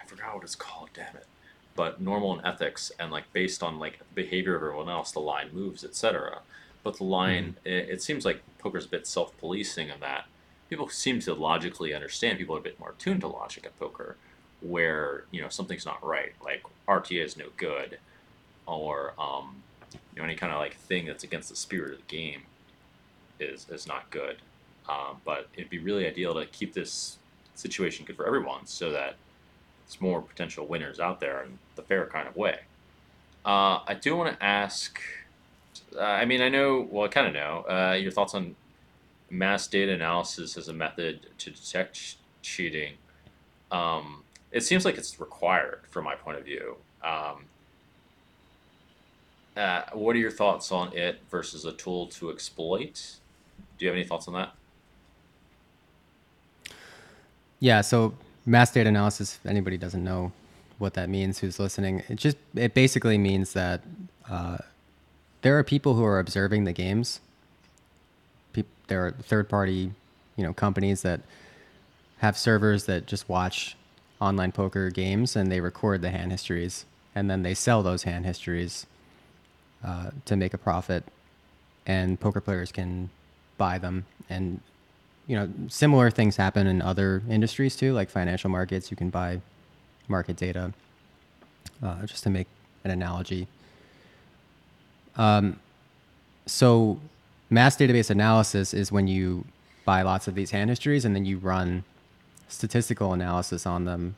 I 0.00 0.04
forgot 0.06 0.34
what 0.34 0.44
it's 0.44 0.54
called. 0.54 0.90
Damn 0.94 1.16
it. 1.16 1.26
But 1.74 2.00
normal 2.00 2.38
in 2.38 2.44
ethics 2.44 2.92
and 2.98 3.10
like 3.10 3.32
based 3.32 3.62
on 3.62 3.78
like 3.78 4.00
behavior 4.14 4.56
of 4.56 4.62
everyone 4.62 4.88
else, 4.88 5.12
the 5.12 5.20
line 5.20 5.50
moves, 5.52 5.84
etc. 5.84 6.40
But 6.82 6.98
the 6.98 7.04
line, 7.04 7.56
mm. 7.64 7.70
it, 7.70 7.90
it, 7.90 8.02
seems 8.02 8.24
like 8.24 8.42
poker's 8.58 8.86
a 8.86 8.88
bit 8.88 9.06
self-policing 9.06 9.88
in 9.88 10.00
that 10.00 10.26
people 10.68 10.88
seem 10.88 11.20
to 11.20 11.32
logically 11.32 11.94
understand. 11.94 12.38
People 12.38 12.56
are 12.56 12.58
a 12.58 12.62
bit 12.62 12.78
more 12.80 12.94
tuned 12.98 13.20
to 13.20 13.28
logic 13.28 13.64
at 13.64 13.78
poker, 13.78 14.16
where 14.60 15.24
you 15.30 15.40
know 15.40 15.48
something's 15.48 15.86
not 15.86 16.04
right, 16.04 16.32
like 16.44 16.64
RTA 16.88 17.24
is 17.24 17.36
no 17.36 17.46
good, 17.56 17.98
or 18.66 19.14
um, 19.18 19.62
you 19.92 20.18
know 20.18 20.24
any 20.24 20.34
kind 20.34 20.52
of 20.52 20.58
like 20.58 20.74
thing 20.74 21.06
that's 21.06 21.24
against 21.24 21.48
the 21.48 21.56
spirit 21.56 21.92
of 21.92 21.98
the 21.98 22.16
game 22.16 22.42
is 23.42 23.66
is 23.70 23.86
not 23.86 24.10
good. 24.10 24.36
Um, 24.88 25.20
but 25.24 25.48
it'd 25.54 25.70
be 25.70 25.78
really 25.78 26.06
ideal 26.06 26.34
to 26.34 26.46
keep 26.46 26.72
this 26.74 27.18
situation 27.54 28.04
good 28.04 28.16
for 28.16 28.26
everyone, 28.26 28.66
so 28.66 28.90
that 28.90 29.14
there's 29.86 30.00
more 30.00 30.22
potential 30.22 30.66
winners 30.66 30.98
out 30.98 31.20
there 31.20 31.42
in 31.44 31.58
the 31.76 31.82
fair 31.82 32.06
kind 32.06 32.26
of 32.26 32.36
way. 32.36 32.60
Uh, 33.44 33.80
I 33.86 33.94
do 34.00 34.16
want 34.16 34.36
to 34.36 34.44
ask. 34.44 35.00
Uh, 35.96 36.00
I 36.02 36.24
mean, 36.24 36.40
I 36.40 36.48
know. 36.48 36.86
Well, 36.90 37.04
I 37.04 37.08
kind 37.08 37.26
of 37.26 37.34
know 37.34 37.64
uh, 37.68 37.94
your 37.94 38.10
thoughts 38.10 38.34
on 38.34 38.56
mass 39.30 39.66
data 39.66 39.92
analysis 39.92 40.56
as 40.56 40.68
a 40.68 40.72
method 40.72 41.26
to 41.38 41.50
detect 41.50 42.16
cheating. 42.42 42.94
Um, 43.70 44.22
it 44.50 44.62
seems 44.62 44.84
like 44.84 44.98
it's 44.98 45.18
required 45.18 45.80
from 45.90 46.04
my 46.04 46.14
point 46.14 46.38
of 46.38 46.44
view. 46.44 46.76
Um, 47.02 47.46
uh, 49.56 49.82
what 49.92 50.14
are 50.16 50.18
your 50.18 50.30
thoughts 50.30 50.70
on 50.70 50.96
it 50.96 51.20
versus 51.30 51.64
a 51.64 51.72
tool 51.72 52.06
to 52.08 52.30
exploit? 52.30 53.16
Do 53.82 53.86
you 53.86 53.90
have 53.90 53.96
any 53.98 54.06
thoughts 54.06 54.28
on 54.28 54.34
that? 54.34 54.54
Yeah, 57.58 57.80
so 57.80 58.14
mass 58.46 58.70
data 58.70 58.88
analysis, 58.88 59.40
if 59.42 59.50
anybody 59.50 59.76
doesn't 59.76 60.04
know 60.04 60.30
what 60.78 60.94
that 60.94 61.08
means 61.08 61.40
who's 61.40 61.58
listening, 61.58 62.04
it 62.08 62.14
just 62.14 62.36
it 62.54 62.74
basically 62.74 63.18
means 63.18 63.54
that 63.54 63.80
uh, 64.30 64.58
there 65.40 65.58
are 65.58 65.64
people 65.64 65.94
who 65.94 66.04
are 66.04 66.20
observing 66.20 66.62
the 66.62 66.72
games. 66.72 67.18
Pe- 68.52 68.62
there 68.86 69.04
are 69.04 69.10
third 69.10 69.48
party, 69.48 69.90
you 70.36 70.44
know, 70.44 70.52
companies 70.52 71.02
that 71.02 71.22
have 72.18 72.38
servers 72.38 72.84
that 72.84 73.06
just 73.06 73.28
watch 73.28 73.76
online 74.20 74.52
poker 74.52 74.90
games 74.90 75.34
and 75.34 75.50
they 75.50 75.60
record 75.60 76.02
the 76.02 76.10
hand 76.10 76.30
histories 76.30 76.84
and 77.16 77.28
then 77.28 77.42
they 77.42 77.52
sell 77.52 77.82
those 77.82 78.04
hand 78.04 78.26
histories 78.26 78.86
uh, 79.84 80.12
to 80.24 80.36
make 80.36 80.54
a 80.54 80.58
profit 80.58 81.02
and 81.84 82.20
poker 82.20 82.40
players 82.40 82.70
can 82.70 83.10
buy 83.58 83.78
them 83.78 84.06
and 84.28 84.60
you 85.26 85.36
know, 85.36 85.48
similar 85.68 86.10
things 86.10 86.36
happen 86.36 86.66
in 86.66 86.82
other 86.82 87.22
industries 87.28 87.76
too, 87.76 87.92
like 87.92 88.10
financial 88.10 88.50
markets. 88.50 88.90
You 88.90 88.96
can 88.96 89.10
buy 89.10 89.40
market 90.08 90.36
data, 90.36 90.72
uh, 91.82 92.04
just 92.06 92.24
to 92.24 92.30
make 92.30 92.48
an 92.84 92.90
analogy. 92.90 93.46
Um, 95.16 95.60
so, 96.46 96.98
mass 97.50 97.76
database 97.76 98.10
analysis 98.10 98.74
is 98.74 98.90
when 98.90 99.06
you 99.06 99.44
buy 99.84 100.02
lots 100.02 100.26
of 100.26 100.34
these 100.34 100.50
hand 100.50 100.70
histories 100.70 101.04
and 101.04 101.14
then 101.14 101.24
you 101.24 101.38
run 101.38 101.84
statistical 102.48 103.12
analysis 103.12 103.66
on 103.66 103.84
them 103.84 104.16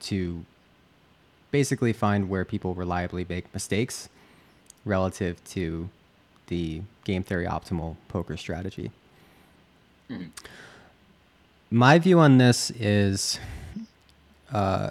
to 0.00 0.44
basically 1.50 1.92
find 1.92 2.28
where 2.28 2.44
people 2.44 2.74
reliably 2.74 3.26
make 3.28 3.52
mistakes 3.52 4.08
relative 4.84 5.42
to 5.44 5.88
the 6.52 6.82
game 7.04 7.22
theory 7.22 7.46
optimal 7.46 7.96
poker 8.08 8.36
strategy. 8.36 8.90
Mm-hmm. 10.10 10.28
My 11.70 11.98
view 11.98 12.18
on 12.18 12.36
this 12.36 12.70
is 12.72 13.40
uh, 14.52 14.90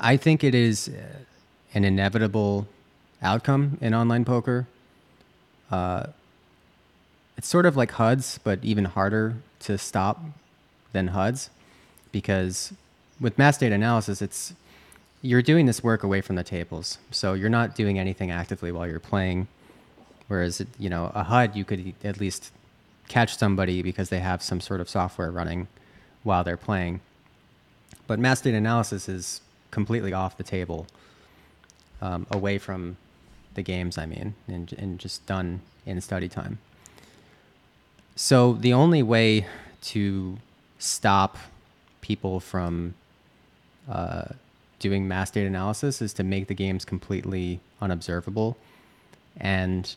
I 0.00 0.16
think 0.16 0.44
it 0.44 0.54
is 0.54 0.88
an 1.74 1.84
inevitable 1.84 2.68
outcome 3.20 3.78
in 3.80 3.92
online 3.92 4.24
poker. 4.24 4.68
Uh, 5.68 6.06
it's 7.36 7.48
sort 7.48 7.66
of 7.66 7.76
like 7.76 7.90
HUDs, 7.92 8.38
but 8.44 8.60
even 8.62 8.84
harder 8.84 9.34
to 9.60 9.76
stop 9.76 10.22
than 10.92 11.08
HUDs 11.08 11.50
because 12.12 12.72
with 13.20 13.36
mass 13.36 13.58
data 13.58 13.74
analysis, 13.74 14.22
it's 14.22 14.54
you're 15.22 15.42
doing 15.42 15.66
this 15.66 15.82
work 15.82 16.04
away 16.04 16.20
from 16.20 16.36
the 16.36 16.44
tables, 16.44 16.98
so 17.10 17.32
you're 17.32 17.56
not 17.60 17.74
doing 17.74 17.98
anything 17.98 18.30
actively 18.30 18.70
while 18.70 18.86
you're 18.86 19.00
playing. 19.00 19.48
Whereas 20.28 20.64
you 20.78 20.88
know 20.88 21.12
a 21.14 21.24
HUD, 21.24 21.56
you 21.56 21.64
could 21.64 21.94
at 22.04 22.18
least 22.18 22.52
catch 23.08 23.36
somebody 23.36 23.82
because 23.82 24.08
they 24.08 24.20
have 24.20 24.42
some 24.42 24.60
sort 24.60 24.80
of 24.80 24.88
software 24.88 25.30
running 25.30 25.68
while 26.22 26.44
they're 26.44 26.56
playing. 26.56 27.00
But 28.06 28.18
mass 28.18 28.40
data 28.40 28.56
analysis 28.56 29.08
is 29.08 29.40
completely 29.70 30.12
off 30.12 30.36
the 30.36 30.44
table, 30.44 30.86
um, 32.00 32.26
away 32.30 32.58
from 32.58 32.96
the 33.54 33.62
games. 33.62 33.98
I 33.98 34.06
mean, 34.06 34.34
and 34.48 34.72
and 34.78 34.98
just 34.98 35.26
done 35.26 35.60
in 35.86 36.00
study 36.00 36.28
time. 36.28 36.58
So 38.14 38.52
the 38.52 38.72
only 38.72 39.02
way 39.02 39.46
to 39.82 40.38
stop 40.78 41.38
people 42.00 42.40
from 42.40 42.94
uh, 43.88 44.24
doing 44.78 45.08
mass 45.08 45.30
data 45.30 45.46
analysis 45.46 46.02
is 46.02 46.12
to 46.14 46.22
make 46.22 46.48
the 46.48 46.54
games 46.54 46.84
completely 46.84 47.60
unobservable. 47.80 48.56
And 49.36 49.94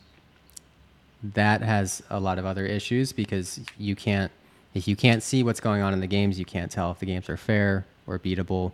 that 1.34 1.62
has 1.62 2.02
a 2.10 2.20
lot 2.20 2.38
of 2.38 2.46
other 2.46 2.66
issues 2.66 3.12
because 3.12 3.60
you 3.78 3.96
can't, 3.96 4.30
if 4.74 4.86
you 4.86 4.96
can't 4.96 5.22
see 5.22 5.42
what's 5.42 5.60
going 5.60 5.82
on 5.82 5.92
in 5.92 6.00
the 6.00 6.06
games, 6.06 6.38
you 6.38 6.44
can't 6.44 6.70
tell 6.70 6.90
if 6.90 6.98
the 6.98 7.06
games 7.06 7.28
are 7.28 7.36
fair 7.36 7.86
or 8.06 8.18
beatable. 8.18 8.72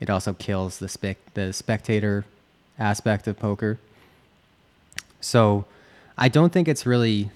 It 0.00 0.10
also 0.10 0.32
kills 0.32 0.78
the 0.78 0.88
spec 0.88 1.18
the 1.34 1.52
spectator 1.52 2.24
aspect 2.78 3.26
of 3.28 3.38
poker. 3.38 3.78
So 5.20 5.64
I 6.18 6.28
don't 6.28 6.52
think 6.52 6.66
it's 6.68 6.84
really 6.84 7.30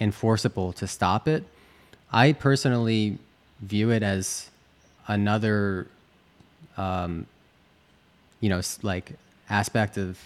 enforceable 0.00 0.72
to 0.74 0.86
stop 0.86 1.28
it. 1.28 1.44
I 2.12 2.32
personally 2.32 3.18
view 3.60 3.90
it 3.90 4.02
as 4.02 4.50
another, 5.06 5.86
um, 6.76 7.26
you 8.40 8.48
know, 8.48 8.60
like 8.82 9.12
aspect 9.48 9.96
of 9.96 10.18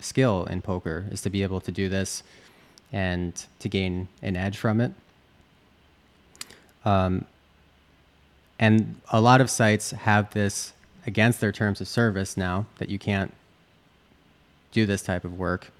skill 0.00 0.44
in 0.46 0.62
poker 0.62 1.06
is 1.10 1.22
to 1.22 1.30
be 1.30 1.42
able 1.42 1.60
to 1.60 1.72
do 1.72 1.88
this 1.88 2.22
and 2.92 3.44
to 3.58 3.68
gain 3.68 4.08
an 4.22 4.36
edge 4.36 4.56
from 4.56 4.80
it. 4.80 4.92
Um, 6.84 7.24
and 8.58 9.00
a 9.10 9.20
lot 9.20 9.40
of 9.40 9.50
sites 9.50 9.90
have 9.90 10.32
this 10.32 10.72
against 11.06 11.40
their 11.40 11.52
terms 11.52 11.80
of 11.80 11.88
service 11.88 12.36
now 12.36 12.66
that 12.78 12.88
you 12.88 12.98
can't 12.98 13.32
do 14.72 14.86
this 14.86 15.02
type 15.02 15.24
of 15.24 15.38
work. 15.38 15.70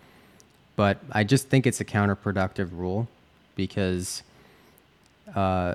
But 0.76 0.98
I 1.10 1.24
just 1.24 1.48
think 1.48 1.66
it's 1.66 1.80
a 1.80 1.84
counterproductive 1.84 2.70
rule 2.72 3.08
because 3.56 4.22
uh, 5.34 5.74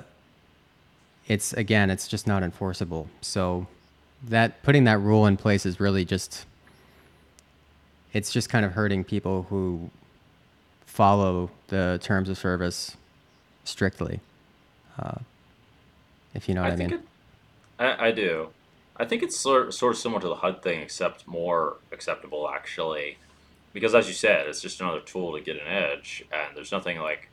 it's 1.28 1.52
again, 1.52 1.90
it's 1.90 2.08
just 2.08 2.26
not 2.26 2.42
enforceable. 2.42 3.08
So 3.20 3.66
that 4.22 4.62
putting 4.62 4.84
that 4.84 4.98
rule 4.98 5.26
in 5.26 5.36
place 5.36 5.66
is 5.66 5.78
really 5.78 6.04
just 6.04 6.46
it's 8.12 8.32
just 8.32 8.48
kind 8.48 8.64
of 8.64 8.72
hurting 8.72 9.04
people 9.04 9.46
who 9.50 9.90
follow 10.86 11.50
the 11.68 11.98
terms 12.02 12.28
of 12.28 12.38
service 12.38 12.96
strictly. 13.64 14.20
Uh, 14.98 15.18
if 16.34 16.48
you 16.48 16.54
know 16.54 16.62
what 16.62 16.70
I, 16.70 16.74
I 16.74 16.76
mean. 16.76 16.92
It, 16.92 17.00
I, 17.78 18.06
I, 18.08 18.10
do. 18.12 18.48
I 18.96 19.04
think 19.04 19.22
it's 19.22 19.36
sort, 19.36 19.74
sort 19.74 19.94
of 19.94 19.98
similar 19.98 20.20
to 20.20 20.28
the 20.28 20.36
HUD 20.36 20.62
thing, 20.62 20.80
except 20.80 21.26
more 21.26 21.76
acceptable, 21.92 22.48
actually. 22.48 23.18
Because, 23.72 23.94
as 23.94 24.06
you 24.06 24.14
said, 24.14 24.46
it's 24.46 24.60
just 24.60 24.80
another 24.80 25.00
tool 25.00 25.34
to 25.34 25.40
get 25.40 25.56
an 25.56 25.66
edge, 25.66 26.24
and 26.32 26.56
there's 26.56 26.70
nothing 26.70 26.98
like 26.98 27.28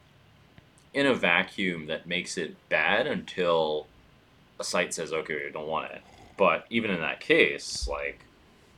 in 0.93 1.05
a 1.05 1.13
vacuum 1.13 1.85
that 1.87 2.07
makes 2.07 2.37
it 2.37 2.55
bad 2.69 3.07
until 3.07 3.87
a 4.59 4.63
site 4.63 4.93
says, 4.93 5.13
okay, 5.13 5.35
we 5.45 5.51
don't 5.51 5.67
want 5.67 5.91
it. 5.91 6.01
But 6.37 6.65
even 6.69 6.91
in 6.91 6.99
that 7.01 7.19
case, 7.19 7.87
like, 7.87 8.21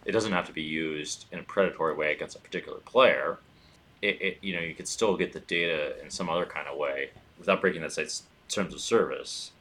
it 0.06 0.12
doesn't 0.12 0.32
have 0.32 0.46
to 0.48 0.54
be 0.54 0.62
used 0.62 1.26
in 1.32 1.40
a 1.40 1.44
predatory 1.44 1.96
way 1.96 2.12
against 2.12 2.36
a 2.36 2.40
particular 2.40 2.80
player. 2.80 3.38
It, 4.04 4.22
it 4.22 4.38
you 4.42 4.56
know, 4.56 4.62
you 4.62 4.76
could 4.76 4.88
still 4.88 5.16
get 5.16 5.34
the 5.34 5.40
data 5.40 6.02
in 6.04 6.10
some 6.10 6.30
other 6.30 6.46
kind 6.46 6.68
of 6.68 6.78
way 6.78 7.10
without 7.40 7.62
breaking 7.62 7.82
that 7.82 7.94
site's 7.94 8.24
terms 8.50 8.74
of 8.74 8.82
service. 8.82 9.52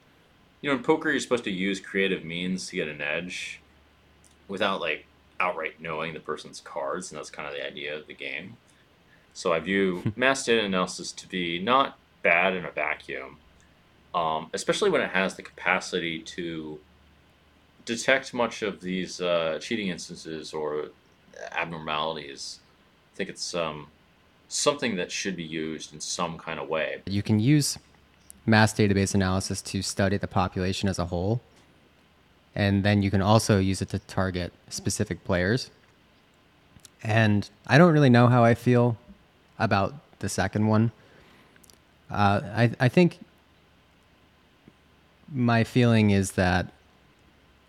You 0.61 0.71
know, 0.71 0.77
in 0.77 0.83
poker, 0.83 1.11
you're 1.11 1.21
supposed 1.21 1.45
to 1.45 1.51
use 1.51 1.81
creative 1.81 2.25
means 2.25 2.69
to 2.69 2.77
get 2.77 2.89
an 2.89 3.01
edge 3.01 3.61
without, 4.49 4.81
like, 4.81 5.07
outright 5.41 5.81
knowing 5.81 6.15
the 6.15 6.21
person's 6.21 6.61
cards, 6.61 7.11
and 7.11 7.19
that's 7.19 7.31
kind 7.31 7.49
of 7.49 7.55
the 7.55 7.67
idea 7.67 7.97
of 7.97 8.07
the 8.07 8.15
game. 8.15 8.57
So 9.35 9.53
I 9.53 9.61
view 9.61 10.13
mass 10.17 10.45
data 10.45 10.65
analysis 10.65 11.13
to 11.13 11.29
be 11.29 11.59
not 11.59 11.99
bad 12.23 12.55
in 12.55 12.65
a 12.65 12.71
vacuum, 12.71 13.39
um, 14.15 14.51
especially 14.53 14.91
when 14.91 15.01
it 15.01 15.11
has 15.11 15.35
the 15.35 15.43
capacity 15.43 16.21
to 16.21 16.79
detect 17.85 18.33
much 18.33 18.63
of 18.63 18.81
these 18.81 19.21
uh, 19.21 19.59
cheating 19.61 19.89
instances 19.89 20.53
or 20.53 20.91
abnormalities. 21.51 22.61
I 23.13 23.17
think 23.17 23.31
it's 23.31 23.55
um, 23.55 23.89
something 24.53 24.97
that 24.97 25.11
should 25.11 25.37
be 25.37 25.43
used 25.45 25.93
in 25.95 26.01
some 26.01 26.39
kind 26.39 26.61
of 26.61 26.69
way. 26.69 27.03
You 27.07 27.23
can 27.23 27.41
use 27.41 27.79
mass 28.45 28.73
database 28.75 29.15
analysis 29.15 29.63
to 29.63 29.83
study 29.83 30.17
the 30.17 30.27
population 30.27 30.89
as 30.89 30.99
a 30.99 31.07
whole. 31.07 31.41
And 32.55 32.85
then 32.85 33.03
you 33.03 33.11
can 33.11 33.23
also 33.23 33.59
use 33.59 33.81
it 33.81 33.89
to 33.91 33.99
target 33.99 34.53
specific 34.69 35.25
players. 35.25 35.71
And 37.03 37.49
I 37.67 37.79
don't 37.79 37.93
really 37.93 38.11
know 38.11 38.27
how 38.27 38.45
I 38.45 38.55
feel 38.55 38.97
about 39.59 39.95
the 40.19 40.29
second 40.29 40.67
one. 40.67 40.93
Uh, 42.11 42.41
I, 42.55 42.71
I 42.79 42.89
think 42.89 43.19
my 45.33 45.65
feeling 45.65 46.11
is 46.11 46.33
that 46.33 46.67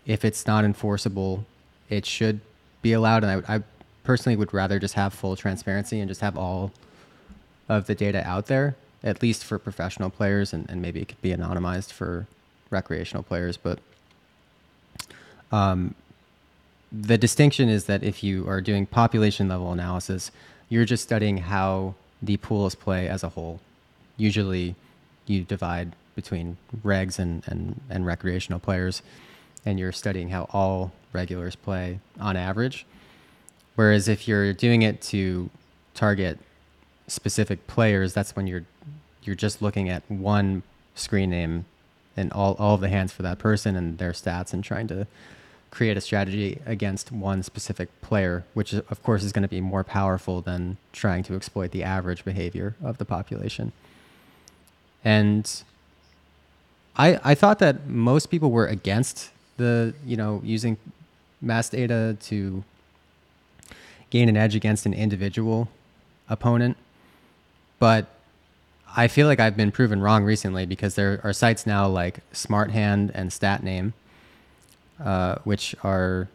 if 0.04 0.22
it's 0.22 0.46
not 0.46 0.64
enforceable, 0.64 1.46
it 1.88 2.04
should 2.04 2.40
be 2.82 2.92
allowed. 2.92 3.24
And 3.24 3.44
I, 3.46 3.56
I 3.56 3.62
personally 4.04 4.36
would 4.36 4.54
rather 4.54 4.78
just 4.78 4.94
have 4.94 5.12
full 5.12 5.36
transparency 5.36 5.98
and 6.00 6.08
just 6.08 6.20
have 6.20 6.36
all 6.36 6.72
of 7.68 7.86
the 7.86 7.94
data 7.94 8.26
out 8.26 8.46
there, 8.46 8.76
at 9.02 9.22
least 9.22 9.44
for 9.44 9.58
professional 9.58 10.10
players, 10.10 10.52
and, 10.52 10.68
and 10.68 10.80
maybe 10.80 11.00
it 11.00 11.08
could 11.08 11.22
be 11.22 11.30
anonymized 11.30 11.90
for 11.92 12.26
recreational 12.70 13.22
players. 13.22 13.56
But 13.56 13.78
um, 15.50 15.94
the 16.92 17.18
distinction 17.18 17.68
is 17.68 17.86
that 17.86 18.02
if 18.02 18.22
you 18.22 18.46
are 18.48 18.60
doing 18.60 18.86
population 18.86 19.48
level 19.48 19.72
analysis, 19.72 20.30
you're 20.68 20.84
just 20.84 21.02
studying 21.02 21.38
how 21.38 21.94
the 22.22 22.36
pools 22.36 22.74
play 22.74 23.08
as 23.08 23.22
a 23.22 23.30
whole 23.30 23.60
usually 24.16 24.74
you 25.26 25.42
divide 25.42 25.92
between 26.14 26.56
regs 26.84 27.18
and, 27.18 27.42
and, 27.46 27.80
and 27.90 28.06
recreational 28.06 28.60
players, 28.60 29.02
and 29.66 29.78
you're 29.78 29.92
studying 29.92 30.28
how 30.28 30.48
all 30.52 30.92
regulars 31.12 31.56
play 31.56 31.98
on 32.20 32.36
average. 32.36 32.86
Whereas 33.74 34.08
if 34.08 34.28
you're 34.28 34.52
doing 34.52 34.82
it 34.82 35.02
to 35.02 35.50
target 35.94 36.38
specific 37.06 37.66
players, 37.66 38.12
that's 38.12 38.36
when 38.36 38.46
you're 38.46 38.64
you're 39.22 39.36
just 39.36 39.62
looking 39.62 39.88
at 39.88 40.02
one 40.08 40.62
screen 40.94 41.30
name 41.30 41.64
and 42.16 42.30
all, 42.32 42.54
all 42.58 42.74
of 42.74 42.80
the 42.80 42.88
hands 42.88 43.10
for 43.10 43.22
that 43.22 43.38
person 43.38 43.74
and 43.74 43.98
their 43.98 44.12
stats 44.12 44.52
and 44.52 44.62
trying 44.62 44.86
to 44.86 45.06
create 45.70 45.96
a 45.96 46.00
strategy 46.00 46.60
against 46.66 47.10
one 47.10 47.42
specific 47.42 47.88
player, 48.00 48.44
which 48.54 48.74
of 48.74 49.02
course 49.02 49.24
is 49.24 49.32
going 49.32 49.42
to 49.42 49.48
be 49.48 49.60
more 49.60 49.82
powerful 49.82 50.40
than 50.40 50.76
trying 50.92 51.22
to 51.24 51.34
exploit 51.34 51.72
the 51.72 51.82
average 51.82 52.24
behavior 52.24 52.76
of 52.82 52.98
the 52.98 53.04
population. 53.04 53.72
And 55.04 55.62
I 56.96 57.18
I 57.24 57.34
thought 57.34 57.58
that 57.58 57.86
most 57.88 58.26
people 58.26 58.50
were 58.50 58.66
against 58.66 59.30
the 59.56 59.94
you 60.06 60.16
know 60.16 60.40
using 60.44 60.76
mass 61.40 61.68
data 61.68 62.16
to 62.20 62.62
gain 64.14 64.28
an 64.28 64.36
edge 64.36 64.54
against 64.54 64.86
an 64.86 64.94
individual 64.94 65.66
opponent, 66.28 66.76
but 67.80 68.06
I 68.96 69.08
feel 69.08 69.26
like 69.26 69.40
I've 69.40 69.56
been 69.56 69.72
proven 69.72 70.00
wrong 70.00 70.22
recently 70.22 70.66
because 70.66 70.94
there 70.94 71.20
are 71.24 71.32
sites 71.32 71.66
now 71.66 71.88
like 71.88 72.20
Smart 72.30 72.70
Hand 72.70 73.10
and 73.12 73.30
StatName, 73.30 73.92
uh, 75.04 75.38
which 75.42 75.74
are 75.82 76.28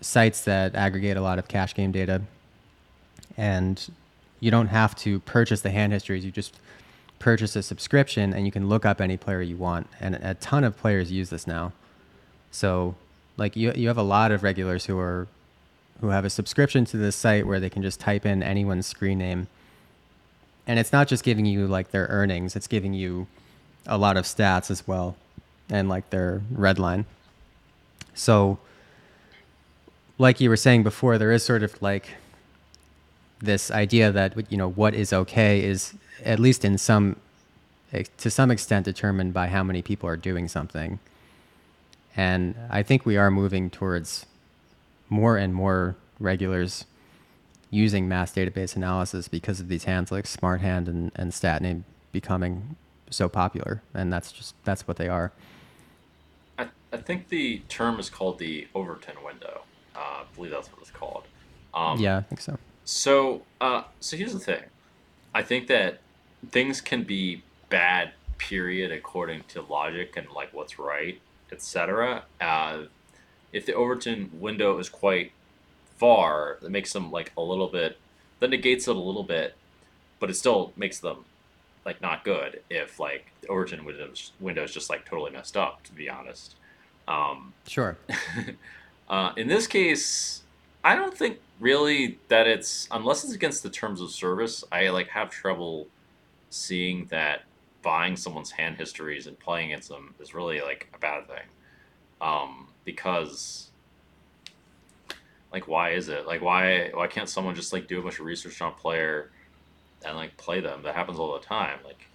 sites 0.00 0.42
that 0.42 0.74
aggregate 0.74 1.16
a 1.16 1.20
lot 1.20 1.38
of 1.38 1.46
cash 1.46 1.72
game 1.72 1.92
data, 1.92 2.22
and 3.36 3.94
you 4.40 4.50
don't 4.50 4.66
have 4.66 4.96
to 4.96 5.20
purchase 5.20 5.60
the 5.60 5.70
hand 5.70 5.92
histories. 5.92 6.24
You 6.24 6.32
just 6.32 6.58
purchase 7.20 7.54
a 7.54 7.62
subscription 7.62 8.34
and 8.34 8.44
you 8.44 8.50
can 8.50 8.68
look 8.68 8.84
up 8.84 9.00
any 9.00 9.16
player 9.16 9.40
you 9.40 9.56
want. 9.56 9.86
And 10.00 10.16
a 10.16 10.34
ton 10.34 10.64
of 10.64 10.76
players 10.76 11.12
use 11.12 11.30
this 11.30 11.46
now. 11.46 11.70
So 12.50 12.96
like 13.36 13.54
you 13.54 13.70
you 13.76 13.86
have 13.86 13.98
a 13.98 14.02
lot 14.02 14.32
of 14.32 14.42
regulars 14.42 14.86
who 14.86 14.98
are 14.98 15.28
who 16.00 16.08
have 16.08 16.24
a 16.24 16.30
subscription 16.30 16.84
to 16.86 16.96
this 16.96 17.16
site 17.16 17.46
where 17.46 17.60
they 17.60 17.70
can 17.70 17.82
just 17.82 18.00
type 18.00 18.24
in 18.24 18.42
anyone's 18.42 18.86
screen 18.86 19.18
name. 19.18 19.48
And 20.66 20.78
it's 20.78 20.92
not 20.92 21.08
just 21.08 21.24
giving 21.24 21.46
you 21.46 21.66
like 21.66 21.90
their 21.90 22.06
earnings, 22.06 22.56
it's 22.56 22.66
giving 22.66 22.94
you 22.94 23.26
a 23.86 23.98
lot 23.98 24.16
of 24.16 24.24
stats 24.24 24.70
as 24.70 24.86
well 24.86 25.16
and 25.68 25.88
like 25.88 26.10
their 26.10 26.42
red 26.50 26.78
line. 26.78 27.06
So 28.14 28.58
like 30.18 30.40
you 30.40 30.50
were 30.50 30.56
saying 30.56 30.82
before, 30.82 31.18
there 31.18 31.32
is 31.32 31.44
sort 31.44 31.62
of 31.62 31.80
like 31.82 32.10
this 33.40 33.70
idea 33.70 34.12
that 34.12 34.52
you 34.52 34.58
know 34.58 34.68
what 34.68 34.94
is 34.94 35.12
okay 35.12 35.64
is 35.64 35.94
at 36.24 36.38
least 36.38 36.62
in 36.62 36.76
some 36.76 37.16
eh, 37.92 38.04
to 38.18 38.30
some 38.30 38.50
extent 38.50 38.84
determined 38.84 39.32
by 39.32 39.46
how 39.48 39.62
many 39.62 39.80
people 39.80 40.08
are 40.08 40.16
doing 40.16 40.46
something. 40.46 40.98
And 42.16 42.54
I 42.68 42.82
think 42.82 43.06
we 43.06 43.16
are 43.16 43.30
moving 43.30 43.70
towards 43.70 44.26
more 45.10 45.36
and 45.36 45.54
more 45.54 45.96
regulars 46.18 46.86
using 47.70 48.08
mass 48.08 48.32
database 48.32 48.74
analysis 48.74 49.28
because 49.28 49.60
of 49.60 49.68
these 49.68 49.84
hands 49.84 50.10
like 50.10 50.24
SmartHand 50.24 50.88
and, 50.88 51.12
and 51.14 51.32
StatName 51.32 51.82
becoming 52.12 52.76
so 53.10 53.28
popular. 53.28 53.82
And 53.94 54.12
that's 54.12 54.32
just 54.32 54.54
that's 54.64 54.88
what 54.88 54.96
they 54.96 55.08
are. 55.08 55.32
I, 56.58 56.68
I 56.92 56.96
think 56.96 57.28
the 57.28 57.58
term 57.68 58.00
is 58.00 58.08
called 58.08 58.38
the 58.38 58.66
Overton 58.74 59.16
window. 59.24 59.62
Uh, 59.94 59.98
I 59.98 60.24
believe 60.34 60.52
that's 60.52 60.68
what 60.72 60.80
it's 60.80 60.90
called. 60.90 61.24
Um, 61.74 61.98
yeah, 61.98 62.16
I 62.18 62.22
think 62.22 62.40
so. 62.40 62.58
So, 62.84 63.42
uh, 63.60 63.82
so 64.00 64.16
here's 64.16 64.32
the 64.32 64.40
thing. 64.40 64.62
I 65.34 65.42
think 65.42 65.68
that 65.68 66.00
things 66.50 66.80
can 66.80 67.04
be 67.04 67.42
bad, 67.68 68.12
period, 68.38 68.90
according 68.90 69.44
to 69.48 69.62
logic 69.62 70.16
and 70.16 70.28
like 70.30 70.52
what's 70.52 70.78
right, 70.78 71.20
etc. 71.52 72.24
Uh, 72.40 72.82
if 73.52 73.66
the 73.66 73.74
Overton 73.74 74.30
window 74.34 74.78
is 74.78 74.88
quite 74.88 75.32
far, 75.96 76.58
that 76.62 76.70
makes 76.70 76.92
them 76.92 77.10
like 77.10 77.32
a 77.36 77.42
little 77.42 77.68
bit, 77.68 77.98
that 78.38 78.50
negates 78.50 78.88
it 78.88 78.96
a 78.96 78.98
little 78.98 79.22
bit, 79.22 79.54
but 80.18 80.30
it 80.30 80.34
still 80.34 80.72
makes 80.76 80.98
them 80.98 81.24
like 81.84 82.00
not 82.00 82.24
good 82.24 82.60
if 82.68 83.00
like 83.00 83.32
the 83.40 83.48
Overton 83.48 83.84
windows 83.84 84.32
window 84.38 84.62
is 84.62 84.72
just 84.72 84.90
like 84.90 85.04
totally 85.04 85.30
messed 85.30 85.56
up. 85.56 85.82
To 85.84 85.92
be 85.92 86.08
honest. 86.08 86.54
Um, 87.08 87.54
sure. 87.66 87.96
uh, 89.08 89.32
in 89.36 89.48
this 89.48 89.66
case, 89.66 90.42
I 90.84 90.94
don't 90.94 91.16
think 91.16 91.38
really 91.58 92.18
that 92.28 92.46
it's 92.46 92.88
unless 92.90 93.24
it's 93.24 93.34
against 93.34 93.62
the 93.62 93.70
terms 93.70 94.00
of 94.00 94.10
service. 94.10 94.64
I 94.70 94.88
like 94.90 95.08
have 95.08 95.30
trouble 95.30 95.88
seeing 96.50 97.06
that 97.06 97.42
buying 97.82 98.16
someone's 98.16 98.50
hand 98.50 98.76
histories 98.76 99.26
and 99.26 99.38
playing 99.38 99.72
against 99.72 99.88
them 99.88 100.14
is 100.20 100.34
really 100.34 100.60
like 100.60 100.88
a 100.94 100.98
bad 100.98 101.26
thing. 101.26 101.46
Um, 102.20 102.68
because 102.84 103.68
like 105.52 105.66
why 105.66 105.90
is 105.90 106.08
it? 106.08 106.26
Like 106.26 106.42
why 106.42 106.90
why 106.94 107.06
can't 107.06 107.28
someone 107.28 107.54
just 107.54 107.72
like 107.72 107.88
do 107.88 107.98
a 107.98 108.02
bunch 108.02 108.18
of 108.18 108.26
research 108.26 108.60
on 108.60 108.72
a 108.72 108.74
player 108.74 109.30
and 110.04 110.16
like 110.16 110.36
play 110.36 110.60
them? 110.60 110.82
That 110.82 110.94
happens 110.94 111.18
all 111.18 111.32
the 111.32 111.44
time. 111.44 111.78
Like 111.84 112.06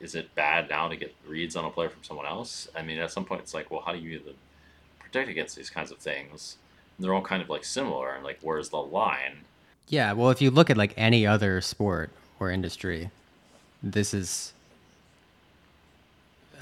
is 0.00 0.14
it 0.14 0.34
bad 0.34 0.68
now 0.68 0.88
to 0.88 0.96
get 0.96 1.14
reads 1.26 1.56
on 1.56 1.64
a 1.64 1.70
player 1.70 1.88
from 1.88 2.04
someone 2.04 2.26
else? 2.26 2.68
I 2.76 2.82
mean, 2.82 2.98
at 2.98 3.10
some 3.10 3.24
point 3.24 3.40
it's 3.40 3.54
like, 3.54 3.70
well, 3.70 3.80
how 3.80 3.92
do 3.92 3.98
you 3.98 4.10
even 4.18 4.34
protect 4.98 5.28
against 5.28 5.56
these 5.56 5.70
kinds 5.70 5.90
of 5.90 5.98
things? 5.98 6.56
And 6.96 7.04
they're 7.04 7.14
all 7.14 7.22
kind 7.22 7.42
of 7.42 7.48
like 7.48 7.64
similar 7.64 8.14
and 8.14 8.24
like 8.24 8.38
where's 8.42 8.68
the 8.68 8.78
line? 8.78 9.38
Yeah, 9.88 10.12
well, 10.12 10.30
if 10.30 10.40
you 10.40 10.50
look 10.50 10.70
at 10.70 10.76
like 10.76 10.94
any 10.96 11.26
other 11.26 11.60
sport 11.60 12.10
or 12.40 12.50
industry, 12.50 13.10
this 13.82 14.14
is 14.14 14.52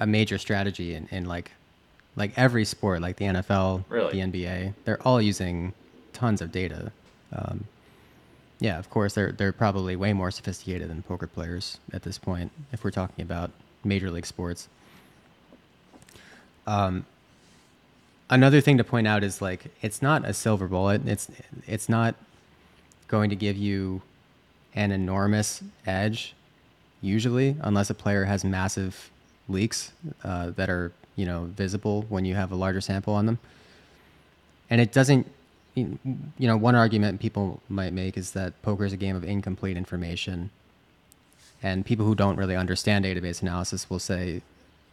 a 0.00 0.06
major 0.06 0.38
strategy 0.38 0.94
in, 0.94 1.06
in 1.10 1.24
like 1.24 1.52
like 2.16 2.32
every 2.36 2.64
sport, 2.64 3.00
like 3.00 3.16
the 3.16 3.26
NFL, 3.26 3.84
really? 3.88 4.12
the 4.12 4.18
NBA, 4.18 4.74
they're 4.84 5.02
all 5.02 5.20
using 5.20 5.72
tons 6.12 6.40
of 6.42 6.52
data. 6.52 6.92
Um, 7.32 7.64
yeah, 8.60 8.78
of 8.78 8.90
course, 8.90 9.14
they're 9.14 9.32
they're 9.32 9.52
probably 9.52 9.96
way 9.96 10.12
more 10.12 10.30
sophisticated 10.30 10.88
than 10.88 11.02
poker 11.02 11.26
players 11.26 11.78
at 11.92 12.02
this 12.02 12.18
point. 12.18 12.52
If 12.70 12.84
we're 12.84 12.90
talking 12.90 13.22
about 13.22 13.50
major 13.84 14.10
league 14.10 14.26
sports. 14.26 14.68
Um, 16.66 17.06
another 18.30 18.60
thing 18.60 18.78
to 18.78 18.84
point 18.84 19.06
out 19.06 19.24
is 19.24 19.42
like 19.42 19.66
it's 19.80 20.00
not 20.00 20.24
a 20.24 20.32
silver 20.32 20.68
bullet. 20.68 21.06
It's 21.06 21.28
it's 21.66 21.88
not 21.88 22.14
going 23.08 23.30
to 23.30 23.36
give 23.36 23.56
you 23.56 24.02
an 24.74 24.90
enormous 24.90 25.62
edge 25.86 26.34
usually, 27.00 27.56
unless 27.60 27.90
a 27.90 27.94
player 27.94 28.24
has 28.24 28.44
massive 28.44 29.10
leaks 29.48 29.92
uh, 30.22 30.50
that 30.50 30.70
are 30.70 30.92
you 31.16 31.26
know 31.26 31.44
visible 31.44 32.06
when 32.08 32.24
you 32.24 32.34
have 32.34 32.52
a 32.52 32.56
larger 32.56 32.80
sample 32.80 33.14
on 33.14 33.26
them. 33.26 33.38
And 34.70 34.80
it 34.80 34.92
doesn't, 34.92 35.26
you 35.74 35.98
know, 36.38 36.56
one 36.56 36.74
argument 36.74 37.20
people 37.20 37.60
might 37.68 37.92
make 37.92 38.16
is 38.16 38.32
that 38.32 38.60
poker 38.62 38.84
is 38.84 38.92
a 38.92 38.96
game 38.96 39.14
of 39.14 39.24
incomplete 39.24 39.76
information. 39.76 40.50
And 41.62 41.84
people 41.84 42.06
who 42.06 42.14
don't 42.14 42.36
really 42.36 42.56
understand 42.56 43.04
database 43.04 43.42
analysis 43.42 43.90
will 43.90 43.98
say 43.98 44.42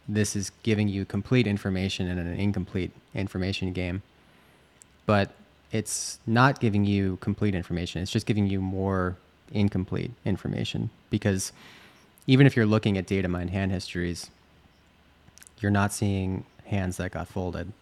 this 0.08 0.36
is 0.36 0.52
giving 0.62 0.88
you 0.88 1.04
complete 1.04 1.46
information 1.46 2.08
in 2.08 2.18
an 2.18 2.38
incomplete 2.38 2.92
information 3.14 3.72
game. 3.72 4.02
But 5.06 5.30
it's 5.72 6.18
not 6.26 6.60
giving 6.60 6.84
you 6.84 7.16
complete 7.20 7.54
information. 7.54 8.02
It's 8.02 8.10
just 8.10 8.26
giving 8.26 8.46
you 8.46 8.60
more 8.60 9.16
incomplete 9.52 10.12
information 10.24 10.90
because 11.10 11.52
even 12.26 12.46
if 12.46 12.54
you're 12.54 12.66
looking 12.66 12.98
at 12.98 13.06
data 13.06 13.28
mined 13.28 13.50
hand 13.50 13.72
histories, 13.72 14.30
you're 15.60 15.70
not 15.70 15.92
seeing 15.92 16.44
hands 16.64 16.96
that 16.98 17.12
got 17.12 17.28
folded 17.28 17.72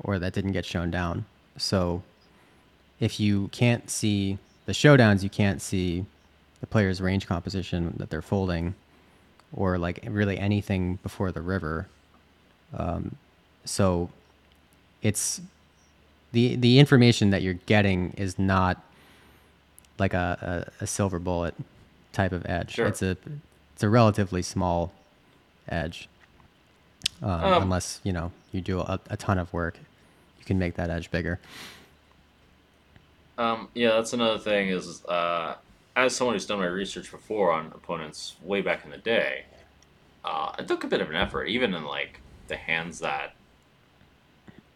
or 0.00 0.18
that 0.18 0.32
didn't 0.32 0.52
get 0.52 0.64
shown 0.64 0.90
down. 0.90 1.24
So 1.56 2.02
if 3.00 3.20
you 3.20 3.48
can't 3.48 3.88
see 3.90 4.38
the 4.66 4.72
showdowns, 4.72 5.22
you 5.22 5.30
can't 5.30 5.60
see 5.60 6.04
the 6.60 6.66
player's 6.66 7.00
range 7.00 7.26
composition 7.26 7.94
that 7.98 8.10
they're 8.10 8.22
folding 8.22 8.74
or 9.52 9.78
like 9.78 10.04
really 10.08 10.38
anything 10.38 10.98
before 11.02 11.32
the 11.32 11.42
river. 11.42 11.86
Um, 12.76 13.16
so 13.64 14.10
it's 15.02 15.40
the 16.32 16.56
the 16.56 16.78
information 16.78 17.30
that 17.30 17.42
you're 17.42 17.54
getting 17.54 18.12
is 18.16 18.38
not 18.38 18.82
like 19.98 20.14
a, 20.14 20.66
a, 20.80 20.84
a 20.84 20.86
silver 20.86 21.18
bullet 21.18 21.54
type 22.12 22.32
of 22.32 22.44
edge. 22.46 22.74
Sure. 22.74 22.86
It's 22.86 23.02
a 23.02 23.16
it's 23.74 23.82
a 23.82 23.88
relatively 23.88 24.42
small 24.42 24.92
edge. 25.68 26.08
Um, 27.22 27.30
um, 27.30 27.62
unless 27.62 28.00
you 28.04 28.12
know 28.12 28.32
you 28.52 28.60
do 28.60 28.80
a, 28.80 29.00
a, 29.08 29.16
ton 29.16 29.38
of 29.38 29.52
work, 29.52 29.78
you 30.38 30.44
can 30.44 30.58
make 30.58 30.74
that 30.74 30.90
edge 30.90 31.10
bigger. 31.10 31.38
Um, 33.38 33.68
yeah, 33.74 33.90
that's 33.90 34.12
another 34.12 34.38
thing. 34.38 34.68
Is 34.68 35.04
uh, 35.06 35.56
as 35.94 36.14
someone 36.14 36.34
who's 36.34 36.46
done 36.46 36.58
my 36.58 36.66
research 36.66 37.10
before 37.10 37.52
on 37.52 37.66
opponents 37.66 38.36
way 38.42 38.60
back 38.60 38.84
in 38.84 38.90
the 38.90 38.98
day, 38.98 39.44
uh, 40.24 40.52
it 40.58 40.68
took 40.68 40.84
a 40.84 40.86
bit 40.86 41.00
of 41.00 41.08
an 41.08 41.16
effort, 41.16 41.44
even 41.44 41.74
in 41.74 41.84
like 41.84 42.20
the 42.48 42.56
hands 42.56 42.98
that 43.00 43.34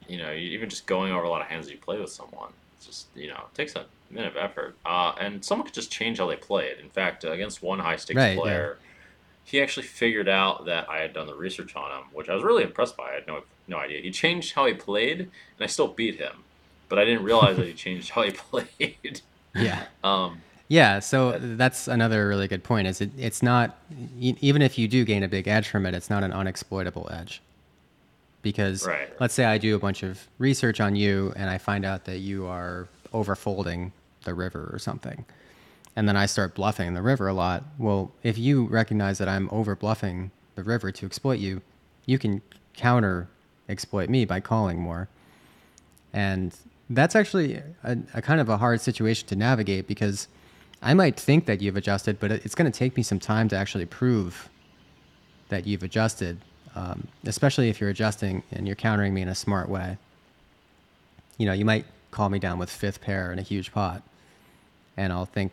you 0.08 0.18
know, 0.18 0.32
even 0.32 0.68
just 0.68 0.86
going 0.86 1.12
over 1.12 1.22
a 1.22 1.28
lot 1.28 1.40
of 1.40 1.46
hands 1.46 1.66
that 1.66 1.72
you 1.72 1.78
play 1.78 2.00
with 2.00 2.10
someone. 2.10 2.52
It's 2.76 2.86
just 2.86 3.06
you 3.14 3.28
know, 3.28 3.44
it 3.50 3.54
takes 3.54 3.76
a 3.76 3.84
minute 4.10 4.34
of 4.34 4.36
effort, 4.38 4.76
uh, 4.86 5.12
and 5.20 5.44
someone 5.44 5.66
could 5.66 5.74
just 5.74 5.90
change 5.90 6.18
how 6.18 6.26
they 6.26 6.36
play 6.36 6.68
it. 6.68 6.80
In 6.80 6.88
fact, 6.88 7.24
against 7.24 7.62
one 7.62 7.78
high 7.78 7.96
stakes 7.96 8.16
right, 8.16 8.38
player. 8.38 8.78
Yeah 8.80 8.86
he 9.50 9.60
actually 9.60 9.86
figured 9.86 10.28
out 10.28 10.66
that 10.66 10.88
I 10.88 10.98
had 10.98 11.12
done 11.12 11.26
the 11.26 11.34
research 11.34 11.74
on 11.74 11.90
him, 11.90 12.04
which 12.12 12.28
I 12.28 12.34
was 12.34 12.44
really 12.44 12.62
impressed 12.62 12.96
by. 12.96 13.10
I 13.10 13.14
had 13.14 13.26
no 13.26 13.42
no 13.66 13.78
idea. 13.78 14.00
He 14.00 14.10
changed 14.10 14.54
how 14.54 14.66
he 14.66 14.74
played, 14.74 15.20
and 15.20 15.30
I 15.60 15.66
still 15.66 15.88
beat 15.88 16.16
him, 16.16 16.44
but 16.88 16.98
I 16.98 17.04
didn't 17.04 17.24
realize 17.24 17.56
that 17.56 17.66
he 17.66 17.72
changed 17.86 18.10
how 18.10 18.22
he 18.22 18.30
played. 18.30 19.20
Yeah. 19.54 19.84
Um, 20.04 20.42
yeah. 20.68 21.00
So 21.00 21.36
that's 21.36 21.88
another 21.88 22.28
really 22.28 22.46
good 22.46 22.62
point. 22.62 22.86
Is 22.86 23.00
it? 23.00 23.10
It's 23.18 23.42
not 23.42 23.76
even 24.20 24.62
if 24.62 24.78
you 24.78 24.86
do 24.86 25.04
gain 25.04 25.24
a 25.24 25.28
big 25.28 25.48
edge 25.48 25.68
from 25.68 25.84
it, 25.84 25.94
it's 25.94 26.08
not 26.08 26.22
an 26.22 26.30
unexploitable 26.30 27.12
edge. 27.12 27.42
Because 28.42 28.86
right. 28.86 29.10
let's 29.20 29.34
say 29.34 29.44
I 29.44 29.58
do 29.58 29.74
a 29.74 29.78
bunch 29.80 30.04
of 30.04 30.26
research 30.38 30.80
on 30.80 30.94
you, 30.94 31.32
and 31.36 31.50
I 31.50 31.58
find 31.58 31.84
out 31.84 32.04
that 32.04 32.18
you 32.18 32.46
are 32.46 32.88
overfolding 33.12 33.90
the 34.24 34.32
river 34.32 34.70
or 34.72 34.78
something 34.78 35.24
and 35.96 36.08
then 36.08 36.16
I 36.16 36.26
start 36.26 36.54
bluffing 36.54 36.94
the 36.94 37.02
river 37.02 37.28
a 37.28 37.34
lot. 37.34 37.64
Well, 37.78 38.12
if 38.22 38.38
you 38.38 38.66
recognize 38.66 39.18
that 39.18 39.28
I'm 39.28 39.48
over 39.50 39.74
bluffing 39.74 40.30
the 40.54 40.62
river 40.62 40.92
to 40.92 41.06
exploit 41.06 41.38
you, 41.38 41.62
you 42.06 42.18
can 42.18 42.42
counter 42.74 43.28
exploit 43.68 44.08
me 44.08 44.24
by 44.24 44.40
calling 44.40 44.78
more. 44.80 45.08
And 46.12 46.56
that's 46.88 47.14
actually 47.14 47.62
a, 47.84 47.98
a, 48.14 48.22
kind 48.22 48.40
of 48.40 48.48
a 48.48 48.56
hard 48.56 48.80
situation 48.80 49.28
to 49.28 49.36
navigate 49.36 49.86
because 49.86 50.26
I 50.82 50.94
might 50.94 51.18
think 51.18 51.46
that 51.46 51.60
you've 51.60 51.76
adjusted, 51.76 52.18
but 52.18 52.32
it's 52.32 52.54
going 52.54 52.70
to 52.70 52.76
take 52.76 52.96
me 52.96 53.02
some 53.02 53.20
time 53.20 53.48
to 53.50 53.56
actually 53.56 53.86
prove 53.86 54.48
that 55.48 55.66
you've 55.66 55.82
adjusted, 55.82 56.38
um, 56.74 57.06
especially 57.24 57.68
if 57.68 57.80
you're 57.80 57.90
adjusting 57.90 58.42
and 58.50 58.66
you're 58.66 58.76
countering 58.76 59.14
me 59.14 59.22
in 59.22 59.28
a 59.28 59.34
smart 59.34 59.68
way. 59.68 59.98
You 61.38 61.46
know, 61.46 61.52
you 61.52 61.64
might 61.64 61.84
call 62.10 62.28
me 62.28 62.38
down 62.38 62.58
with 62.58 62.70
fifth 62.70 63.00
pair 63.00 63.32
in 63.32 63.38
a 63.38 63.42
huge 63.42 63.72
pot, 63.72 64.02
and 64.96 65.12
I'll 65.12 65.26
think 65.26 65.52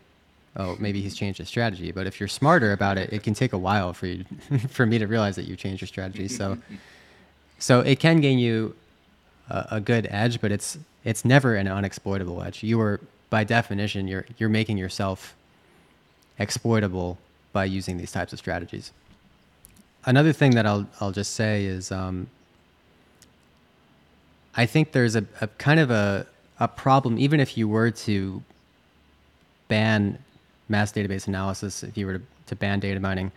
oh, 0.57 0.75
maybe 0.79 1.01
he's 1.01 1.15
changed 1.15 1.37
his 1.37 1.47
strategy. 1.47 1.91
But 1.91 2.07
if 2.07 2.19
you're 2.19 2.27
smarter 2.27 2.73
about 2.73 2.97
it, 2.97 3.13
it 3.13 3.23
can 3.23 3.33
take 3.33 3.53
a 3.53 3.57
while 3.57 3.93
for 3.93 4.07
you, 4.07 4.25
for 4.69 4.85
me 4.85 4.97
to 4.97 5.07
realize 5.07 5.35
that 5.35 5.43
you've 5.43 5.59
changed 5.59 5.81
your 5.81 5.87
strategy. 5.87 6.27
So, 6.27 6.57
so 7.59 7.79
it 7.81 7.99
can 7.99 8.19
gain 8.19 8.39
you 8.39 8.75
a, 9.49 9.67
a, 9.71 9.81
good 9.81 10.07
edge, 10.09 10.41
but 10.41 10.51
it's 10.51 10.77
it's 11.03 11.23
never 11.23 11.55
an 11.55 11.67
unexploitable 11.67 12.45
edge. 12.45 12.63
You 12.63 12.81
are 12.81 12.99
by 13.29 13.43
definition 13.43 14.07
you're 14.07 14.25
you're 14.37 14.49
making 14.49 14.77
yourself 14.77 15.35
exploitable 16.39 17.17
by 17.53 17.65
using 17.65 17.97
these 17.97 18.11
types 18.11 18.33
of 18.33 18.39
strategies. 18.39 18.91
Another 20.05 20.33
thing 20.33 20.51
that 20.51 20.65
I'll 20.65 20.87
I'll 20.99 21.11
just 21.11 21.33
say 21.33 21.65
is 21.65 21.91
um, 21.91 22.27
I 24.55 24.65
think 24.65 24.91
there's 24.91 25.15
a, 25.15 25.25
a 25.39 25.47
kind 25.47 25.79
of 25.79 25.91
a 25.91 26.25
a 26.59 26.67
problem 26.67 27.19
even 27.19 27.39
if 27.39 27.55
you 27.55 27.67
were 27.67 27.91
to 27.91 28.41
ban 29.67 30.17
mass 30.69 30.91
database 30.91 31.27
analysis, 31.27 31.83
if 31.83 31.97
you 31.97 32.05
were 32.05 32.17
to, 32.17 32.23
to 32.47 32.55
ban 32.55 32.79
data 32.79 32.99
mining, 32.99 33.31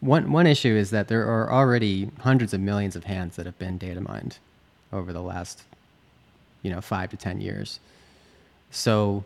one 0.00 0.30
one 0.30 0.46
issue 0.46 0.74
is 0.74 0.90
that 0.90 1.08
there 1.08 1.26
are 1.26 1.52
already 1.52 2.10
hundreds 2.20 2.52
of 2.52 2.60
millions 2.60 2.96
of 2.96 3.04
hands 3.04 3.36
that 3.36 3.46
have 3.46 3.58
been 3.58 3.78
data 3.78 4.00
mined 4.00 4.38
over 4.92 5.12
the 5.12 5.22
last, 5.22 5.62
you 6.62 6.70
know, 6.70 6.80
five 6.80 7.10
to 7.10 7.16
ten 7.16 7.40
years. 7.40 7.80
So, 8.70 9.24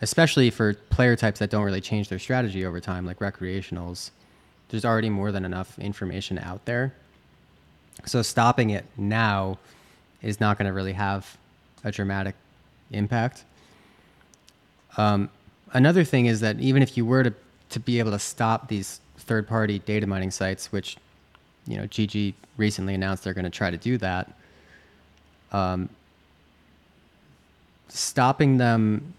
especially 0.00 0.50
for 0.50 0.74
player 0.74 1.16
types 1.16 1.40
that 1.40 1.50
don't 1.50 1.64
really 1.64 1.80
change 1.80 2.08
their 2.08 2.18
strategy 2.18 2.64
over 2.64 2.80
time, 2.80 3.06
like 3.06 3.18
recreationals, 3.18 4.10
there's 4.68 4.84
already 4.84 5.10
more 5.10 5.32
than 5.32 5.44
enough 5.44 5.78
information 5.78 6.38
out 6.38 6.64
there. 6.66 6.92
So 8.04 8.22
stopping 8.22 8.70
it 8.70 8.84
now 8.96 9.58
is 10.22 10.38
not 10.40 10.58
going 10.58 10.66
to 10.66 10.72
really 10.72 10.92
have 10.92 11.36
a 11.82 11.90
dramatic 11.90 12.34
impact. 12.90 13.44
Um, 14.96 15.30
another 15.72 16.04
thing 16.04 16.26
is 16.26 16.40
that 16.40 16.60
even 16.60 16.82
if 16.82 16.96
you 16.96 17.04
were 17.04 17.22
to, 17.22 17.32
to 17.70 17.80
be 17.80 17.98
able 17.98 18.12
to 18.12 18.18
stop 18.18 18.68
these 18.68 19.00
third 19.18 19.46
party 19.48 19.78
data 19.80 20.06
mining 20.06 20.30
sites, 20.30 20.72
which 20.72 20.96
you 21.66 21.76
know 21.76 21.84
GG 21.84 22.34
recently 22.56 22.94
announced 22.94 23.24
they're 23.24 23.34
going 23.34 23.44
to 23.44 23.50
try 23.50 23.70
to 23.70 23.76
do 23.76 23.98
that, 23.98 24.32
um, 25.52 25.88
stopping 27.88 28.58
them 28.58 29.14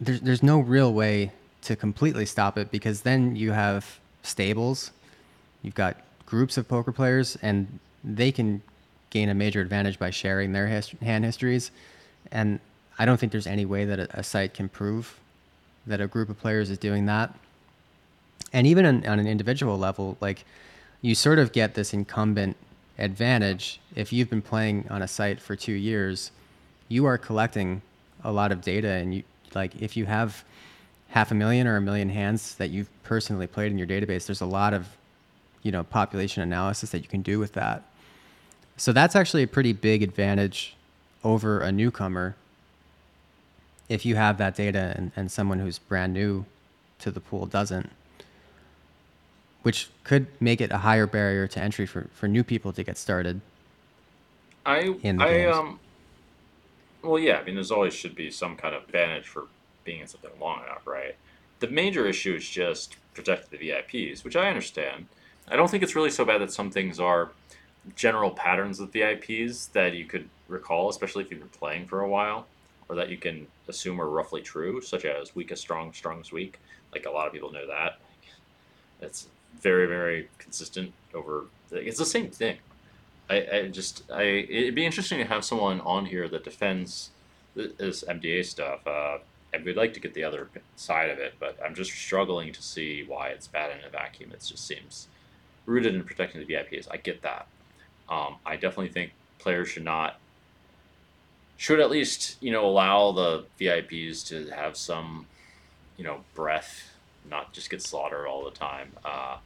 there's 0.00 0.20
there's 0.20 0.42
no 0.42 0.60
real 0.60 0.92
way 0.92 1.32
to 1.62 1.76
completely 1.76 2.24
stop 2.24 2.56
it 2.56 2.70
because 2.70 3.02
then 3.02 3.36
you 3.36 3.52
have 3.52 3.98
stables, 4.22 4.92
you've 5.62 5.74
got 5.74 5.96
groups 6.26 6.56
of 6.56 6.68
poker 6.68 6.92
players, 6.92 7.36
and 7.42 7.78
they 8.04 8.30
can 8.30 8.62
gain 9.10 9.28
a 9.28 9.34
major 9.34 9.60
advantage 9.60 9.98
by 9.98 10.10
sharing 10.10 10.52
their 10.52 10.66
hand 11.00 11.24
histories. 11.24 11.70
And 12.30 12.60
I 12.98 13.04
don't 13.04 13.18
think 13.18 13.32
there's 13.32 13.46
any 13.46 13.64
way 13.64 13.84
that 13.84 13.98
a, 13.98 14.18
a, 14.18 14.22
site 14.22 14.54
can 14.54 14.68
prove 14.68 15.18
that 15.86 16.00
a 16.00 16.06
group 16.06 16.28
of 16.28 16.38
players 16.38 16.70
is 16.70 16.78
doing 16.78 17.06
that. 17.06 17.34
And 18.52 18.66
even 18.66 18.84
on, 18.84 19.06
on 19.06 19.18
an 19.18 19.26
individual 19.26 19.78
level, 19.78 20.16
like 20.20 20.44
you 21.00 21.14
sort 21.14 21.38
of 21.38 21.52
get 21.52 21.74
this 21.74 21.92
incumbent 21.92 22.56
advantage 22.98 23.80
if 23.94 24.12
you've 24.12 24.28
been 24.28 24.42
playing 24.42 24.86
on 24.90 25.02
a 25.02 25.08
site 25.08 25.40
for 25.40 25.54
two 25.54 25.72
years. 25.72 26.30
You 26.88 27.06
are 27.06 27.16
collecting 27.16 27.82
a 28.24 28.32
lot 28.32 28.50
of 28.50 28.60
data, 28.60 28.88
and 28.88 29.14
you 29.14 29.22
like 29.54 29.80
if 29.80 29.96
you 29.96 30.06
have 30.06 30.44
half 31.10 31.30
a 31.30 31.34
million 31.34 31.66
or 31.66 31.76
a 31.76 31.80
million 31.80 32.08
hands 32.08 32.56
that 32.56 32.70
you've 32.70 32.90
personally 33.04 33.46
played 33.46 33.70
in 33.70 33.78
your 33.78 33.86
database, 33.86 34.26
there's 34.26 34.40
a 34.40 34.46
lot 34.46 34.74
of 34.74 34.88
you 35.62 35.70
know 35.70 35.84
population 35.84 36.42
analysis 36.42 36.90
that 36.90 37.02
you 37.02 37.08
can 37.08 37.22
do 37.22 37.38
with 37.38 37.52
that. 37.52 37.84
So 38.76 38.92
that's 38.92 39.16
actually 39.16 39.42
a 39.42 39.48
pretty 39.48 39.72
big 39.72 40.02
advantage 40.02 40.76
over 41.24 41.60
a 41.60 41.72
newcomer 41.72 42.36
if 43.88 44.04
you 44.04 44.16
have 44.16 44.38
that 44.38 44.54
data 44.54 44.92
and, 44.96 45.12
and 45.16 45.30
someone 45.30 45.58
who's 45.58 45.78
brand 45.78 46.12
new 46.12 46.44
to 46.98 47.10
the 47.10 47.20
pool 47.20 47.46
doesn't 47.46 47.90
which 49.62 49.90
could 50.04 50.26
make 50.40 50.60
it 50.60 50.70
a 50.70 50.78
higher 50.78 51.06
barrier 51.06 51.46
to 51.46 51.60
entry 51.60 51.84
for, 51.84 52.08
for 52.12 52.28
new 52.28 52.44
people 52.44 52.72
to 52.72 52.82
get 52.82 52.96
started 52.96 53.40
i 54.66 54.94
in 55.02 55.20
i 55.20 55.44
um 55.46 55.78
well 57.02 57.18
yeah 57.18 57.38
i 57.38 57.44
mean 57.44 57.54
there's 57.54 57.70
always 57.70 57.94
should 57.94 58.14
be 58.14 58.30
some 58.30 58.56
kind 58.56 58.74
of 58.74 58.82
advantage 58.84 59.26
for 59.26 59.46
being 59.84 60.00
in 60.00 60.06
something 60.06 60.30
long 60.40 60.62
enough 60.64 60.86
right? 60.86 61.16
The 61.60 61.68
major 61.68 62.06
issue 62.06 62.34
is 62.34 62.48
just 62.48 62.96
protecting 63.14 63.58
the 63.58 63.70
vips 63.70 64.24
which 64.24 64.36
i 64.36 64.48
understand. 64.48 65.06
I 65.50 65.56
don't 65.56 65.70
think 65.70 65.82
it's 65.82 65.96
really 65.96 66.10
so 66.10 66.24
bad 66.26 66.42
that 66.42 66.52
some 66.52 66.70
things 66.70 67.00
are 67.00 67.30
general 67.96 68.30
patterns 68.30 68.80
of 68.80 68.92
VIPs 68.92 69.72
that 69.72 69.94
you 69.94 70.04
could 70.04 70.28
recall, 70.46 70.90
especially 70.90 71.24
if 71.24 71.30
you've 71.30 71.40
been 71.40 71.48
playing 71.48 71.86
for 71.86 72.00
a 72.00 72.08
while, 72.08 72.46
or 72.88 72.96
that 72.96 73.08
you 73.08 73.16
can 73.16 73.46
assume 73.68 74.00
are 74.00 74.08
roughly 74.08 74.40
true, 74.40 74.80
such 74.80 75.04
as 75.04 75.34
weakest 75.34 75.62
strong, 75.62 75.92
strongest 75.92 76.32
weak. 76.32 76.58
Like 76.92 77.06
a 77.06 77.10
lot 77.10 77.26
of 77.26 77.32
people 77.32 77.52
know 77.52 77.66
that. 77.66 77.98
It's 79.00 79.28
very, 79.60 79.86
very 79.86 80.28
consistent 80.38 80.92
over. 81.14 81.44
It's 81.70 81.98
the 81.98 82.06
same 82.06 82.30
thing. 82.30 82.58
I, 83.30 83.46
I 83.52 83.68
just 83.68 84.10
I 84.10 84.22
it'd 84.22 84.74
be 84.74 84.86
interesting 84.86 85.18
to 85.18 85.24
have 85.24 85.44
someone 85.44 85.80
on 85.82 86.06
here 86.06 86.28
that 86.28 86.44
defends 86.44 87.10
this 87.54 88.04
MDA 88.04 88.44
stuff. 88.46 88.86
Uh, 88.86 89.18
and 89.52 89.64
we'd 89.64 89.76
like 89.76 89.94
to 89.94 90.00
get 90.00 90.14
the 90.14 90.24
other 90.24 90.48
side 90.76 91.10
of 91.10 91.18
it, 91.18 91.34
but 91.40 91.58
I'm 91.64 91.74
just 91.74 91.90
struggling 91.90 92.52
to 92.52 92.62
see 92.62 93.04
why 93.06 93.28
it's 93.28 93.46
bad 93.46 93.70
in 93.76 93.84
a 93.84 93.88
vacuum. 93.88 94.30
It 94.32 94.44
just 94.46 94.66
seems 94.66 95.08
rooted 95.66 95.94
in 95.94 96.04
protecting 96.04 96.44
the 96.44 96.54
VIPs. 96.54 96.86
I 96.90 96.98
get 96.98 97.22
that, 97.22 97.46
um, 98.08 98.36
I 98.44 98.54
definitely 98.54 98.88
think 98.88 99.12
players 99.38 99.68
should 99.68 99.84
not 99.84 100.18
should 101.58 101.80
at 101.80 101.90
least 101.90 102.38
you 102.40 102.50
know 102.50 102.64
allow 102.64 103.12
the 103.12 103.44
VIPs 103.60 104.26
to 104.28 104.48
have 104.54 104.78
some 104.78 105.26
you 105.98 106.04
know 106.04 106.24
breath, 106.34 106.94
not 107.28 107.52
just 107.52 107.68
get 107.68 107.82
slaughtered 107.82 108.26
all 108.26 108.44
the 108.44 108.50
time. 108.50 108.92
Uh, 109.04 109.36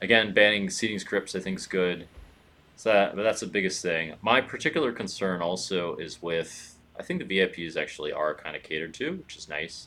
again, 0.00 0.34
banning 0.34 0.68
seating 0.68 0.98
scripts 0.98 1.34
I 1.34 1.40
think 1.40 1.58
is 1.58 1.66
good. 1.66 2.06
So 2.76 2.92
that, 2.92 3.16
but 3.16 3.22
that's 3.22 3.40
the 3.40 3.46
biggest 3.46 3.80
thing. 3.80 4.14
My 4.20 4.40
particular 4.42 4.92
concern 4.92 5.40
also 5.40 5.96
is 5.96 6.20
with 6.20 6.76
I 6.98 7.02
think 7.02 7.26
the 7.26 7.38
VIPs 7.38 7.76
actually 7.76 8.12
are 8.12 8.34
kind 8.34 8.54
of 8.54 8.62
catered 8.62 8.92
to, 8.94 9.12
which 9.12 9.36
is 9.36 9.48
nice, 9.48 9.86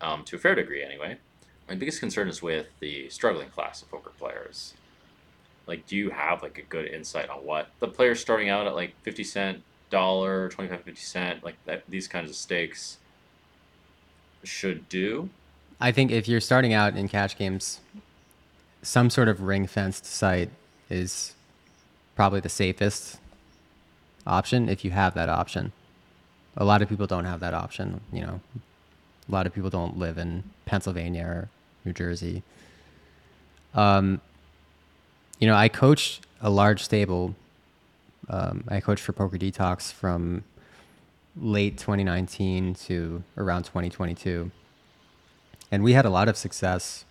um, 0.00 0.22
to 0.24 0.36
a 0.36 0.38
fair 0.38 0.54
degree 0.54 0.84
anyway. 0.84 1.18
My 1.68 1.74
biggest 1.74 2.00
concern 2.00 2.28
is 2.28 2.42
with 2.42 2.66
the 2.80 3.08
struggling 3.08 3.48
class 3.48 3.82
of 3.82 3.90
poker 3.90 4.12
players 4.18 4.74
like 5.66 5.86
do 5.86 5.96
you 5.96 6.10
have 6.10 6.42
like 6.42 6.58
a 6.58 6.62
good 6.62 6.86
insight 6.86 7.30
on 7.30 7.38
what 7.38 7.68
the 7.78 7.86
players 7.86 8.18
starting 8.18 8.48
out 8.48 8.66
at 8.66 8.74
like 8.74 8.92
50 9.02 9.22
cent 9.22 9.62
dollar 9.90 10.48
25 10.48 10.82
50 10.82 11.00
cent 11.00 11.44
like 11.44 11.56
that 11.64 11.82
these 11.88 12.08
kinds 12.08 12.30
of 12.30 12.36
stakes 12.36 12.98
should 14.44 14.88
do. 14.88 15.28
I 15.80 15.92
think 15.92 16.10
if 16.10 16.28
you're 16.28 16.40
starting 16.40 16.72
out 16.72 16.96
in 16.96 17.08
cash 17.08 17.36
games 17.36 17.80
some 18.82 19.10
sort 19.10 19.28
of 19.28 19.42
ring 19.42 19.66
fenced 19.66 20.06
site 20.06 20.50
is 20.88 21.34
probably 22.16 22.40
the 22.40 22.48
safest 22.48 23.18
option 24.26 24.68
if 24.68 24.84
you 24.84 24.90
have 24.90 25.14
that 25.14 25.28
option. 25.28 25.72
A 26.56 26.64
lot 26.64 26.82
of 26.82 26.88
people 26.88 27.06
don't 27.06 27.24
have 27.26 27.40
that 27.40 27.54
option 27.54 28.00
you 28.12 28.20
know. 28.20 28.40
A 29.28 29.32
lot 29.32 29.46
of 29.46 29.54
people 29.54 29.70
don't 29.70 29.98
live 29.98 30.18
in 30.18 30.44
pennsylvania 30.64 31.24
or 31.24 31.48
new 31.84 31.92
jersey. 31.92 32.42
Um, 33.74 34.20
you 35.38 35.46
know, 35.46 35.54
I 35.54 35.68
coached 35.68 36.26
a 36.40 36.50
large 36.50 36.82
stable. 36.82 37.34
Um, 38.30 38.62
I 38.68 38.80
coached 38.80 39.02
for 39.02 39.12
Poker 39.12 39.36
Detox 39.36 39.92
from 39.92 40.44
late 41.36 41.76
2019 41.78 42.74
to 42.74 43.24
around 43.36 43.64
2022. 43.64 44.52
And 45.72 45.82
we 45.82 45.92
had 45.92 46.04
a 46.04 46.10
lot 46.10 46.28
of 46.28 46.36
success 46.36 47.04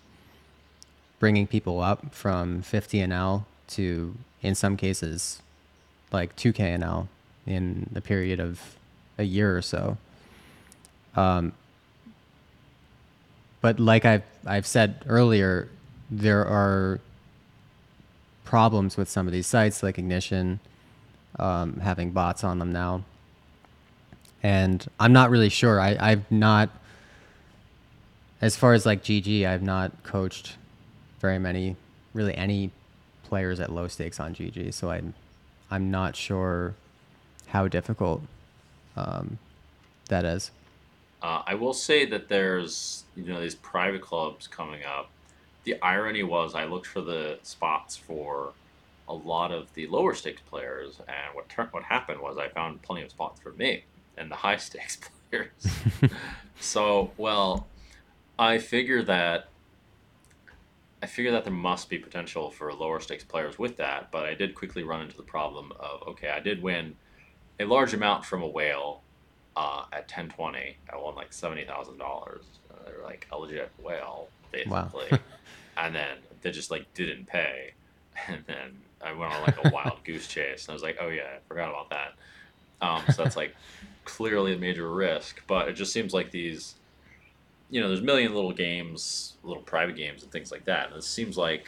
bringing 1.20 1.46
people 1.46 1.82
up 1.82 2.14
from 2.16 2.62
50 2.62 3.00
NL 3.00 3.44
to, 3.68 4.16
in 4.42 4.56
some 4.56 4.78
cases, 4.78 5.42
like 6.12 6.36
2K 6.38 6.80
NL 6.80 7.08
in 7.46 7.90
the 7.92 8.02
period 8.02 8.40
of 8.40 8.78
a 9.18 9.24
year 9.24 9.56
or 9.56 9.62
so. 9.62 9.98
Um, 11.16 11.52
but 13.60 13.78
like 13.78 14.06
I've, 14.06 14.24
I've 14.46 14.66
said 14.66 15.04
earlier, 15.06 15.68
there 16.10 16.46
are 16.46 17.02
problems 18.46 18.96
with 18.96 19.10
some 19.10 19.28
of 19.28 19.34
these 19.34 19.48
sites 19.48 19.84
like 19.84 20.00
Ignition 20.00 20.62
um, 21.40 21.80
having 21.80 22.12
bots 22.12 22.44
on 22.44 22.60
them 22.60 22.72
now. 22.72 23.04
And 24.42 24.86
I'm 25.00 25.14
not 25.14 25.30
really 25.30 25.50
sure. 25.50 25.80
I, 25.80 25.98
I've 26.00 26.32
not, 26.32 26.70
as 28.42 28.56
far 28.56 28.74
as 28.74 28.86
like 28.86 29.04
GG, 29.04 29.46
I've 29.46 29.64
not 29.64 30.04
coached 30.04 30.56
very 31.20 31.40
many, 31.40 31.76
really 32.14 32.36
any 32.36 32.72
players 33.24 33.60
at 33.60 33.72
low 33.72 33.88
stakes 33.88 34.20
on 34.20 34.34
GG. 34.34 34.74
So 34.74 34.90
I'm, 34.92 35.14
I'm 35.70 35.92
not 35.92 36.16
sure 36.16 36.76
how 37.48 37.68
difficult 37.68 38.22
um, 38.96 39.38
that 40.08 40.24
is. 40.24 40.52
Uh, 41.22 41.44
I 41.46 41.56
will 41.56 41.74
say 41.74 42.06
that 42.06 42.30
there's 42.30 43.04
you 43.18 43.26
know 43.26 43.42
these 43.42 43.56
private 43.56 44.02
clubs 44.02 44.48
coming 44.48 44.84
up 44.86 45.10
the 45.64 45.82
irony 45.82 46.24
was 46.24 46.56
I 46.56 46.66
looked 46.66 46.88
for 46.88 47.02
the 47.02 47.40
spots 47.44 47.96
for 47.96 48.54
a 49.10 49.14
lot 49.14 49.52
of 49.52 49.74
the 49.74 49.88
lower 49.88 50.14
stakes 50.14 50.42
players, 50.42 51.02
and 51.08 51.34
what 51.34 51.50
tur- 51.50 51.68
what 51.72 51.84
happened 51.84 52.22
was 52.22 52.38
I 52.38 52.48
found 52.48 52.82
plenty 52.84 53.02
of 53.02 53.10
spots 53.10 53.42
for 53.42 53.52
me 53.54 53.84
and 54.18 54.30
the 54.30 54.36
high 54.46 54.58
stakes 54.58 54.98
players. 55.30 55.52
so, 56.60 57.12
well, 57.18 57.68
I 58.38 58.60
figure 58.60 59.04
that 59.04 59.50
I 61.02 61.06
figure 61.08 61.32
that 61.32 61.46
there 61.46 61.54
must 61.54 61.90
be 61.90 61.98
potential 61.98 62.52
for 62.52 62.74
lower 62.74 63.00
stakes 63.00 63.24
players 63.24 63.58
with 63.58 63.78
that, 63.78 64.12
but 64.12 64.26
I 64.26 64.34
did 64.34 64.54
quickly 64.54 64.84
run 64.84 65.02
into 65.02 65.18
the 65.18 65.24
problem 65.24 65.72
of 65.80 66.08
okay, 66.10 66.30
I 66.30 66.40
did 66.40 66.62
win 66.62 66.96
a 67.60 67.66
large 67.66 67.94
amount 67.94 68.26
from 68.26 68.44
a 68.44 68.48
whale 68.48 69.02
uh, 69.56 69.86
at 69.92 70.04
1020. 70.04 70.78
I 70.92 70.98
won 70.98 71.16
like 71.16 71.34
seventy 71.34 71.66
thousand 71.66 71.98
dollars. 71.98 72.44
They're 72.86 73.04
like 73.04 73.28
a 73.32 73.38
legit 73.38 73.72
whale, 73.82 74.28
basically. 74.52 75.08
Wow. 75.12 75.20
and 75.78 75.96
then 75.96 76.18
they 76.42 76.52
just 76.52 76.70
like 76.70 76.94
didn't 76.94 77.28
pay, 77.28 77.74
and 78.28 78.44
then 78.46 78.78
I 79.04 79.14
went 79.14 79.34
on 79.34 79.42
like 79.42 79.66
a 79.66 79.70
wild 79.70 80.00
goose 80.04 80.28
chase, 80.28 80.66
and 80.66 80.72
I 80.72 80.74
was 80.74 80.84
like, 80.84 80.98
oh 81.00 81.08
yeah, 81.08 81.38
I 81.38 81.40
forgot 81.48 81.70
about 81.70 81.90
that. 81.90 82.14
Um, 82.82 83.04
so 83.14 83.24
that's 83.24 83.36
like 83.36 83.56
clearly 84.06 84.54
a 84.54 84.58
major 84.58 84.90
risk. 84.90 85.42
But 85.48 85.68
it 85.68 85.74
just 85.74 85.92
seems 85.92 86.14
like 86.14 86.32
these, 86.32 86.76
you 87.70 87.82
know, 87.82 87.88
there's 87.88 88.02
a 88.02 88.04
million 88.04 88.34
little 88.34 88.54
games, 88.54 89.36
little 89.44 89.64
private 89.64 89.96
games 89.96 90.24
and 90.24 90.32
things 90.32 90.52
like 90.52 90.66
that. 90.66 90.88
And 90.88 90.98
it 90.98 91.04
seems 91.04 91.38
like 91.38 91.68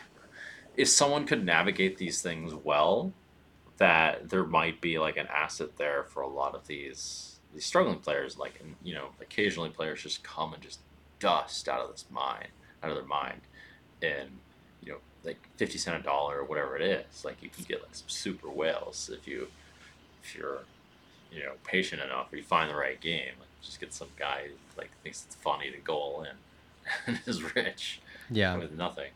if 0.77 0.89
someone 0.89 1.25
could 1.25 1.45
navigate 1.45 1.97
these 1.97 2.21
things 2.21 2.53
well, 2.53 3.13
that 3.77 4.29
there 4.29 4.43
might 4.43 4.79
be 4.79 4.99
like 4.99 5.17
an 5.17 5.27
asset 5.27 5.77
there 5.77 6.03
for 6.03 6.21
a 6.21 6.27
lot 6.27 6.55
of 6.55 6.67
these 6.67 7.39
these 7.53 7.65
struggling 7.65 7.99
players. 7.99 8.37
Like, 8.37 8.59
and, 8.61 8.75
you 8.83 8.93
know, 8.93 9.09
occasionally 9.19 9.69
players 9.69 10.03
just 10.03 10.23
come 10.23 10.53
and 10.53 10.61
just 10.61 10.79
dust 11.19 11.67
out 11.67 11.81
of 11.81 11.91
this 11.91 12.05
mind, 12.09 12.47
out 12.81 12.89
of 12.89 12.95
their 12.95 13.05
mind, 13.05 13.41
and 14.01 14.29
you 14.81 14.93
know, 14.93 14.97
like 15.23 15.39
fifty 15.57 15.77
cent 15.77 15.99
a 15.99 16.03
dollar 16.03 16.39
or 16.39 16.43
whatever 16.45 16.75
it 16.75 16.81
is. 16.81 17.23
Like, 17.25 17.41
you 17.41 17.49
can 17.49 17.63
get 17.65 17.81
like 17.81 17.93
some 17.95 18.09
super 18.09 18.49
whales 18.49 19.09
if 19.13 19.27
you 19.27 19.47
if 20.23 20.35
you're 20.35 20.59
you 21.31 21.43
know 21.43 21.53
patient 21.63 22.01
enough 22.01 22.31
or 22.33 22.37
you 22.37 22.43
find 22.43 22.69
the 22.69 22.75
right 22.75 22.99
game. 22.99 23.33
Like, 23.39 23.47
just 23.61 23.79
get 23.79 23.93
some 23.93 24.07
guy 24.17 24.45
who, 24.47 24.53
like 24.77 24.89
thinks 25.03 25.23
it's 25.25 25.35
funny 25.35 25.69
to 25.71 25.77
go 25.77 25.93
all 25.95 26.23
in 26.23 26.35
and 27.07 27.19
is 27.27 27.55
rich 27.55 27.99
Yeah. 28.29 28.57
with 28.57 28.71
nothing. 28.77 29.11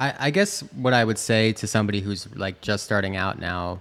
I, 0.00 0.14
I 0.18 0.30
guess 0.30 0.60
what 0.72 0.94
I 0.94 1.04
would 1.04 1.18
say 1.18 1.52
to 1.52 1.66
somebody 1.66 2.00
who's 2.00 2.34
like 2.34 2.62
just 2.62 2.84
starting 2.84 3.14
out 3.14 3.38
now 3.38 3.80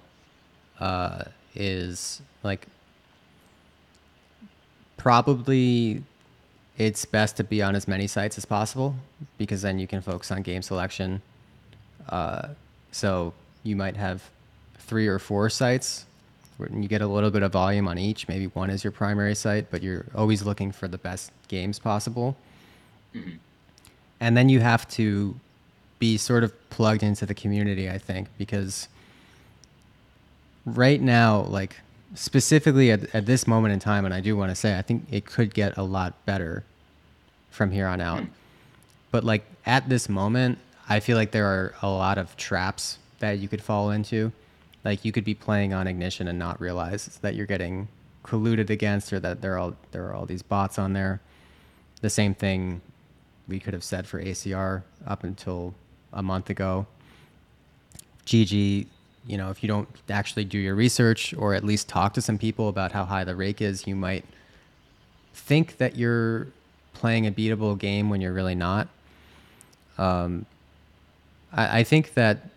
uh, 0.80 1.24
is 1.56 2.22
like 2.44 2.68
probably 4.98 6.04
it's 6.86 7.06
best 7.06 7.38
to 7.38 7.44
be 7.44 7.62
on 7.62 7.76
as 7.76 7.88
many 7.88 8.08
sites 8.08 8.40
as 8.40 8.46
possible 8.46 8.96
because 9.38 9.62
then 9.62 9.78
you 9.78 9.86
can 9.86 10.02
focus 10.02 10.32
on 10.32 10.42
game 10.42 10.64
selection. 10.64 11.22
Uh, 12.10 12.48
so 12.92 13.34
you 13.62 13.76
might 13.76 13.96
have 13.96 14.28
three 14.80 15.08
or 15.08 15.20
four 15.20 15.48
sites 15.48 16.06
where 16.58 16.70
you 16.70 16.88
get 16.88 17.02
a 17.02 17.08
little 17.08 17.30
bit 17.30 17.44
of 17.44 17.52
volume 17.52 17.88
on 17.88 18.00
each. 18.00 18.28
Maybe 18.28 18.48
one 18.48 18.72
is 18.72 18.84
your 18.84 18.90
primary 18.90 19.36
site, 19.36 19.70
but 19.70 19.84
you're 19.84 20.08
always 20.16 20.42
looking 20.42 20.72
for 20.72 20.88
the 20.88 20.98
best 20.98 21.32
games 21.50 21.78
possible. 21.78 22.36
And 24.20 24.36
then 24.36 24.50
you 24.50 24.60
have 24.62 24.88
to 24.90 25.36
be 26.00 26.18
sort 26.18 26.44
of 26.44 26.70
plugged 26.72 27.04
into 27.04 27.28
the 27.28 27.36
community, 27.36 27.92
I 27.92 28.00
think, 28.00 28.28
because 28.40 28.88
right 30.66 31.00
now, 31.00 31.42
like 31.42 31.76
specifically 32.16 32.90
at, 32.90 33.14
at 33.14 33.28
this 33.28 33.46
moment 33.46 33.72
in 33.72 33.80
time, 33.80 34.04
and 34.04 34.16
I 34.16 34.20
do 34.20 34.36
want 34.36 34.50
to 34.50 34.56
say, 34.56 34.80
I 34.80 34.82
think 34.82 35.06
it 35.12 35.28
could 35.28 35.54
get 35.54 35.78
a 35.78 35.84
lot 35.84 36.26
better 36.26 36.64
from 37.52 37.72
here 37.72 37.88
on 37.88 38.02
out. 38.02 38.22
Hmm. 38.22 38.30
But 39.12 39.24
like 39.24 39.46
at 39.66 39.88
this 39.88 40.10
moment, 40.10 40.58
I 40.90 41.00
feel 41.00 41.18
like 41.18 41.32
there 41.32 41.46
are 41.46 41.76
a 41.82 41.90
lot 41.90 42.18
of 42.18 42.36
traps 42.38 42.98
that 43.20 43.40
you 43.40 43.48
could 43.48 43.62
fall 43.62 43.92
into. 43.92 44.32
Like 44.84 45.06
you 45.06 45.12
could 45.12 45.24
be 45.24 45.36
playing 45.36 45.74
on 45.74 45.86
Ignition 45.86 46.28
and 46.28 46.40
not 46.40 46.60
realize 46.60 47.20
that 47.22 47.36
you're 47.36 47.46
getting 47.46 47.88
colluded 48.24 48.70
against, 48.70 49.14
or 49.14 49.20
that 49.20 49.42
there 49.42 49.54
are 49.54 49.58
all 49.58 49.76
there 49.92 50.08
are 50.08 50.14
all 50.14 50.26
these 50.26 50.42
bots 50.42 50.80
on 50.80 50.94
there. 50.94 51.22
The 52.02 52.10
same 52.10 52.34
thing 52.34 52.82
we 53.48 53.60
could 53.60 53.74
have 53.74 53.84
said 53.84 54.08
for 54.08 54.22
ACR 54.22 54.82
up 55.06 55.24
until 55.24 55.76
a 56.14 56.24
month 56.24 56.50
ago. 56.50 56.88
GG, 58.26 58.88
you 59.28 59.38
know, 59.38 59.50
if 59.50 59.62
you 59.62 59.68
don't 59.68 59.88
actually 60.10 60.46
do 60.46 60.58
your 60.58 60.76
research 60.76 61.34
or 61.36 61.54
at 61.54 61.64
least 61.64 61.88
talk 61.88 62.14
to 62.14 62.22
some 62.22 62.38
people 62.38 62.70
about 62.70 62.92
how 62.92 63.06
high 63.06 63.24
the 63.24 63.36
rake 63.36 63.62
is, 63.62 63.86
you 63.86 63.96
might 63.96 64.26
think 65.34 65.78
that 65.78 65.96
you're 65.96 66.48
playing 66.94 67.28
a 67.28 67.32
beatable 67.32 67.78
game 67.78 68.10
when 68.10 68.22
you're 68.22 68.34
really 68.34 68.56
not. 68.56 68.88
Um, 69.98 70.46
I, 71.52 71.80
I 71.80 71.84
think 71.84 72.14
that, 72.14 72.50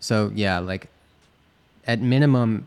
so 0.00 0.30
yeah, 0.34 0.58
like 0.58 0.88
at 1.86 2.00
minimum, 2.00 2.66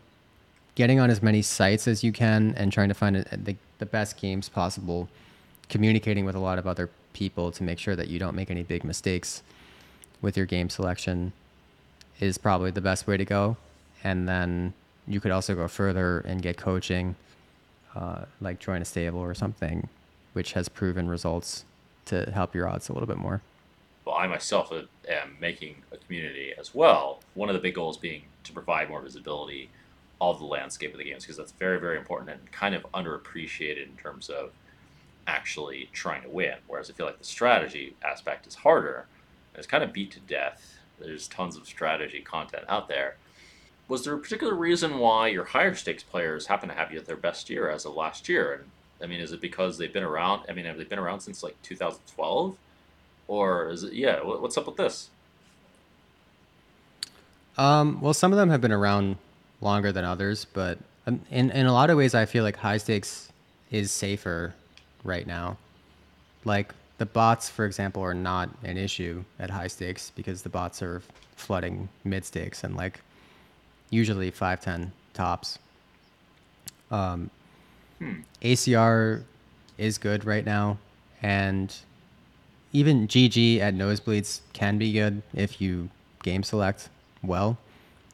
getting 0.76 1.00
on 1.00 1.10
as 1.10 1.22
many 1.22 1.42
sites 1.42 1.88
as 1.88 2.04
you 2.04 2.12
can 2.12 2.54
and 2.56 2.72
trying 2.72 2.88
to 2.88 2.94
find 2.94 3.18
a, 3.18 3.38
the, 3.38 3.56
the 3.80 3.86
best 3.86 4.18
games 4.18 4.50
possible, 4.50 5.10
communicating 5.68 6.26
with 6.26 6.36
a 6.36 6.40
lot 6.40 6.58
of 6.58 6.66
other 6.66 6.90
people 7.14 7.52
to 7.52 7.64
make 7.64 7.80
sure 7.80 7.96
that 7.96 8.08
you 8.08 8.18
don't 8.20 8.36
make 8.36 8.50
any 8.50 8.64
big 8.64 8.84
mistakes 8.84 9.44
with 10.22 10.38
your 10.38 10.46
game 10.46 10.70
selection 10.70 11.32
is 12.20 12.38
probably 12.38 12.72
the 12.72 12.82
best 12.82 13.08
way 13.08 13.18
to 13.18 13.26
go. 13.26 13.58
And 14.04 14.28
then 14.28 14.74
you 15.08 15.20
could 15.20 15.32
also 15.32 15.56
go 15.56 15.68
further 15.68 16.20
and 16.20 16.42
get 16.42 16.58
coaching, 16.58 17.16
uh, 17.96 18.26
like 18.40 18.60
join 18.60 18.82
a 18.82 18.86
stable 18.86 19.20
or 19.20 19.34
something, 19.34 19.88
which 20.34 20.54
has 20.54 20.70
proven 20.70 21.08
results 21.08 21.66
to 22.06 22.32
help 22.32 22.56
your 22.56 22.68
odds 22.68 22.90
a 22.90 22.94
little 22.94 23.08
bit 23.08 23.18
more. 23.18 23.42
well, 24.06 24.16
I 24.16 24.28
myself 24.28 24.72
uh, 24.72 24.82
am 25.08 25.38
making 25.40 25.76
a 25.92 25.98
community 25.98 26.54
as 26.58 26.74
well. 26.74 27.20
One 27.36 27.50
of 27.50 27.54
the 27.54 27.62
big 27.62 27.76
goals 27.76 27.98
being 27.98 28.24
to 28.44 28.54
provide 28.54 28.90
more 28.90 29.02
visibility 29.02 29.70
of 30.22 30.40
the 30.40 30.46
landscape 30.46 30.92
of 30.92 30.98
the 30.98 31.04
games 31.04 31.24
because 31.24 31.38
that's 31.38 31.52
very, 31.54 31.80
very 31.80 31.98
important 31.98 32.30
and 32.32 32.52
kind 32.52 32.76
of 32.76 32.86
underappreciated 32.94 33.88
in 33.88 33.96
terms 33.96 34.30
of 34.30 34.52
actually 35.28 35.90
trying 35.94 36.24
to 36.24 36.30
win. 36.30 36.56
Whereas 36.68 36.90
I 36.90 36.94
feel 36.94 37.06
like 37.06 37.20
the 37.20 37.24
strategy 37.24 37.96
aspect 38.04 38.48
is 38.48 38.56
harder. 38.56 39.06
It's 39.56 39.68
kind 39.68 39.84
of 39.84 39.94
beat 39.94 40.12
to 40.12 40.20
death. 40.22 40.80
There's 41.00 41.28
tons 41.28 41.56
of 41.56 41.68
strategy 41.68 42.22
content 42.22 42.66
out 42.68 42.88
there. 42.88 43.16
Was 43.88 44.04
there 44.04 44.14
a 44.14 44.20
particular 44.20 44.54
reason 44.54 45.00
why 45.00 45.30
your 45.30 45.46
higher 45.46 45.74
stakes 45.74 46.04
players 46.04 46.48
happen 46.48 46.70
to 46.70 46.76
have 46.76 46.92
you 46.92 47.00
at 47.00 47.06
their 47.06 47.16
best 47.16 47.50
year 47.50 47.70
as 47.70 47.86
of 47.86 47.96
last 47.96 48.28
year? 48.28 48.54
And 48.54 48.72
I 49.02 49.08
mean, 49.08 49.20
is 49.20 49.32
it 49.32 49.42
because 49.42 49.78
they've 49.78 49.94
been 49.94 50.04
around? 50.04 50.44
I 50.50 50.54
mean, 50.54 50.66
have 50.66 50.78
they 50.78 50.84
been 50.84 51.00
around 51.00 51.22
since 51.22 51.44
like 51.44 51.62
2012? 51.64 52.58
Or 53.28 53.70
is 53.70 53.84
it, 53.84 53.94
yeah, 53.94 54.20
what's 54.24 54.58
up 54.58 54.66
with 54.66 54.78
this? 54.78 55.10
Um, 57.58 58.02
well, 58.02 58.14
some 58.14 58.32
of 58.32 58.38
them 58.38 58.50
have 58.50 58.62
been 58.62 58.72
around 58.72 59.18
longer 59.62 59.92
than 59.92 60.06
others, 60.06 60.46
but 60.46 60.80
um, 61.06 61.22
in 61.30 61.52
in 61.52 61.66
a 61.66 61.74
lot 61.74 61.90
of 61.90 61.98
ways, 61.98 62.16
I 62.16 62.26
feel 62.26 62.44
like 62.44 62.56
high 62.56 62.78
stakes 62.78 63.32
is 63.70 63.92
safer 63.92 64.54
right 65.04 65.28
now. 65.28 65.58
Like 66.46 66.74
the 66.98 67.06
bots, 67.06 67.50
for 67.50 67.66
example, 67.66 68.02
are 68.02 68.14
not 68.14 68.50
an 68.64 68.78
issue 68.78 69.24
at 69.40 69.50
high 69.50 69.68
stakes 69.68 70.12
because 70.16 70.42
the 70.42 70.50
bots 70.50 70.82
are 70.82 71.02
flooding 71.36 71.90
mid 72.04 72.26
stakes 72.26 72.64
and 72.64 72.76
like 72.76 73.02
usually 73.90 74.32
five 74.32 74.62
ten 74.62 74.92
tops. 75.14 75.60
Um, 76.92 77.30
ACR 78.42 79.24
is 79.78 79.98
good 79.98 80.26
right 80.26 80.46
now, 80.46 80.78
and 81.22 81.76
even 82.72 83.08
GG 83.08 83.60
at 83.60 83.74
nosebleeds 83.74 84.42
can 84.54 84.78
be 84.78 84.94
good 84.94 85.22
if 85.34 85.60
you 85.60 85.90
game 86.24 86.44
select 86.44 86.90
well. 87.24 87.58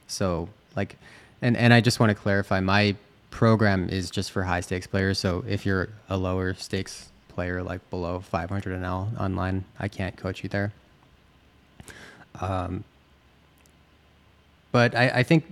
So 0.08 0.50
like, 0.76 0.98
and 1.42 1.58
and 1.58 1.74
I 1.74 1.82
just 1.82 2.00
want 2.00 2.10
to 2.10 2.16
clarify, 2.16 2.60
my 2.60 2.96
program 3.32 3.90
is 3.90 4.10
just 4.10 4.32
for 4.32 4.44
high 4.44 4.62
stakes 4.62 4.88
players. 4.88 5.20
So 5.20 5.44
if 5.48 5.66
you're 5.66 5.90
a 6.10 6.18
lower 6.18 6.54
stakes 6.54 7.10
player, 7.28 7.62
like 7.62 7.88
below 7.90 8.20
500 8.22 8.82
NL 8.82 9.20
online, 9.20 9.66
I 9.78 9.88
can't 9.88 10.16
coach 10.16 10.42
you 10.42 10.50
there. 10.50 10.72
Um, 12.40 12.84
but 14.72 14.96
I, 14.96 15.10
I 15.10 15.24
think 15.24 15.46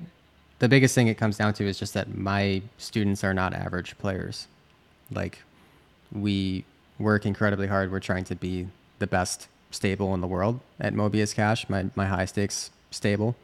the 0.63 0.69
biggest 0.69 0.95
thing 0.95 1.09
it 1.09 1.17
comes 1.17 1.35
down 1.35 1.53
to 1.53 1.67
is 1.67 1.77
just 1.77 1.93
that 1.93 2.15
my 2.15 2.61
students 2.77 3.21
are 3.21 3.33
not 3.33 3.53
average 3.53 3.97
players. 3.97 4.47
Like 5.11 5.39
we 6.09 6.63
work 6.97 7.25
incredibly 7.25 7.67
hard. 7.67 7.91
We're 7.91 7.99
trying 7.99 8.23
to 8.23 8.35
be 8.35 8.67
the 8.99 9.05
best 9.05 9.49
stable 9.71 10.13
in 10.13 10.21
the 10.21 10.27
world 10.27 10.61
at 10.79 10.93
Mobius 10.93 11.35
Cash, 11.35 11.67
my, 11.67 11.87
my 11.95 12.05
high 12.05 12.23
stakes 12.23 12.71
stable. 12.91 13.35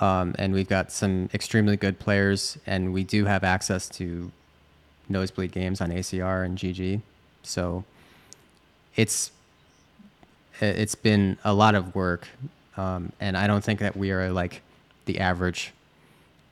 Um, 0.00 0.34
and 0.36 0.52
we've 0.52 0.68
got 0.68 0.90
some 0.90 1.30
extremely 1.32 1.76
good 1.76 2.00
players, 2.00 2.58
and 2.66 2.92
we 2.92 3.04
do 3.04 3.26
have 3.26 3.44
access 3.44 3.88
to 3.90 4.32
nosebleed 5.08 5.52
games 5.52 5.80
on 5.80 5.90
ACR 5.90 6.44
and 6.44 6.58
GG. 6.58 7.02
So 7.44 7.84
it's 8.96 9.30
it's 10.60 10.96
been 10.96 11.38
a 11.44 11.54
lot 11.54 11.76
of 11.76 11.94
work, 11.94 12.26
um, 12.76 13.12
and 13.20 13.36
I 13.36 13.46
don't 13.46 13.62
think 13.62 13.78
that 13.78 13.96
we 13.96 14.10
are 14.10 14.32
like 14.32 14.62
the 15.04 15.20
average 15.20 15.72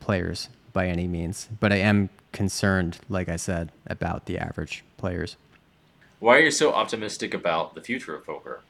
players 0.04 0.50
by 0.74 0.86
any 0.86 1.08
means. 1.08 1.48
But 1.60 1.72
I 1.72 1.76
am 1.76 2.10
concerned, 2.32 2.98
like 3.08 3.30
I 3.30 3.36
said, 3.36 3.72
about 3.86 4.26
the 4.26 4.38
average 4.38 4.84
players. 4.98 5.36
Why 6.20 6.36
are 6.36 6.40
you 6.40 6.50
so 6.50 6.74
optimistic 6.74 7.32
about 7.32 7.74
the 7.74 7.80
future 7.80 8.14
of 8.14 8.26
poker? 8.26 8.60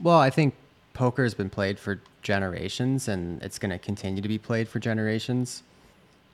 Well, 0.00 0.18
I 0.18 0.30
think 0.30 0.54
poker 0.92 1.22
has 1.22 1.34
been 1.34 1.50
played 1.50 1.78
for 1.78 2.00
generations 2.22 3.06
and 3.06 3.40
it's 3.42 3.60
going 3.60 3.70
to 3.70 3.78
continue 3.78 4.20
to 4.22 4.28
be 4.28 4.38
played 4.38 4.68
for 4.68 4.80
generations. 4.80 5.62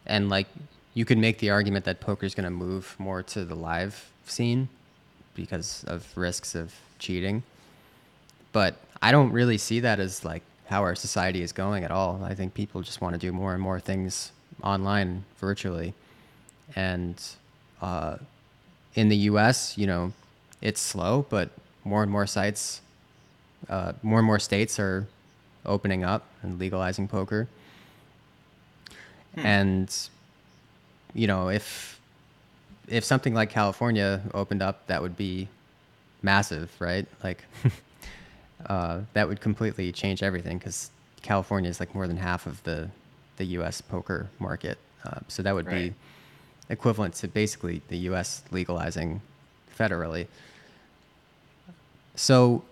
And 0.06 0.30
like 0.30 0.46
you 0.94 1.04
could 1.04 1.18
make 1.18 1.38
the 1.38 1.50
argument 1.50 1.84
that 1.84 2.00
poker 2.00 2.24
is 2.24 2.34
going 2.34 2.44
to 2.44 2.50
move 2.50 2.96
more 2.98 3.22
to 3.22 3.44
the 3.44 3.54
live 3.54 4.10
scene 4.24 4.68
because 5.34 5.84
of 5.86 6.10
risks 6.16 6.54
of 6.54 6.74
cheating. 6.98 7.42
But 8.52 8.76
I 9.02 9.12
don't 9.12 9.32
really 9.32 9.58
see 9.58 9.80
that 9.80 10.00
as 10.00 10.24
like 10.24 10.42
how 10.66 10.82
our 10.82 10.94
society 10.94 11.42
is 11.42 11.52
going 11.52 11.84
at 11.84 11.90
all. 11.90 12.22
I 12.24 12.34
think 12.34 12.54
people 12.54 12.82
just 12.82 13.00
want 13.00 13.14
to 13.14 13.18
do 13.18 13.32
more 13.32 13.52
and 13.52 13.62
more 13.62 13.80
things 13.80 14.32
online 14.62 15.24
virtually. 15.38 15.94
And 16.74 17.20
uh, 17.80 18.18
in 18.94 19.08
the 19.08 19.16
US, 19.30 19.78
you 19.78 19.86
know, 19.86 20.12
it's 20.60 20.80
slow, 20.80 21.26
but 21.28 21.50
more 21.84 22.02
and 22.02 22.10
more 22.10 22.26
sites 22.26 22.80
uh, 23.68 23.92
more 24.02 24.18
and 24.18 24.26
more 24.26 24.38
states 24.38 24.78
are 24.78 25.06
opening 25.64 26.04
up 26.04 26.26
and 26.42 26.58
legalizing 26.58 27.08
poker. 27.08 27.48
and 29.36 30.08
you 31.12 31.26
know 31.26 31.48
if 31.50 32.00
if 32.88 33.04
something 33.04 33.34
like 33.34 33.50
California 33.50 34.22
opened 34.32 34.62
up, 34.62 34.86
that 34.86 35.02
would 35.02 35.16
be 35.16 35.48
massive, 36.22 36.70
right? 36.78 37.04
Like 37.22 37.44
uh, 38.64 39.00
that 39.12 39.28
would 39.28 39.40
completely 39.40 39.92
change 39.92 40.22
everything 40.22 40.58
because 40.58 40.90
California 41.22 41.68
is 41.68 41.78
like 41.80 41.94
more 41.94 42.06
than 42.06 42.16
half 42.16 42.46
of 42.46 42.62
the 42.64 42.88
the 43.36 43.44
U.S. 43.58 43.82
poker 43.82 44.28
market. 44.38 44.78
Uh, 45.04 45.20
so 45.28 45.42
that 45.42 45.54
would 45.54 45.66
Right. 45.66 45.92
be 45.92 45.94
equivalent 46.70 47.14
to 47.16 47.28
basically 47.28 47.82
the 47.88 47.98
U.S. 48.10 48.42
legalizing 48.50 49.20
federally. 49.78 50.26
So 52.14 52.64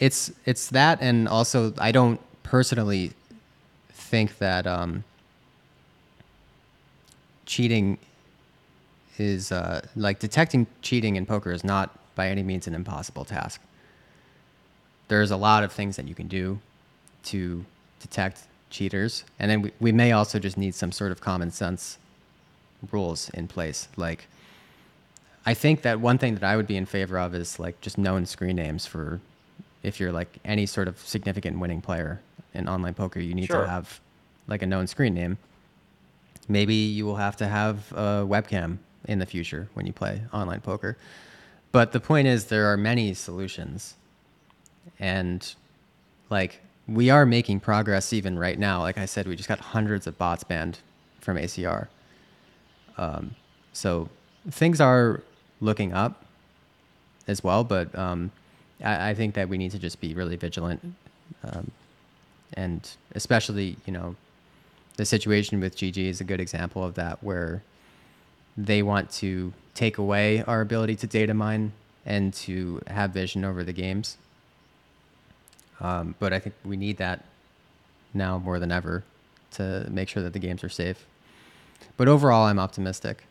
it's 0.00 0.32
it's 0.44 0.68
that, 0.70 0.98
and 1.00 1.28
also 1.28 1.72
I 1.78 1.92
don't 1.92 2.20
personally 2.42 3.12
think 3.92 4.38
that 4.38 4.66
um, 4.66 5.04
cheating 7.46 7.98
is 9.18 9.52
uh, 9.52 9.86
like 9.94 10.18
detecting 10.18 10.66
cheating 10.82 11.16
in 11.16 11.26
poker 11.26 11.52
is 11.52 11.62
not 11.62 11.90
by 12.14 12.28
any 12.28 12.42
means 12.42 12.66
an 12.66 12.74
impossible 12.74 13.24
task. 13.24 13.60
There's 15.10 15.32
a 15.32 15.36
lot 15.36 15.64
of 15.64 15.72
things 15.72 15.96
that 15.96 16.06
you 16.06 16.14
can 16.14 16.28
do 16.28 16.60
to 17.24 17.64
detect 17.98 18.44
cheaters, 18.70 19.24
and 19.40 19.50
then 19.50 19.62
we, 19.62 19.72
we 19.80 19.90
may 19.90 20.12
also 20.12 20.38
just 20.38 20.56
need 20.56 20.72
some 20.72 20.92
sort 20.92 21.10
of 21.10 21.20
common 21.20 21.50
sense 21.50 21.98
rules 22.92 23.28
in 23.30 23.48
place. 23.48 23.88
Like, 23.96 24.28
I 25.44 25.52
think 25.52 25.82
that 25.82 25.98
one 26.00 26.16
thing 26.18 26.34
that 26.34 26.44
I 26.44 26.56
would 26.56 26.68
be 26.68 26.76
in 26.76 26.86
favor 26.86 27.18
of 27.18 27.34
is 27.34 27.58
like 27.58 27.80
just 27.80 27.98
known 27.98 28.24
screen 28.24 28.54
names 28.54 28.86
for 28.86 29.20
if 29.82 29.98
you're 29.98 30.12
like 30.12 30.38
any 30.44 30.64
sort 30.64 30.86
of 30.86 30.96
significant 31.00 31.58
winning 31.58 31.80
player 31.80 32.20
in 32.54 32.68
online 32.68 32.94
poker, 32.94 33.18
you 33.18 33.34
need 33.34 33.46
Sure. 33.48 33.62
to 33.64 33.68
have 33.68 33.98
like 34.46 34.62
a 34.62 34.66
known 34.66 34.86
screen 34.86 35.14
name. 35.14 35.38
Maybe 36.48 36.74
you 36.74 37.04
will 37.04 37.16
have 37.16 37.36
to 37.38 37.48
have 37.48 37.90
a 37.94 38.24
webcam 38.24 38.78
in 39.06 39.18
the 39.18 39.26
future 39.26 39.68
when 39.74 39.86
you 39.86 39.92
play 39.92 40.22
online 40.32 40.60
poker. 40.60 40.96
But 41.72 41.90
the 41.90 41.98
point 42.00 42.28
is, 42.28 42.44
there 42.44 42.66
are 42.72 42.76
many 42.76 43.12
solutions. 43.14 43.94
And 44.98 45.54
like, 46.28 46.60
we 46.86 47.10
are 47.10 47.24
making 47.24 47.60
progress 47.60 48.12
even 48.12 48.38
right 48.38 48.58
now. 48.58 48.80
Like 48.80 48.98
I 48.98 49.06
said, 49.06 49.26
we 49.26 49.36
just 49.36 49.48
got 49.48 49.60
hundreds 49.60 50.06
of 50.06 50.18
bots 50.18 50.44
banned 50.44 50.80
from 51.20 51.36
ACR. 51.36 51.88
Um, 52.98 53.36
so 53.72 54.08
things 54.50 54.80
are 54.80 55.22
looking 55.60 55.92
up 55.92 56.24
as 57.26 57.44
well, 57.44 57.64
but 57.64 57.96
um, 57.96 58.32
I, 58.82 59.10
I 59.10 59.14
think 59.14 59.34
that 59.34 59.48
we 59.48 59.58
need 59.58 59.70
to 59.72 59.78
just 59.78 60.00
be 60.00 60.14
really 60.14 60.36
vigilant. 60.36 60.94
Um, 61.44 61.70
and 62.54 62.88
especially, 63.14 63.76
you 63.86 63.92
know, 63.92 64.16
the 64.96 65.04
situation 65.04 65.60
with 65.60 65.76
GG 65.76 65.96
is 65.96 66.20
a 66.20 66.24
good 66.24 66.40
example 66.40 66.84
of 66.84 66.94
that, 66.94 67.22
where 67.22 67.62
they 68.56 68.82
want 68.82 69.10
to 69.12 69.52
take 69.74 69.98
away 69.98 70.42
our 70.42 70.60
ability 70.60 70.96
to 70.96 71.06
data 71.06 71.32
mine 71.32 71.72
and 72.04 72.34
to 72.34 72.82
have 72.88 73.10
vision 73.12 73.44
over 73.44 73.62
the 73.62 73.72
games. 73.72 74.18
Um, 75.80 76.14
but 76.18 76.32
I 76.32 76.38
think 76.38 76.54
we 76.64 76.76
need 76.76 76.98
that 76.98 77.24
now 78.12 78.38
more 78.38 78.58
than 78.58 78.70
ever 78.70 79.04
to 79.52 79.86
make 79.90 80.08
sure 80.08 80.22
that 80.22 80.32
the 80.32 80.38
games 80.38 80.62
are 80.62 80.68
safe. 80.68 81.06
But 81.96 82.08
overall, 82.08 82.46
I'm 82.46 82.58
optimistic. 82.58 83.24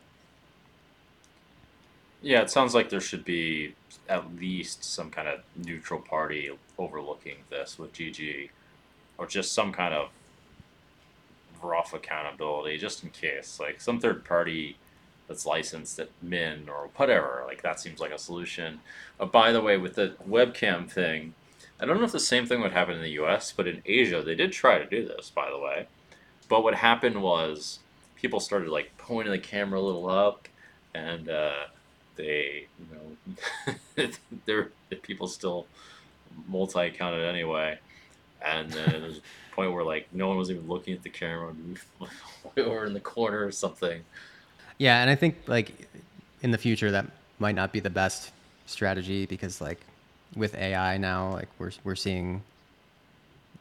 Yeah, 2.22 2.42
it 2.42 2.50
sounds 2.50 2.74
like 2.74 2.90
there 2.90 3.00
should 3.00 3.24
be 3.24 3.74
at 4.08 4.36
least 4.36 4.84
some 4.84 5.10
kind 5.10 5.28
of 5.28 5.40
neutral 5.56 6.00
party 6.00 6.50
overlooking 6.78 7.36
this 7.48 7.78
with 7.78 7.92
GG, 7.92 8.50
or 9.16 9.26
just 9.26 9.52
some 9.52 9.72
kind 9.72 9.94
of 9.94 10.10
rough 11.62 11.94
accountability, 11.94 12.76
just 12.76 13.04
in 13.04 13.10
case. 13.10 13.58
Like 13.58 13.80
some 13.80 14.00
third 14.00 14.24
party 14.24 14.76
that's 15.28 15.46
licensed 15.46 15.98
at 15.98 16.08
Min 16.20 16.68
or 16.68 16.90
whatever. 16.96 17.44
Like 17.46 17.62
that 17.62 17.80
seems 17.80 18.00
like 18.00 18.10
a 18.10 18.18
solution. 18.18 18.80
Uh, 19.18 19.26
by 19.26 19.52
the 19.52 19.60
way, 19.60 19.76
with 19.76 19.94
the 19.94 20.14
webcam 20.28 20.90
thing, 20.90 21.34
I 21.80 21.86
don't 21.86 21.98
know 21.98 22.04
if 22.04 22.12
the 22.12 22.20
same 22.20 22.46
thing 22.46 22.60
would 22.60 22.72
happen 22.72 22.94
in 22.94 23.02
the 23.02 23.12
U.S., 23.12 23.52
but 23.56 23.66
in 23.66 23.82
Asia 23.86 24.22
they 24.22 24.34
did 24.34 24.52
try 24.52 24.78
to 24.78 24.86
do 24.86 25.06
this. 25.06 25.30
By 25.30 25.50
the 25.50 25.58
way, 25.58 25.86
but 26.48 26.62
what 26.62 26.74
happened 26.74 27.22
was 27.22 27.78
people 28.16 28.40
started 28.40 28.68
like 28.68 28.90
pointing 28.98 29.32
the 29.32 29.38
camera 29.38 29.80
a 29.80 29.82
little 29.82 30.08
up, 30.08 30.48
and 30.94 31.28
uh, 31.28 31.64
they, 32.16 32.66
you 32.78 33.76
know, 33.96 34.08
there 34.46 34.70
people 35.02 35.26
still 35.26 35.66
multi-counted 36.48 37.24
anyway, 37.24 37.78
and 38.44 38.70
then 38.72 39.00
there's 39.00 39.18
a 39.18 39.54
point 39.54 39.72
where 39.72 39.84
like 39.84 40.06
no 40.12 40.28
one 40.28 40.36
was 40.36 40.50
even 40.50 40.68
looking 40.68 40.94
at 40.94 41.02
the 41.02 41.10
camera, 41.10 41.54
over 42.58 42.84
in 42.84 42.92
the 42.92 43.00
corner 43.00 43.44
or 43.44 43.52
something. 43.52 44.02
Yeah, 44.76 45.00
and 45.00 45.10
I 45.10 45.14
think 45.14 45.36
like 45.46 45.88
in 46.42 46.50
the 46.50 46.58
future 46.58 46.90
that 46.90 47.06
might 47.38 47.54
not 47.54 47.72
be 47.72 47.80
the 47.80 47.90
best 47.90 48.32
strategy 48.66 49.26
because 49.26 49.60
like 49.60 49.80
with 50.36 50.54
AI 50.54 50.96
now, 50.98 51.32
like 51.32 51.48
we're 51.58 51.72
we're 51.84 51.96
seeing 51.96 52.42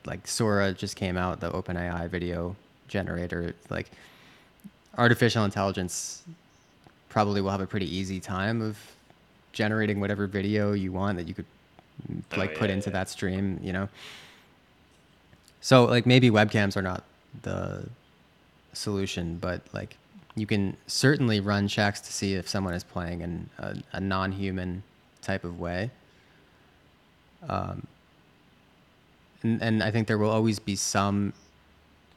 like 0.06 0.28
Sora 0.28 0.74
just 0.74 0.96
came 0.96 1.18
out, 1.18 1.40
the 1.40 1.52
OpenAI 1.52 2.10
video 2.10 2.56
generator. 2.88 3.54
Like 3.70 3.92
artificial 4.98 5.46
intelligence 5.46 6.24
probably 7.10 7.42
will 7.42 7.52
have 7.52 7.62
a 7.62 7.68
pretty 7.68 7.94
easy 7.94 8.20
time 8.20 8.62
of 8.62 8.78
generating 9.52 10.00
whatever 10.00 10.28
video 10.28 10.74
you 10.74 10.92
want 10.92 11.18
that 11.18 11.28
you 11.28 11.34
could 11.34 11.46
Oh, 12.34 12.38
like 12.38 12.56
put 12.56 12.70
into 12.70 12.90
yeah. 12.90 12.94
that 12.94 13.10
stream, 13.10 13.60
you 13.62 13.74
know. 13.74 13.90
So 15.62 15.84
like 15.86 16.06
maybe 16.06 16.30
webcams 16.30 16.78
are 16.78 16.82
not 16.82 17.04
the 17.42 17.88
solution, 18.74 19.38
but 19.38 19.62
like 19.74 19.98
you 20.36 20.46
can 20.46 20.78
certainly 20.88 21.40
run 21.42 21.68
checks 21.68 22.00
to 22.02 22.14
see 22.14 22.36
if 22.36 22.48
someone 22.48 22.74
is 22.74 22.84
playing 22.84 23.22
in 23.22 23.50
a, 23.58 23.76
a 23.94 24.00
non-human 24.00 24.84
type 25.22 25.44
of 25.44 25.60
way. 25.60 25.92
Um, 27.48 27.86
and, 29.44 29.62
and 29.62 29.84
I 29.84 29.92
think 29.92 30.08
there 30.08 30.18
will 30.18 30.30
always 30.32 30.60
be 30.60 30.76
some 30.76 31.34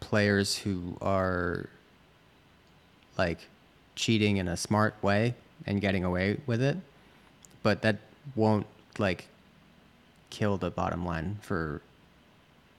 players 0.01 0.57
who 0.59 0.97
are 1.01 1.69
like 3.17 3.47
cheating 3.95 4.39
in 4.39 4.49
a 4.49 4.57
smart 4.57 4.95
way 5.03 5.35
and 5.67 5.81
getting 5.81 6.03
away 6.05 6.39
with 6.47 6.61
it, 6.63 6.77
but 7.63 7.83
that 7.83 7.99
won't 8.35 8.67
like 8.99 9.29
kill 10.31 10.57
the 10.57 10.71
bottom 10.71 11.05
line 11.05 11.39
for 11.43 11.81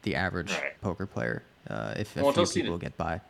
the 0.01 0.15
average 0.15 0.51
Right. 0.51 0.79
poker 0.81 1.05
player 1.05 1.43
uh, 1.69 1.93
if 1.95 2.15
Well, 2.15 2.29
a 2.29 2.33
few 2.33 2.45
people 2.63 2.77
to- 2.77 2.83
get 2.83 2.97
by. 2.97 3.21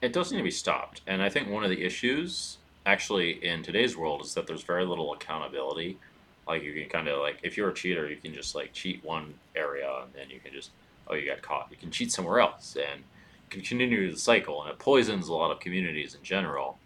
It 0.00 0.14
does 0.14 0.32
need 0.32 0.38
to 0.38 0.44
be 0.44 0.50
stopped, 0.50 1.02
and 1.06 1.22
I 1.22 1.28
think 1.28 1.50
one 1.50 1.62
of 1.62 1.68
the 1.68 1.84
issues 1.84 2.56
actually 2.86 3.44
in 3.44 3.62
today's 3.62 3.98
world 3.98 4.22
is 4.22 4.32
that 4.32 4.46
there's 4.46 4.62
very 4.62 4.86
little 4.86 5.12
accountability. 5.12 5.98
Like 6.46 6.62
you 6.62 6.72
can 6.72 6.88
kind 6.88 7.08
of 7.08 7.20
like 7.20 7.38
if 7.42 7.56
you're 7.56 7.70
a 7.70 7.74
cheater, 7.74 8.08
you 8.08 8.16
can 8.16 8.34
just 8.34 8.54
like 8.54 8.72
cheat 8.72 9.04
one 9.04 9.34
area, 9.54 9.90
and 10.02 10.12
then 10.14 10.30
you 10.30 10.40
can 10.40 10.52
just 10.52 10.70
oh 11.08 11.14
you 11.14 11.28
got 11.28 11.42
caught. 11.42 11.68
You 11.70 11.76
can 11.76 11.90
cheat 11.90 12.10
somewhere 12.12 12.40
else, 12.40 12.76
and 12.76 13.02
can 13.50 13.60
continue 13.62 14.10
the 14.10 14.18
cycle, 14.18 14.62
and 14.62 14.70
it 14.70 14.78
poisons 14.78 15.28
a 15.28 15.34
lot 15.34 15.50
of 15.50 15.60
communities 15.60 16.14
in 16.14 16.22
general. 16.22 16.78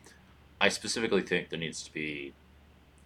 I 0.61 0.69
specifically 0.69 1.23
think 1.23 1.51
there 1.51 1.59
needs 1.59 1.83
to 1.83 1.93
be, 1.93 2.33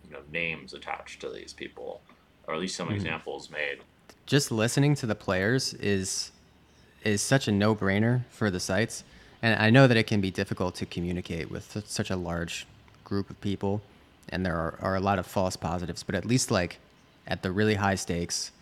you 0.07 0.13
know, 0.13 0.21
names 0.33 0.75
attached 0.75 1.21
to 1.23 1.31
these 1.31 1.53
people, 1.53 2.01
or 2.47 2.55
at 2.55 2.61
least 2.61 2.77
some 2.77 2.89
Mhm. 2.89 2.95
examples 2.95 3.51
made. 3.51 3.79
just 4.27 4.51
listening 4.53 4.95
to 4.95 5.07
the 5.07 5.15
players 5.15 5.73
is 5.75 6.33
is 7.03 7.23
such 7.23 7.49
a 7.49 7.53
no-brainer 7.53 8.25
for 8.29 8.51
the 8.51 8.61
sites 8.61 9.03
and 9.41 9.59
i 9.63 9.71
know 9.71 9.87
that 9.87 9.97
it 9.97 10.07
can 10.07 10.21
be 10.21 10.31
difficult 10.31 10.75
to 10.75 10.85
communicate 10.85 11.51
with 11.51 11.83
such 11.87 12.11
a 12.11 12.17
large 12.17 12.67
group 13.05 13.31
of 13.31 13.41
people 13.41 13.81
and 14.31 14.45
there 14.45 14.57
are, 14.57 14.79
are 14.81 14.97
a 14.97 15.01
lot 15.01 15.19
of 15.19 15.27
false 15.27 15.57
positives 15.57 16.03
but 16.03 16.15
at 16.15 16.25
least 16.25 16.51
like 16.51 16.79
at 17.27 17.43
the 17.43 17.51
really 17.51 17.75
high 17.75 17.95
stakes 17.95 18.53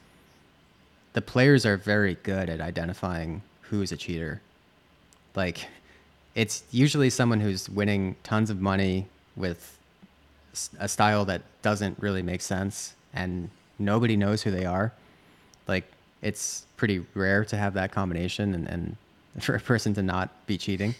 the 1.16 1.22
players 1.22 1.64
are 1.64 1.78
very 1.78 2.18
good 2.24 2.50
at 2.50 2.60
identifying 2.60 3.40
who's 3.62 3.90
a 3.90 3.96
cheater. 3.96 4.42
Like 5.34 5.66
it's 6.34 6.62
usually 6.70 7.08
someone 7.08 7.40
who's 7.40 7.70
winning 7.70 8.16
tons 8.22 8.50
of 8.50 8.60
money 8.60 9.06
with 9.34 9.78
a 10.78 10.86
style 10.86 11.24
that 11.24 11.40
doesn't 11.62 11.96
really 12.00 12.20
make 12.20 12.42
sense 12.42 12.94
and 13.14 13.48
nobody 13.78 14.14
knows 14.14 14.42
who 14.42 14.50
they 14.50 14.66
are. 14.66 14.92
Like 15.66 15.84
it's 16.20 16.66
pretty 16.76 17.02
rare 17.14 17.46
to 17.46 17.56
have 17.56 17.72
that 17.72 17.92
combination 17.92 18.52
and, 18.52 18.68
and 18.68 18.96
for 19.42 19.54
a 19.54 19.60
person 19.60 19.94
to 19.94 20.02
not 20.02 20.46
be 20.46 20.58
cheating. 20.58 20.94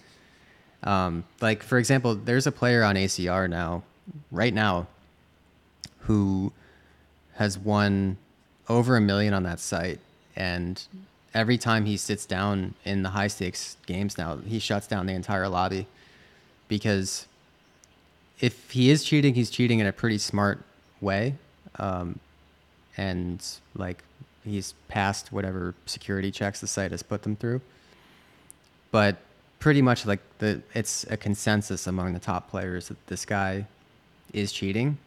Um, 0.82 1.24
like 1.42 1.62
for 1.62 1.76
example 1.76 2.14
there's 2.14 2.46
a 2.46 2.52
player 2.52 2.82
on 2.82 2.96
acr 2.96 3.50
now 3.50 3.82
right 4.30 4.54
now 4.54 4.86
who 6.00 6.52
has 7.34 7.58
won 7.58 8.16
over 8.68 8.96
a 8.96 9.00
million 9.00 9.34
on 9.34 9.42
that 9.42 9.60
site. 9.60 9.98
And 10.34 10.82
every 11.34 11.58
time 11.58 11.84
he 11.84 11.96
sits 11.96 12.26
down 12.26 12.74
in 12.84 13.02
the 13.02 13.10
high 13.10 13.26
stakes 13.26 13.76
games 13.86 14.16
now 14.16 14.36
he 14.36 14.58
shuts 14.58 14.86
down 14.86 15.06
the 15.06 15.12
entire 15.12 15.48
lobby. 15.48 15.86
Because 16.68 17.26
if 18.40 18.70
he 18.70 18.90
is 18.90 19.04
cheating 19.04 19.34
he's 19.34 19.50
cheating 19.50 19.78
in 19.78 19.86
a 19.86 19.92
pretty 19.92 20.18
smart 20.18 20.60
way. 21.00 21.34
Um, 21.78 22.20
and 22.96 23.44
like 23.74 24.02
he's 24.44 24.74
passed 24.88 25.32
whatever 25.32 25.74
security 25.84 26.30
checks 26.30 26.60
the 26.60 26.66
site 26.66 26.90
has 26.92 27.02
put 27.02 27.22
them 27.22 27.36
through. 27.36 27.60
But 28.90 29.18
pretty 29.58 29.82
much 29.82 30.06
like 30.06 30.20
the 30.38 30.62
it's 30.74 31.04
a 31.10 31.16
consensus 31.16 31.86
among 31.86 32.12
the 32.12 32.18
top 32.18 32.50
players 32.50 32.88
that 32.88 33.06
this 33.08 33.24
guy 33.24 33.66
is 34.32 34.52
cheating. 34.52 34.98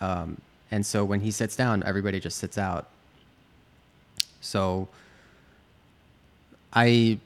Um, 0.00 0.40
and 0.70 0.84
so 0.84 1.04
when 1.04 1.20
he 1.20 1.30
sits 1.30 1.56
down, 1.56 1.82
everybody 1.84 2.20
just 2.20 2.38
sits 2.38 2.58
out. 2.58 2.88
So 4.40 4.88
I 6.72 7.18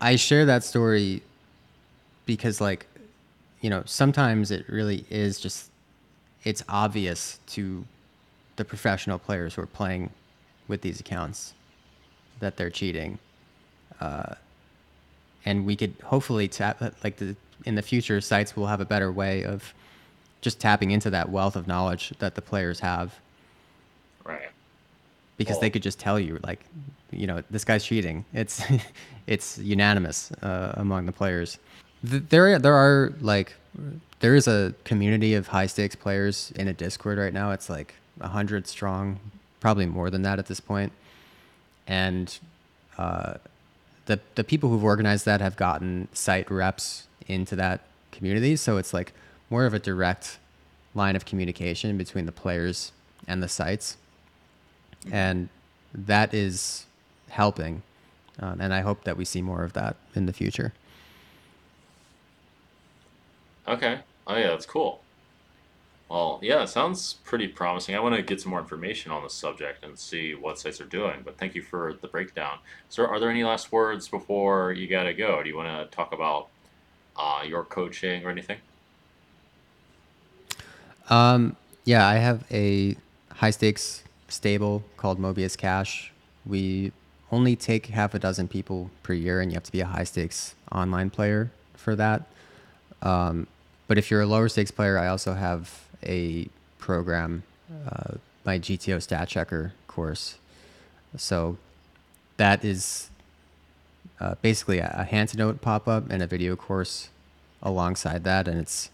I 0.00 0.16
share 0.16 0.46
that 0.46 0.64
story 0.64 1.22
because 2.26 2.60
like 2.60 2.86
you 3.60 3.70
know, 3.70 3.82
sometimes 3.86 4.50
it 4.50 4.68
really 4.68 5.06
is 5.08 5.40
just 5.40 5.70
it's 6.44 6.62
obvious 6.68 7.38
to 7.46 7.84
the 8.56 8.64
professional 8.64 9.18
players 9.18 9.54
who 9.54 9.62
are 9.62 9.66
playing 9.66 10.10
with 10.68 10.82
these 10.82 11.00
accounts 11.00 11.54
that 12.40 12.56
they're 12.56 12.70
cheating. 12.70 13.18
Uh, 14.00 14.34
and 15.46 15.64
we 15.64 15.76
could 15.76 15.94
hopefully 16.04 16.46
tap 16.48 16.80
like 17.02 17.16
the 17.16 17.34
in 17.64 17.74
the 17.74 17.82
future 17.82 18.20
sites 18.20 18.54
will 18.56 18.66
have 18.66 18.80
a 18.80 18.84
better 18.84 19.10
way 19.10 19.44
of 19.44 19.72
just 20.44 20.60
tapping 20.60 20.90
into 20.90 21.08
that 21.10 21.30
wealth 21.30 21.56
of 21.56 21.66
knowledge 21.66 22.12
that 22.18 22.34
the 22.34 22.42
players 22.42 22.80
have. 22.80 23.14
Right. 24.24 24.50
because 25.36 25.54
Well- 25.54 25.60
they 25.62 25.70
could 25.70 25.82
just 25.82 25.98
tell 25.98 26.20
you 26.20 26.38
like 26.44 26.60
you 27.10 27.26
know 27.26 27.42
this 27.50 27.64
guy's 27.64 27.84
cheating. 27.84 28.24
It's 28.32 28.62
it's 29.26 29.58
unanimous 29.58 30.30
uh, 30.42 30.72
among 30.76 31.06
the 31.06 31.12
players. 31.12 31.58
Th- 32.08 32.22
there 32.28 32.58
there 32.58 32.74
are 32.74 33.12
like 33.20 33.54
there 34.20 34.34
is 34.34 34.46
a 34.46 34.74
community 34.84 35.34
of 35.34 35.48
high 35.48 35.66
stakes 35.66 35.94
players 35.96 36.52
in 36.56 36.68
a 36.68 36.72
discord 36.72 37.18
right 37.18 37.32
now. 37.32 37.50
It's 37.52 37.68
like 37.68 37.94
a 38.20 38.24
100 38.24 38.66
strong 38.66 39.18
probably 39.60 39.86
more 39.86 40.10
than 40.10 40.22
that 40.22 40.38
at 40.38 40.46
this 40.46 40.60
point. 40.60 40.92
point. 40.92 40.92
And 41.86 42.38
uh, 42.98 43.34
the 44.06 44.20
the 44.34 44.44
people 44.44 44.68
who've 44.70 44.84
organized 44.84 45.24
that 45.26 45.40
have 45.40 45.56
gotten 45.56 46.08
site 46.12 46.50
reps 46.50 47.06
into 47.28 47.56
that 47.56 47.80
community. 48.12 48.56
So 48.56 48.76
it's 48.76 48.92
like 48.94 49.12
more 49.50 49.66
of 49.66 49.74
a 49.74 49.78
direct 49.78 50.38
line 50.94 51.16
of 51.16 51.24
communication 51.24 51.96
between 51.98 52.26
the 52.26 52.32
players 52.32 52.92
and 53.26 53.42
the 53.42 53.48
sites 53.48 53.96
and 55.10 55.48
that 55.92 56.32
is 56.32 56.86
helping 57.28 57.82
um, 58.40 58.60
and 58.60 58.72
i 58.72 58.80
hope 58.80 59.04
that 59.04 59.16
we 59.16 59.24
see 59.24 59.42
more 59.42 59.64
of 59.64 59.72
that 59.72 59.96
in 60.14 60.26
the 60.26 60.32
future 60.32 60.72
Okay. 63.66 64.00
Oh 64.26 64.36
yeah, 64.36 64.48
that's 64.48 64.66
cool. 64.66 65.00
Well, 66.08 66.38
yeah, 66.42 66.62
it 66.62 66.68
sounds 66.68 67.14
pretty 67.24 67.48
promising. 67.48 67.94
I 67.94 68.00
want 68.00 68.14
to 68.14 68.22
get 68.22 68.40
some 68.40 68.50
more 68.50 68.60
information 68.60 69.10
on 69.10 69.22
the 69.22 69.30
subject 69.30 69.82
and 69.84 69.98
see 69.98 70.34
what 70.34 70.58
sites 70.58 70.80
are 70.80 70.86
doing. 70.86 71.22
But 71.24 71.38
thank 71.38 71.54
you 71.54 71.62
for 71.62 71.94
the 72.00 72.08
breakdown. 72.08 72.58
So, 72.88 73.06
are 73.06 73.18
there 73.18 73.30
any 73.30 73.42
last 73.42 73.72
words 73.72 74.06
before 74.08 74.72
you 74.72 74.86
gotta 74.86 75.14
go? 75.14 75.42
Do 75.42 75.48
you 75.48 75.56
want 75.56 75.90
to 75.90 75.96
talk 75.96 76.12
about 76.12 76.48
uh, 77.16 77.42
your 77.46 77.64
coaching 77.64 78.24
or 78.24 78.30
anything? 78.30 78.58
Um, 81.10 81.56
yeah 81.84 82.06
i 82.06 82.14
have 82.16 82.44
a 82.50 82.96
high 83.32 83.50
stakes 83.50 84.02
stable 84.28 84.82
called 84.96 85.18
mobius 85.18 85.56
cash 85.56 86.12
we 86.46 86.92
only 87.32 87.56
take 87.56 87.86
half 87.86 88.14
a 88.14 88.18
dozen 88.18 88.48
people 88.48 88.90
per 89.02 89.12
year 89.12 89.40
and 89.40 89.50
you 89.50 89.54
have 89.56 89.64
to 89.64 89.72
be 89.72 89.80
a 89.80 89.86
high 89.86 90.04
stakes 90.04 90.54
online 90.72 91.10
player 91.10 91.50
for 91.76 91.96
that 91.96 92.22
Um, 93.02 93.46
but 93.86 93.98
if 93.98 94.10
you're 94.10 94.22
a 94.22 94.26
lower 94.26 94.48
stakes 94.48 94.70
player, 94.70 94.98
I 94.98 95.08
also 95.08 95.34
have 95.34 95.84
a 96.04 96.48
program, 96.78 97.44
uh, 97.88 98.14
my 98.44 98.58
GTO 98.58 99.02
Stat 99.02 99.28
Checker 99.28 99.74
course. 99.88 100.36
So 101.16 101.58
that 102.38 102.64
is 102.64 103.10
uh, 104.20 104.36
basically 104.42 104.78
a, 104.78 105.06
hand 105.10 105.28
to 105.30 105.36
note 105.36 105.60
pop 105.60 105.88
up 105.88 106.10
and 106.10 106.22
a 106.22 106.26
video 106.26 106.56
course 106.56 107.10
alongside 107.62 108.24
that. 108.24 108.48
And 108.48 108.58
it's 108.58 108.90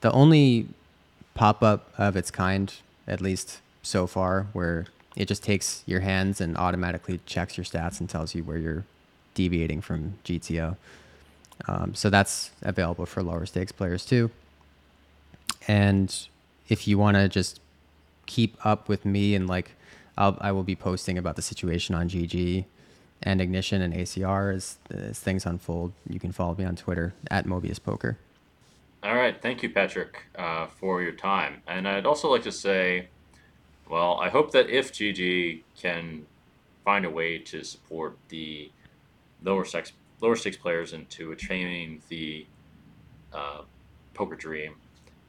the 0.00 0.10
only 0.12 0.68
pop 1.38 1.62
up 1.62 1.92
of 1.96 2.16
its 2.16 2.32
kind, 2.32 2.74
at 3.06 3.20
least 3.20 3.60
so 3.80 4.08
far, 4.08 4.48
where 4.52 4.86
it 5.14 5.28
just 5.28 5.44
takes 5.44 5.84
your 5.86 6.00
hands 6.00 6.40
and 6.40 6.56
automatically 6.56 7.20
checks 7.26 7.56
your 7.56 7.64
stats 7.64 8.00
and 8.00 8.10
tells 8.10 8.34
you 8.34 8.42
where 8.42 8.58
you're 8.58 8.84
deviating 9.34 9.80
from 9.80 10.18
GTO. 10.24 10.76
Um, 11.68 11.94
so 11.94 12.10
that's 12.10 12.50
available 12.62 13.06
for 13.06 13.22
lower 13.22 13.46
stakes 13.46 13.70
players 13.70 14.04
too. 14.04 14.32
And 15.68 16.12
if 16.68 16.88
you 16.88 16.98
want 16.98 17.16
to 17.16 17.28
just 17.28 17.60
keep 18.26 18.56
up 18.66 18.88
with 18.88 19.04
me 19.04 19.36
and 19.36 19.46
like, 19.46 19.70
I'll, 20.16 20.36
I 20.40 20.50
will 20.50 20.64
be 20.64 20.74
posting 20.74 21.16
about 21.16 21.36
the 21.36 21.42
situation 21.42 21.94
on 21.94 22.08
GG 22.08 22.64
and 23.22 23.40
Ignition 23.40 23.80
and 23.80 23.94
ACR 23.94 24.52
as, 24.52 24.78
as 24.90 25.20
things 25.20 25.46
unfold. 25.46 25.92
You 26.08 26.18
can 26.18 26.32
follow 26.32 26.56
me 26.56 26.64
on 26.64 26.74
Twitter 26.74 27.14
at 27.30 27.46
Mobius 27.46 27.80
Poker. 27.80 28.18
All 29.02 29.14
right, 29.14 29.40
thank 29.40 29.62
you, 29.62 29.70
Patrick, 29.70 30.24
uh, 30.36 30.66
for 30.66 31.02
your 31.02 31.12
time. 31.12 31.62
And 31.68 31.86
I'd 31.86 32.04
also 32.04 32.28
like 32.28 32.42
to 32.42 32.52
say, 32.52 33.08
well, 33.88 34.18
I 34.20 34.28
hope 34.28 34.50
that 34.52 34.68
if 34.68 34.92
GG 34.92 35.62
can 35.80 36.26
find 36.84 37.04
a 37.04 37.10
way 37.10 37.38
to 37.38 37.62
support 37.62 38.16
the 38.28 38.72
lower 39.42 39.64
sex 39.64 39.92
lower 40.20 40.34
stakes 40.34 40.56
players 40.56 40.92
into 40.92 41.30
attaining 41.30 42.02
the 42.08 42.44
uh, 43.32 43.60
poker 44.14 44.34
dream 44.34 44.74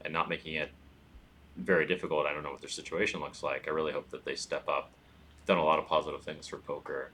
and 0.03 0.11
not 0.11 0.29
making 0.29 0.55
it 0.55 0.71
very 1.57 1.85
difficult. 1.85 2.25
I 2.25 2.33
don't 2.33 2.41
know 2.41 2.51
what 2.51 2.61
their 2.61 2.69
situation 2.69 3.19
looks 3.19 3.43
like. 3.43 3.67
I 3.67 3.71
really 3.71 3.91
hope 3.91 4.09
that 4.09 4.25
they 4.25 4.35
step 4.35 4.67
up. 4.67 4.89
They've 5.45 5.55
done 5.55 5.57
a 5.57 5.63
lot 5.63 5.77
of 5.77 5.85
positive 5.85 6.23
things 6.23 6.47
for 6.47 6.57
poker, 6.57 7.11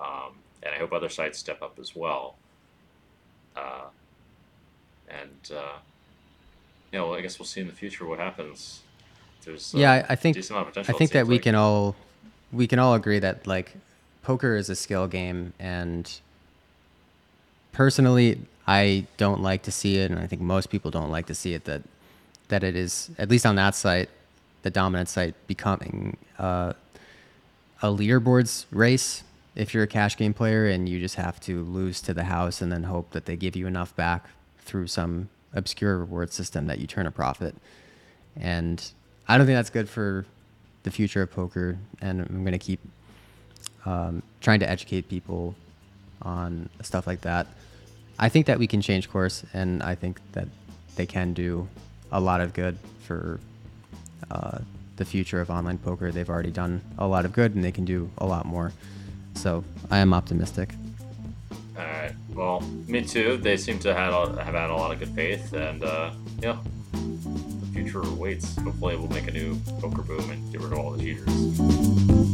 um, 0.00 0.32
and 0.64 0.74
I 0.74 0.78
hope 0.78 0.92
other 0.92 1.08
sites 1.08 1.38
step 1.38 1.62
up 1.62 1.78
as 1.78 1.94
well. 1.94 2.34
Uh, 3.54 3.84
and 5.08 5.56
uh, 5.56 5.78
yeah, 6.92 7.00
well, 7.00 7.14
I 7.14 7.20
guess 7.22 7.38
we'll 7.38 7.46
see 7.46 7.60
in 7.60 7.66
the 7.66 7.72
future 7.72 8.06
what 8.06 8.18
happens. 8.18 8.82
There's 9.44 9.74
uh, 9.74 9.78
yeah, 9.78 9.92
I, 9.92 10.12
I 10.12 10.14
think 10.14 10.36
decent 10.36 10.58
amount 10.58 10.76
of 10.76 10.88
I 10.88 10.92
think 10.92 11.12
that 11.12 11.26
we 11.26 11.36
like. 11.36 11.42
can 11.42 11.54
all 11.54 11.96
we 12.52 12.66
can 12.66 12.78
all 12.78 12.94
agree 12.94 13.18
that 13.18 13.46
like 13.46 13.74
poker 14.22 14.54
is 14.54 14.70
a 14.70 14.76
skill 14.76 15.08
game 15.08 15.52
and 15.58 16.20
personally 17.72 18.40
I 18.66 19.06
don't 19.16 19.42
like 19.42 19.62
to 19.62 19.72
see 19.72 19.98
it 19.98 20.10
and 20.10 20.20
I 20.20 20.26
think 20.26 20.42
most 20.42 20.70
people 20.70 20.90
don't 20.90 21.10
like 21.10 21.26
to 21.26 21.34
see 21.34 21.54
it 21.54 21.64
that 21.64 21.82
that 22.48 22.62
it 22.62 22.76
is 22.76 23.10
at 23.18 23.28
least 23.28 23.46
on 23.46 23.56
that 23.56 23.74
site 23.74 24.10
the 24.62 24.70
dominant 24.70 25.08
site 25.08 25.34
becoming 25.48 26.16
uh, 26.38 26.74
a 27.80 27.86
leaderboards 27.88 28.66
race 28.70 29.24
if 29.56 29.74
you're 29.74 29.82
a 29.82 29.88
cash 29.88 30.16
game 30.16 30.32
player 30.32 30.66
and 30.68 30.88
you 30.88 31.00
just 31.00 31.16
have 31.16 31.40
to 31.40 31.64
lose 31.64 32.00
to 32.02 32.14
the 32.14 32.24
house 32.24 32.62
and 32.62 32.70
then 32.70 32.84
hope 32.84 33.10
that 33.10 33.26
they 33.26 33.36
give 33.36 33.56
you 33.56 33.66
enough 33.66 33.94
back 33.96 34.26
through 34.60 34.86
some 34.86 35.28
obscure 35.54 35.98
reward 35.98 36.32
system 36.32 36.66
that 36.66 36.78
you 36.78 36.86
turn 36.86 37.06
a 37.06 37.10
profit 37.10 37.54
and 38.36 38.92
I 39.28 39.38
don't 39.38 39.46
think 39.46 39.56
that's 39.56 39.70
good 39.70 39.88
for 39.88 40.24
the 40.82 40.90
future 40.90 41.22
of 41.22 41.30
poker. 41.30 41.78
And 42.00 42.20
I'm 42.20 42.42
going 42.42 42.52
to 42.52 42.58
keep 42.58 42.80
um, 43.84 44.22
trying 44.40 44.60
to 44.60 44.68
educate 44.68 45.08
people 45.08 45.54
on 46.22 46.68
stuff 46.82 47.06
like 47.06 47.22
that. 47.22 47.46
I 48.18 48.28
think 48.28 48.46
that 48.46 48.58
we 48.58 48.66
can 48.66 48.80
change 48.80 49.10
course, 49.10 49.44
and 49.52 49.82
I 49.82 49.94
think 49.94 50.20
that 50.32 50.46
they 50.96 51.06
can 51.06 51.32
do 51.32 51.68
a 52.12 52.20
lot 52.20 52.40
of 52.40 52.52
good 52.52 52.76
for 53.00 53.40
uh, 54.30 54.58
the 54.96 55.04
future 55.04 55.40
of 55.40 55.50
online 55.50 55.78
poker. 55.78 56.12
They've 56.12 56.28
already 56.28 56.50
done 56.50 56.82
a 56.98 57.06
lot 57.06 57.24
of 57.24 57.32
good, 57.32 57.54
and 57.54 57.64
they 57.64 57.72
can 57.72 57.84
do 57.84 58.10
a 58.18 58.26
lot 58.26 58.44
more. 58.44 58.72
So 59.34 59.64
I 59.90 59.98
am 59.98 60.12
optimistic. 60.12 60.74
All 61.76 61.84
right. 61.84 62.12
Well, 62.34 62.60
me 62.86 63.02
too. 63.02 63.38
They 63.38 63.56
seem 63.56 63.78
to 63.80 63.94
have, 63.94 64.36
have 64.38 64.54
had 64.54 64.70
a 64.70 64.74
lot 64.74 64.92
of 64.92 64.98
good 64.98 65.08
faith, 65.10 65.52
and 65.52 65.82
uh, 65.82 66.12
yeah, 66.40 66.58
the 66.92 67.66
future 67.72 68.02
waits. 68.02 68.56
Hopefully, 68.56 68.96
we'll 68.96 69.08
make 69.08 69.28
a 69.28 69.32
new 69.32 69.56
poker 69.80 70.02
boom 70.02 70.30
and 70.30 70.52
get 70.52 70.60
rid 70.60 70.72
of 70.72 70.78
all 70.78 70.90
the 70.92 71.02
cheaters. 71.02 72.31